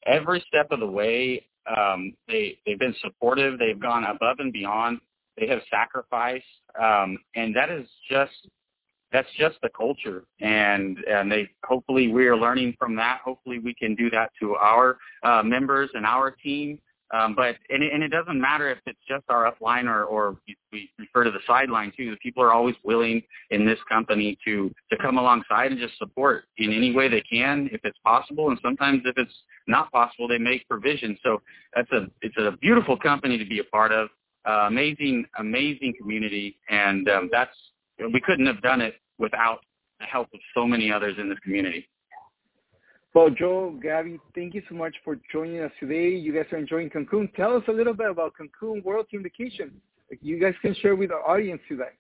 Every 0.07 0.45
step 0.49 0.69
of 0.71 0.81
the 0.81 0.87
way, 0.87 1.47
um, 1.77 2.15
they 2.27 2.59
they've 2.67 2.79
been 2.79 2.95
supportive. 3.01 3.59
They've 3.59 3.79
gone 3.79 4.05
above 4.05 4.37
and 4.39 4.53
beyond. 4.53 5.01
They 5.39 5.47
have 5.49 5.61
sacrificed, 5.71 6.45
um, 6.81 7.19
and 7.35 7.55
that 7.57 7.71
is 7.71 7.87
just 8.09 8.33
that's 9.15 9.29
just 9.39 9.57
the 9.63 9.71
culture. 9.75 10.25
And 10.41 10.99
and 11.09 11.31
they 11.31 11.49
hopefully 11.65 12.09
we 12.09 12.27
are 12.27 12.37
learning 12.37 12.75
from 12.79 12.97
that. 12.97 13.21
Hopefully 13.25 13.61
we 13.61 13.73
can 13.73 13.95
do 13.95 14.11
that 14.11 14.33
to 14.41 14.57
our 14.57 14.99
uh, 15.23 15.43
members 15.43 15.89
and 15.95 16.05
our 16.05 16.33
team. 16.33 16.81
Um, 17.15 17.37
but 17.37 17.55
and 17.71 17.83
it, 17.83 17.93
and 17.93 18.03
it 18.03 18.09
doesn't 18.09 18.41
matter 18.41 18.69
if 18.71 18.79
it's 18.87 18.99
just 19.09 19.23
our 19.29 19.51
upline 19.51 19.85
or, 19.85 20.03
or 20.03 20.37
we 20.73 20.91
refer 20.99 21.23
to 21.23 21.31
the 21.31 21.39
sideline 21.47 21.93
too. 21.97 22.11
The 22.11 22.17
people 22.17 22.43
are 22.43 22.53
always 22.53 22.75
willing 22.83 23.23
in 23.51 23.65
this 23.65 23.79
company 23.89 24.37
to 24.45 24.75
to 24.91 24.97
come 24.99 25.17
alongside 25.17 25.71
and 25.71 25.81
just 25.81 25.97
support 25.97 26.47
in 26.59 26.73
any 26.73 26.93
way 26.93 27.09
they 27.09 27.21
can 27.21 27.69
if 27.73 27.83
it's 27.85 27.99
possible. 28.05 28.49
And 28.49 28.59
sometimes 28.63 29.03
if 29.05 29.17
it's 29.17 29.35
not 29.69 29.93
possible, 29.93 30.27
they 30.27 30.39
make 30.39 30.69
provision. 30.69 31.17
So 31.23 31.41
that's 31.77 31.91
a 31.93 32.09
it's 32.21 32.37
a 32.37 32.57
beautiful 32.61 32.99
company 32.99 33.39
to 33.39 33.47
be 33.47 33.61
a 33.61 33.65
part 33.65 33.93
of. 33.93 34.09
Uh, 34.47 34.67
amazing 34.67 35.25
amazing 35.39 35.95
community, 35.99 36.59
and 36.69 37.09
um, 37.09 37.31
that's 37.33 37.57
we 38.13 38.21
couldn't 38.21 38.45
have 38.45 38.61
done 38.61 38.83
it 38.83 38.95
without 39.19 39.61
the 40.01 40.07
help 40.07 40.29
of 40.35 40.41
so 40.55 40.67
many 40.67 40.91
others 40.93 41.17
in 41.19 41.29
this 41.29 41.39
community. 41.41 41.89
Well, 43.15 43.31
Joe, 43.31 43.79
Gabby, 43.81 44.19
thank 44.35 44.55
you 44.55 44.63
so 44.69 44.75
much 44.75 44.95
for 45.05 45.17
joining 45.31 45.61
us 45.61 45.71
today. 45.79 46.11
You 46.11 46.35
guys 46.35 46.47
are 46.53 46.59
enjoying 46.59 46.91
Cancun. 46.91 47.33
Tell 47.37 47.57
us 47.57 47.63
a 47.69 47.73
little 47.73 47.95
bit 47.95 48.11
about 48.11 48.33
Cancun 48.35 48.83
World 48.83 49.07
Team 49.09 49.23
Vacation. 49.23 49.71
You 50.21 50.41
guys 50.41 50.55
can 50.63 50.75
share 50.75 50.97
with 50.97 51.13
our 51.13 51.29
audience 51.29 51.61
today. 51.69 51.91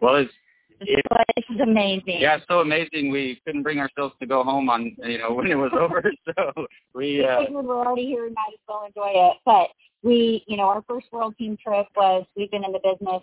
Well, 0.00 0.16
it's 0.16 0.32
it, 0.80 1.04
place 1.10 1.44
is 1.50 1.60
amazing. 1.60 2.20
Yeah, 2.20 2.36
it's 2.36 2.46
so 2.48 2.60
amazing. 2.60 3.10
We 3.10 3.40
couldn't 3.44 3.64
bring 3.64 3.80
ourselves 3.80 4.14
to 4.20 4.26
go 4.26 4.44
home 4.44 4.70
on 4.70 4.96
you 5.04 5.18
know 5.18 5.32
when 5.34 5.48
it 5.50 5.56
was 5.56 5.72
over, 5.78 6.02
so 6.36 6.66
we. 6.94 7.24
Uh, 7.24 7.40
we 7.48 7.54
were 7.54 7.84
already 7.84 8.06
here. 8.06 8.26
and 8.26 8.34
might 8.34 8.54
as 8.54 8.60
well 8.68 8.84
enjoy 8.86 9.12
it. 9.14 9.36
But 9.44 9.68
we, 10.02 10.44
you 10.46 10.56
know, 10.56 10.64
our 10.64 10.82
first 10.88 11.06
world 11.12 11.34
team 11.36 11.56
trip 11.62 11.86
was 11.96 12.24
we've 12.36 12.50
been 12.50 12.64
in 12.64 12.72
the 12.72 12.78
business 12.78 13.22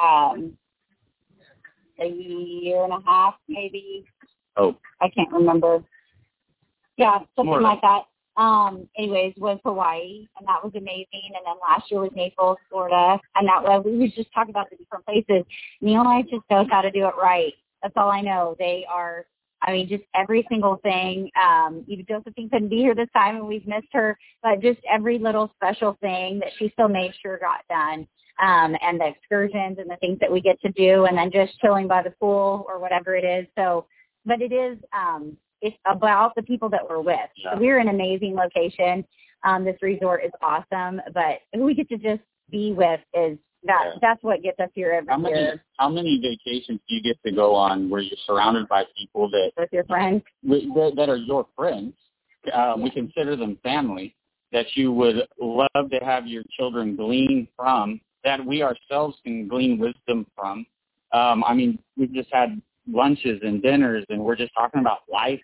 um, 0.00 0.52
a 2.00 2.06
year 2.06 2.84
and 2.84 2.92
a 2.92 3.00
half, 3.04 3.34
maybe. 3.48 4.04
Oh. 4.56 4.76
I 5.00 5.08
can't 5.08 5.32
remember. 5.32 5.82
Yeah, 6.96 7.18
something 7.36 7.46
More 7.46 7.60
like 7.60 7.80
that. 7.82 8.02
Um, 8.36 8.88
anyways, 8.98 9.34
was 9.38 9.58
Hawaii, 9.64 10.26
and 10.38 10.46
that 10.46 10.62
was 10.62 10.72
amazing. 10.74 11.06
And 11.34 11.46
then 11.46 11.54
last 11.60 11.90
year 11.90 12.00
was 12.00 12.10
Naples, 12.14 12.58
Florida, 12.70 13.18
and 13.34 13.48
that 13.48 13.62
was 13.62 13.82
we 13.84 13.96
was 13.96 14.12
just 14.14 14.28
talking 14.34 14.50
about 14.50 14.68
the 14.70 14.76
different 14.76 15.06
places. 15.06 15.44
Neolife 15.82 16.28
just 16.28 16.42
knows 16.50 16.66
how 16.70 16.82
to 16.82 16.90
do 16.90 17.06
it 17.06 17.14
right. 17.20 17.54
That's 17.82 17.94
all 17.96 18.10
I 18.10 18.20
know. 18.20 18.54
They 18.58 18.84
are, 18.90 19.24
I 19.62 19.72
mean, 19.72 19.88
just 19.88 20.04
every 20.14 20.46
single 20.50 20.76
thing. 20.82 21.30
Um, 21.42 21.84
even 21.86 22.04
Josephine 22.06 22.50
couldn't 22.50 22.68
be 22.68 22.78
here 22.78 22.94
this 22.94 23.08
time, 23.14 23.36
and 23.36 23.46
we've 23.46 23.66
missed 23.66 23.88
her, 23.92 24.18
but 24.42 24.60
just 24.60 24.80
every 24.90 25.18
little 25.18 25.50
special 25.56 25.96
thing 26.02 26.38
that 26.40 26.50
she 26.58 26.68
still 26.70 26.88
made 26.88 27.12
sure 27.22 27.38
got 27.38 27.66
done 27.70 28.06
um, 28.40 28.76
and 28.82 29.00
the 29.00 29.06
excursions 29.06 29.78
and 29.78 29.90
the 29.90 29.96
things 29.96 30.18
that 30.20 30.30
we 30.30 30.40
get 30.40 30.60
to 30.60 30.70
do, 30.72 31.06
and 31.06 31.16
then 31.16 31.30
just 31.30 31.58
chilling 31.60 31.88
by 31.88 32.02
the 32.02 32.10
pool 32.10 32.64
or 32.68 32.78
whatever 32.78 33.14
it 33.16 33.24
is. 33.24 33.46
So, 33.56 33.86
but 34.24 34.40
it 34.40 34.52
is 34.52 34.78
um, 34.92 35.36
it's 35.62 35.76
about 35.86 36.34
the 36.36 36.42
people 36.42 36.68
that 36.70 36.80
we're 36.88 37.00
with. 37.00 37.16
Yeah. 37.36 37.54
So 37.54 37.60
we're 37.60 37.78
in 37.78 37.88
an 37.88 37.94
amazing 37.94 38.34
location. 38.34 39.04
Um, 39.44 39.64
this 39.64 39.76
resort 39.82 40.22
is 40.24 40.32
awesome, 40.42 41.00
but 41.14 41.40
who 41.54 41.64
we 41.64 41.74
get 41.74 41.88
to 41.90 41.98
just 41.98 42.22
be 42.50 42.72
with 42.72 43.00
is 43.14 43.38
that 43.64 43.84
yeah. 43.84 43.98
that's 44.00 44.22
what 44.22 44.42
gets 44.42 44.58
us 44.60 44.70
here 44.74 44.92
every 44.92 45.08
how 45.08 45.18
many, 45.18 45.38
year. 45.38 45.64
How 45.78 45.88
many 45.88 46.20
vacations 46.20 46.80
do 46.88 46.94
you 46.94 47.02
get 47.02 47.16
to 47.24 47.32
go 47.32 47.54
on 47.54 47.88
where 47.90 48.00
you're 48.00 48.18
surrounded 48.26 48.68
by 48.68 48.84
people 48.96 49.28
that 49.30 49.52
with 49.56 49.70
your 49.72 49.84
friends 49.84 50.22
that, 50.44 50.92
that 50.96 51.08
are 51.08 51.16
your 51.16 51.46
friends? 51.56 51.94
Um, 52.52 52.82
we 52.82 52.90
consider 52.90 53.34
them 53.34 53.58
family 53.62 54.14
that 54.52 54.66
you 54.74 54.92
would 54.92 55.16
love 55.40 55.90
to 55.90 55.98
have 56.04 56.26
your 56.26 56.44
children 56.56 56.94
glean 56.96 57.48
from 57.56 58.00
that 58.26 58.44
we 58.44 58.62
ourselves 58.62 59.16
can 59.24 59.46
glean 59.46 59.78
wisdom 59.78 60.26
from. 60.34 60.66
Um, 61.12 61.44
I 61.44 61.54
mean, 61.54 61.78
we've 61.96 62.12
just 62.12 62.28
had 62.32 62.60
lunches 62.90 63.40
and 63.42 63.62
dinners, 63.62 64.04
and 64.08 64.20
we're 64.20 64.36
just 64.36 64.52
talking 64.52 64.80
about 64.80 64.98
life 65.10 65.40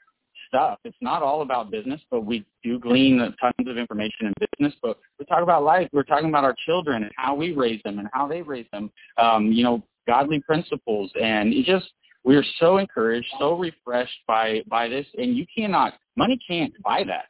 stuff. 0.49 0.80
It's 0.85 0.97
not 1.01 1.22
all 1.22 1.43
about 1.43 1.70
business, 1.70 2.01
but 2.11 2.26
we 2.26 2.45
do 2.62 2.80
glean 2.80 3.18
tons 3.41 3.68
of 3.68 3.78
information 3.78 4.26
in 4.26 4.35
business. 4.51 4.74
But 4.83 4.99
we 5.18 5.24
talk 5.26 5.45
about 5.45 5.62
life. 5.62 5.89
We're 5.93 6.03
talking 6.03 6.28
about 6.28 6.43
our 6.43 6.57
children 6.66 7.05
and 7.05 7.12
how 7.16 7.37
we 7.37 7.53
raise 7.53 7.80
them 7.85 8.01
and 8.01 8.09
how 8.12 8.26
they 8.26 8.43
raise 8.43 8.66
them. 8.72 8.91
Um, 9.16 9.53
you 9.53 9.62
know, 9.62 9.83
godly 10.09 10.41
principles, 10.41 11.12
and 11.20 11.55
it 11.55 11.64
just 11.64 11.87
we 12.24 12.35
are 12.35 12.45
so 12.59 12.78
encouraged, 12.78 13.28
so 13.39 13.57
refreshed 13.57 14.18
by 14.26 14.62
by 14.66 14.89
this, 14.89 15.07
and 15.16 15.37
you 15.37 15.47
cannot 15.57 15.95
money 16.16 16.39
can't 16.47 16.74
buy 16.83 17.05
that. 17.05 17.26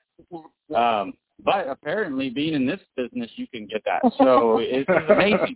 Um, 0.74 1.12
but 1.44 1.68
apparently, 1.68 2.30
being 2.30 2.54
in 2.54 2.66
this 2.66 2.80
business, 2.96 3.30
you 3.36 3.46
can 3.48 3.66
get 3.66 3.82
that. 3.84 4.00
So 4.18 4.58
it's 4.60 4.88
amazing. 5.08 5.54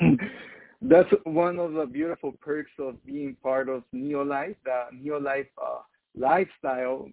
That's 0.82 1.08
one 1.24 1.58
of 1.58 1.72
the 1.72 1.86
beautiful 1.86 2.32
perks 2.32 2.70
of 2.78 3.04
being 3.04 3.36
part 3.42 3.68
of 3.68 3.82
Neolife, 3.94 4.56
the 4.64 4.86
Neolife 4.94 5.48
uh, 5.60 5.80
lifestyle. 6.16 7.08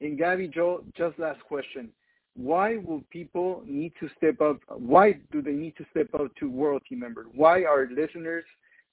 And 0.00 0.18
Gabby, 0.18 0.48
Joe, 0.48 0.84
just 0.96 1.18
last 1.18 1.40
question. 1.40 1.88
Why 2.36 2.76
will 2.76 3.02
people 3.10 3.62
need 3.66 3.92
to 3.98 4.08
step 4.16 4.40
up? 4.40 4.60
Why 4.68 5.18
do 5.32 5.42
they 5.42 5.52
need 5.52 5.76
to 5.78 5.86
step 5.90 6.08
up 6.14 6.34
to 6.36 6.48
World 6.48 6.82
Team 6.88 7.00
members? 7.00 7.26
Why 7.34 7.64
are 7.64 7.88
listeners, 7.90 8.44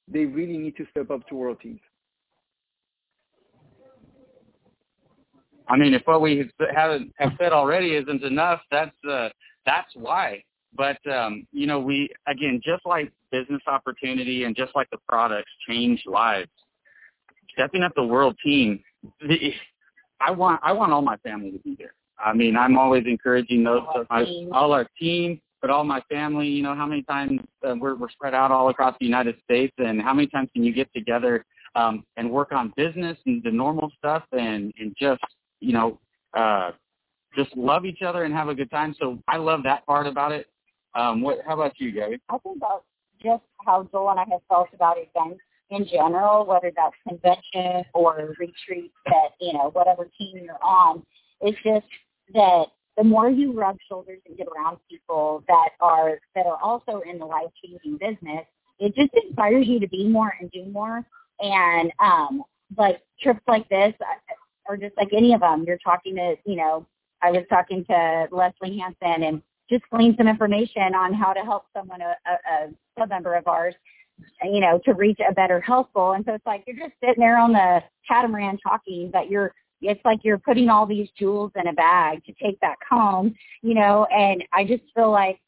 they 0.07 0.25
really 0.25 0.57
need 0.57 0.75
to 0.77 0.87
step 0.89 1.11
up 1.11 1.27
to 1.27 1.35
World 1.35 1.59
Teams? 1.61 1.81
I 5.67 5.77
mean, 5.77 5.93
if 5.93 6.03
what 6.05 6.21
we 6.21 6.49
haven't 6.73 7.13
have 7.17 7.33
said 7.39 7.53
already 7.53 7.95
isn't 7.95 8.23
enough, 8.23 8.61
that's 8.71 8.95
uh, 9.09 9.29
that's 9.65 9.89
why. 9.95 10.43
But 10.75 10.97
um, 11.11 11.47
you 11.51 11.67
know, 11.67 11.79
we 11.79 12.09
again, 12.27 12.61
just 12.63 12.85
like 12.85 13.11
business 13.31 13.61
opportunity 13.67 14.43
and 14.43 14.55
just 14.55 14.75
like 14.75 14.89
the 14.91 14.97
products 15.07 15.51
change 15.67 16.03
lives. 16.05 16.49
Stepping 17.53 17.83
up 17.83 17.93
the 17.95 18.03
world 18.03 18.35
team, 18.43 18.83
the, 19.21 19.53
I 20.19 20.31
want 20.31 20.59
I 20.63 20.73
want 20.73 20.91
all 20.91 21.01
my 21.01 21.17
family 21.17 21.51
to 21.51 21.59
be 21.59 21.75
there. 21.77 21.93
I 22.23 22.33
mean, 22.33 22.55
I'm 22.55 22.77
always 22.77 23.03
encouraging 23.05 23.63
those 23.63 23.81
all, 23.87 24.05
our, 24.09 24.25
all 24.53 24.71
our 24.71 24.87
team, 24.99 25.41
but 25.61 25.69
all 25.69 25.83
my 25.83 26.01
family. 26.09 26.47
You 26.47 26.63
know, 26.63 26.75
how 26.75 26.85
many 26.85 27.03
times 27.03 27.39
uh, 27.67 27.75
we're 27.79 27.95
we're 27.95 28.09
spread 28.09 28.33
out 28.33 28.51
all 28.51 28.69
across 28.69 28.95
the 28.99 29.05
United 29.05 29.35
States, 29.43 29.73
and 29.77 30.01
how 30.01 30.13
many 30.13 30.27
times 30.27 30.49
can 30.53 30.63
you 30.63 30.73
get 30.73 30.91
together 30.93 31.45
um, 31.75 32.03
and 32.17 32.29
work 32.29 32.51
on 32.51 32.73
business 32.75 33.17
and 33.25 33.41
the 33.43 33.51
normal 33.51 33.91
stuff, 33.97 34.23
and 34.31 34.73
and 34.77 34.95
just 34.99 35.21
you 35.59 35.73
know, 35.73 35.99
uh, 36.35 36.71
just 37.35 37.55
love 37.55 37.85
each 37.85 38.01
other 38.01 38.23
and 38.23 38.33
have 38.33 38.47
a 38.47 38.55
good 38.55 38.71
time. 38.71 38.95
So 38.99 39.19
I 39.27 39.37
love 39.37 39.63
that 39.63 39.85
part 39.85 40.07
about 40.07 40.31
it. 40.31 40.47
Um, 40.95 41.21
what? 41.21 41.39
How 41.45 41.53
about 41.53 41.73
you, 41.77 41.91
Gabby? 41.91 42.17
I 42.29 42.37
think 42.39 42.57
about 42.57 42.83
just 43.21 43.43
how 43.65 43.87
Joel 43.91 44.11
and 44.11 44.19
I 44.19 44.25
have 44.31 44.41
felt 44.47 44.69
about 44.73 44.97
events 44.97 45.41
in 45.69 45.85
general, 45.87 46.45
whether 46.45 46.71
that's 46.75 46.95
convention 47.07 47.83
or 47.93 48.35
retreat 48.39 48.91
that, 49.05 49.29
you 49.41 49.53
know, 49.53 49.69
whatever 49.73 50.07
team 50.17 50.39
you're 50.43 50.63
on. 50.63 51.03
It's 51.41 51.57
just 51.63 51.85
that 52.33 52.65
the 52.97 53.03
more 53.03 53.29
you 53.29 53.51
rub 53.51 53.77
shoulders 53.89 54.19
and 54.27 54.37
get 54.37 54.47
around 54.47 54.77
people 54.89 55.43
that 55.47 55.69
are 55.81 56.19
that 56.35 56.45
are 56.45 56.61
also 56.61 57.01
in 57.09 57.19
the 57.19 57.25
life 57.25 57.49
changing 57.63 57.97
business, 57.97 58.45
it 58.79 58.95
just 58.95 59.11
inspires 59.25 59.67
you 59.67 59.79
to 59.79 59.87
be 59.87 60.07
more 60.07 60.33
and 60.39 60.49
do 60.51 60.65
more. 60.65 61.03
And 61.39 61.91
um 61.99 62.43
like 62.77 63.01
trips 63.21 63.41
like 63.47 63.67
this, 63.69 63.93
or 64.67 64.77
just 64.77 64.95
like 64.97 65.09
any 65.13 65.33
of 65.33 65.41
them. 65.41 65.63
You're 65.65 65.77
talking 65.77 66.15
to, 66.15 66.35
you 66.45 66.55
know, 66.55 66.85
I 67.21 67.31
was 67.31 67.43
talking 67.49 67.85
to 67.85 68.27
Leslie 68.31 68.77
Hansen 68.77 69.23
and 69.23 69.41
just 69.69 69.83
glean 69.89 70.15
some 70.17 70.27
information 70.27 70.93
on 70.93 71.13
how 71.13 71.33
to 71.33 71.41
help 71.41 71.65
someone, 71.75 72.01
a, 72.01 72.15
a, 72.27 72.65
a 72.65 72.69
sub 72.97 73.09
member 73.09 73.35
of 73.35 73.47
ours, 73.47 73.73
you 74.43 74.59
know, 74.59 74.79
to 74.85 74.93
reach 74.93 75.19
a 75.27 75.33
better 75.33 75.59
health 75.59 75.87
goal. 75.93 76.13
And 76.13 76.23
so 76.25 76.33
it's 76.33 76.45
like 76.45 76.63
you're 76.67 76.77
just 76.77 76.93
sitting 77.03 77.19
there 77.21 77.37
on 77.37 77.51
the 77.51 77.81
catamaran 78.07 78.57
talking, 78.59 79.09
but 79.11 79.29
you're 79.29 79.53
it's 79.81 80.03
like 80.05 80.19
you're 80.23 80.37
putting 80.37 80.69
all 80.69 80.85
these 80.85 81.09
jewels 81.17 81.51
in 81.55 81.67
a 81.67 81.73
bag 81.73 82.23
to 82.25 82.33
take 82.41 82.59
back 82.59 82.79
home, 82.89 83.35
you 83.61 83.73
know, 83.73 84.05
and 84.05 84.43
I 84.53 84.63
just 84.63 84.83
feel 84.95 85.11
like 85.11 85.39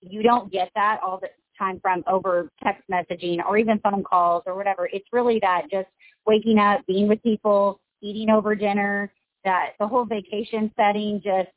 you 0.00 0.22
don't 0.22 0.52
get 0.52 0.70
that 0.74 1.00
all 1.02 1.18
the 1.18 1.28
time 1.58 1.80
from 1.80 2.04
over 2.06 2.50
text 2.62 2.82
messaging 2.90 3.44
or 3.44 3.56
even 3.56 3.78
phone 3.80 4.04
calls 4.04 4.42
or 4.46 4.56
whatever. 4.56 4.88
It's 4.92 5.06
really 5.12 5.38
that 5.40 5.70
just 5.70 5.88
waking 6.26 6.58
up, 6.58 6.86
being 6.86 7.08
with 7.08 7.22
people, 7.22 7.80
eating 8.02 8.30
over 8.30 8.54
dinner, 8.54 9.12
that 9.44 9.70
the 9.80 9.86
whole 9.86 10.04
vacation 10.04 10.70
setting 10.76 11.20
just 11.24 11.48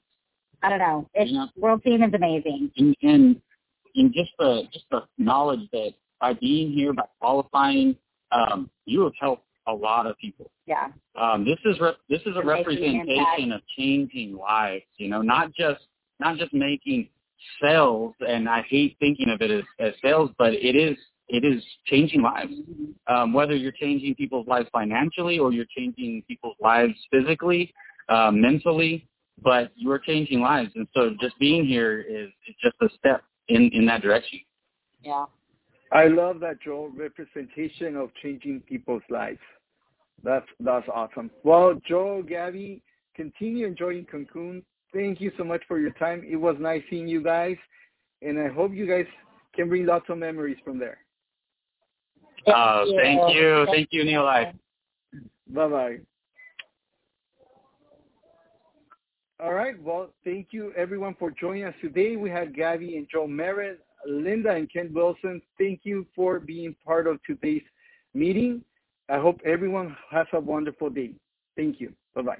I 0.63 0.69
don't 0.69 0.79
know. 0.79 1.09
It's 1.13 1.31
yeah. 1.31 1.45
World 1.57 1.83
Team 1.83 2.01
is 2.01 2.13
amazing. 2.13 2.71
And, 2.77 2.95
and 3.03 3.41
and 3.95 4.13
just 4.13 4.31
the 4.39 4.63
just 4.71 4.85
the 4.91 5.01
knowledge 5.17 5.67
that 5.71 5.93
by 6.19 6.33
being 6.33 6.71
here, 6.71 6.93
by 6.93 7.03
qualifying, 7.19 7.95
um, 8.31 8.69
you 8.85 9.01
have 9.01 9.13
helped 9.19 9.43
a 9.67 9.73
lot 9.73 10.07
of 10.07 10.17
people. 10.17 10.49
Yeah. 10.65 10.87
Um, 11.19 11.45
this 11.45 11.59
is 11.65 11.79
re- 11.79 11.97
this 12.09 12.21
is 12.25 12.35
a 12.35 12.45
representation 12.45 13.51
of 13.51 13.61
changing 13.77 14.37
lives. 14.37 14.85
You 14.97 15.09
know, 15.09 15.21
not 15.21 15.53
just 15.53 15.81
not 16.19 16.37
just 16.37 16.53
making 16.53 17.09
sales. 17.61 18.13
And 18.27 18.47
I 18.47 18.63
hate 18.69 18.97
thinking 18.99 19.29
of 19.29 19.41
it 19.41 19.51
as, 19.51 19.63
as 19.79 19.93
sales, 20.01 20.31
but 20.37 20.53
it 20.53 20.75
is 20.75 20.97
it 21.27 21.43
is 21.43 21.63
changing 21.85 22.21
lives. 22.21 22.53
Um, 23.07 23.33
whether 23.33 23.55
you're 23.55 23.71
changing 23.71 24.15
people's 24.15 24.47
lives 24.47 24.69
financially 24.71 25.39
or 25.39 25.51
you're 25.51 25.65
changing 25.75 26.23
people's 26.27 26.57
lives 26.61 26.93
physically, 27.11 27.73
uh, 28.09 28.31
mentally, 28.31 29.07
but 29.41 29.71
you're 29.75 29.99
changing 29.99 30.41
lives. 30.41 30.71
And 30.75 30.87
so 30.93 31.15
just 31.19 31.37
being 31.39 31.65
here 31.65 32.01
is, 32.01 32.29
is 32.47 32.55
just 32.61 32.75
a 32.81 32.89
step 32.97 33.23
in, 33.47 33.69
in 33.73 33.85
that 33.87 34.01
direction. 34.01 34.39
Yeah. 35.03 35.25
I 35.91 36.07
love 36.07 36.39
that, 36.41 36.61
Joel, 36.61 36.89
representation 36.89 37.95
of 37.95 38.09
changing 38.21 38.61
people's 38.67 39.03
lives. 39.09 39.39
That's 40.23 40.47
that's 40.59 40.87
awesome. 40.93 41.29
Well, 41.43 41.79
Joel, 41.87 42.23
Gabby, 42.23 42.81
continue 43.15 43.67
enjoying 43.67 44.05
Cancun. 44.05 44.63
Thank 44.93 45.21
you 45.21 45.31
so 45.37 45.43
much 45.43 45.61
for 45.67 45.79
your 45.79 45.91
time. 45.91 46.25
It 46.27 46.37
was 46.37 46.55
nice 46.59 46.81
seeing 46.89 47.07
you 47.07 47.21
guys, 47.21 47.57
and 48.21 48.39
I 48.39 48.47
hope 48.47 48.73
you 48.73 48.87
guys 48.87 49.05
can 49.53 49.69
bring 49.69 49.85
lots 49.85 50.05
of 50.09 50.17
memories 50.17 50.57
from 50.63 50.79
there. 50.79 50.97
Thank 52.45 52.57
Uh, 52.57 52.83
you. 52.85 52.99
thank 53.01 53.35
you. 53.35 53.65
Thank 53.65 53.87
you, 53.91 54.03
Neolife. 54.03 54.53
Bye 55.47 55.67
bye. 55.67 55.97
All 59.39 59.53
right. 59.53 59.81
Well, 59.81 60.11
thank 60.23 60.47
you 60.51 60.71
everyone 60.77 61.15
for 61.15 61.31
joining 61.31 61.65
us 61.65 61.73
today. 61.81 62.15
We 62.15 62.29
had 62.29 62.55
Gabby 62.55 62.97
and 62.97 63.07
Joe 63.11 63.27
Merritt, 63.27 63.79
Linda 64.07 64.51
and 64.51 64.71
Ken 64.71 64.91
Wilson. 64.93 65.41
Thank 65.57 65.81
you 65.83 66.05
for 66.15 66.39
being 66.39 66.75
part 66.85 67.07
of 67.07 67.19
today's 67.23 67.63
meeting. 68.13 68.63
I 69.09 69.17
hope 69.17 69.39
everyone 69.43 69.95
has 70.09 70.27
a 70.33 70.39
wonderful 70.39 70.89
day. 70.89 71.11
Thank 71.55 71.81
you. 71.81 71.93
Bye 72.13 72.21
bye. 72.21 72.37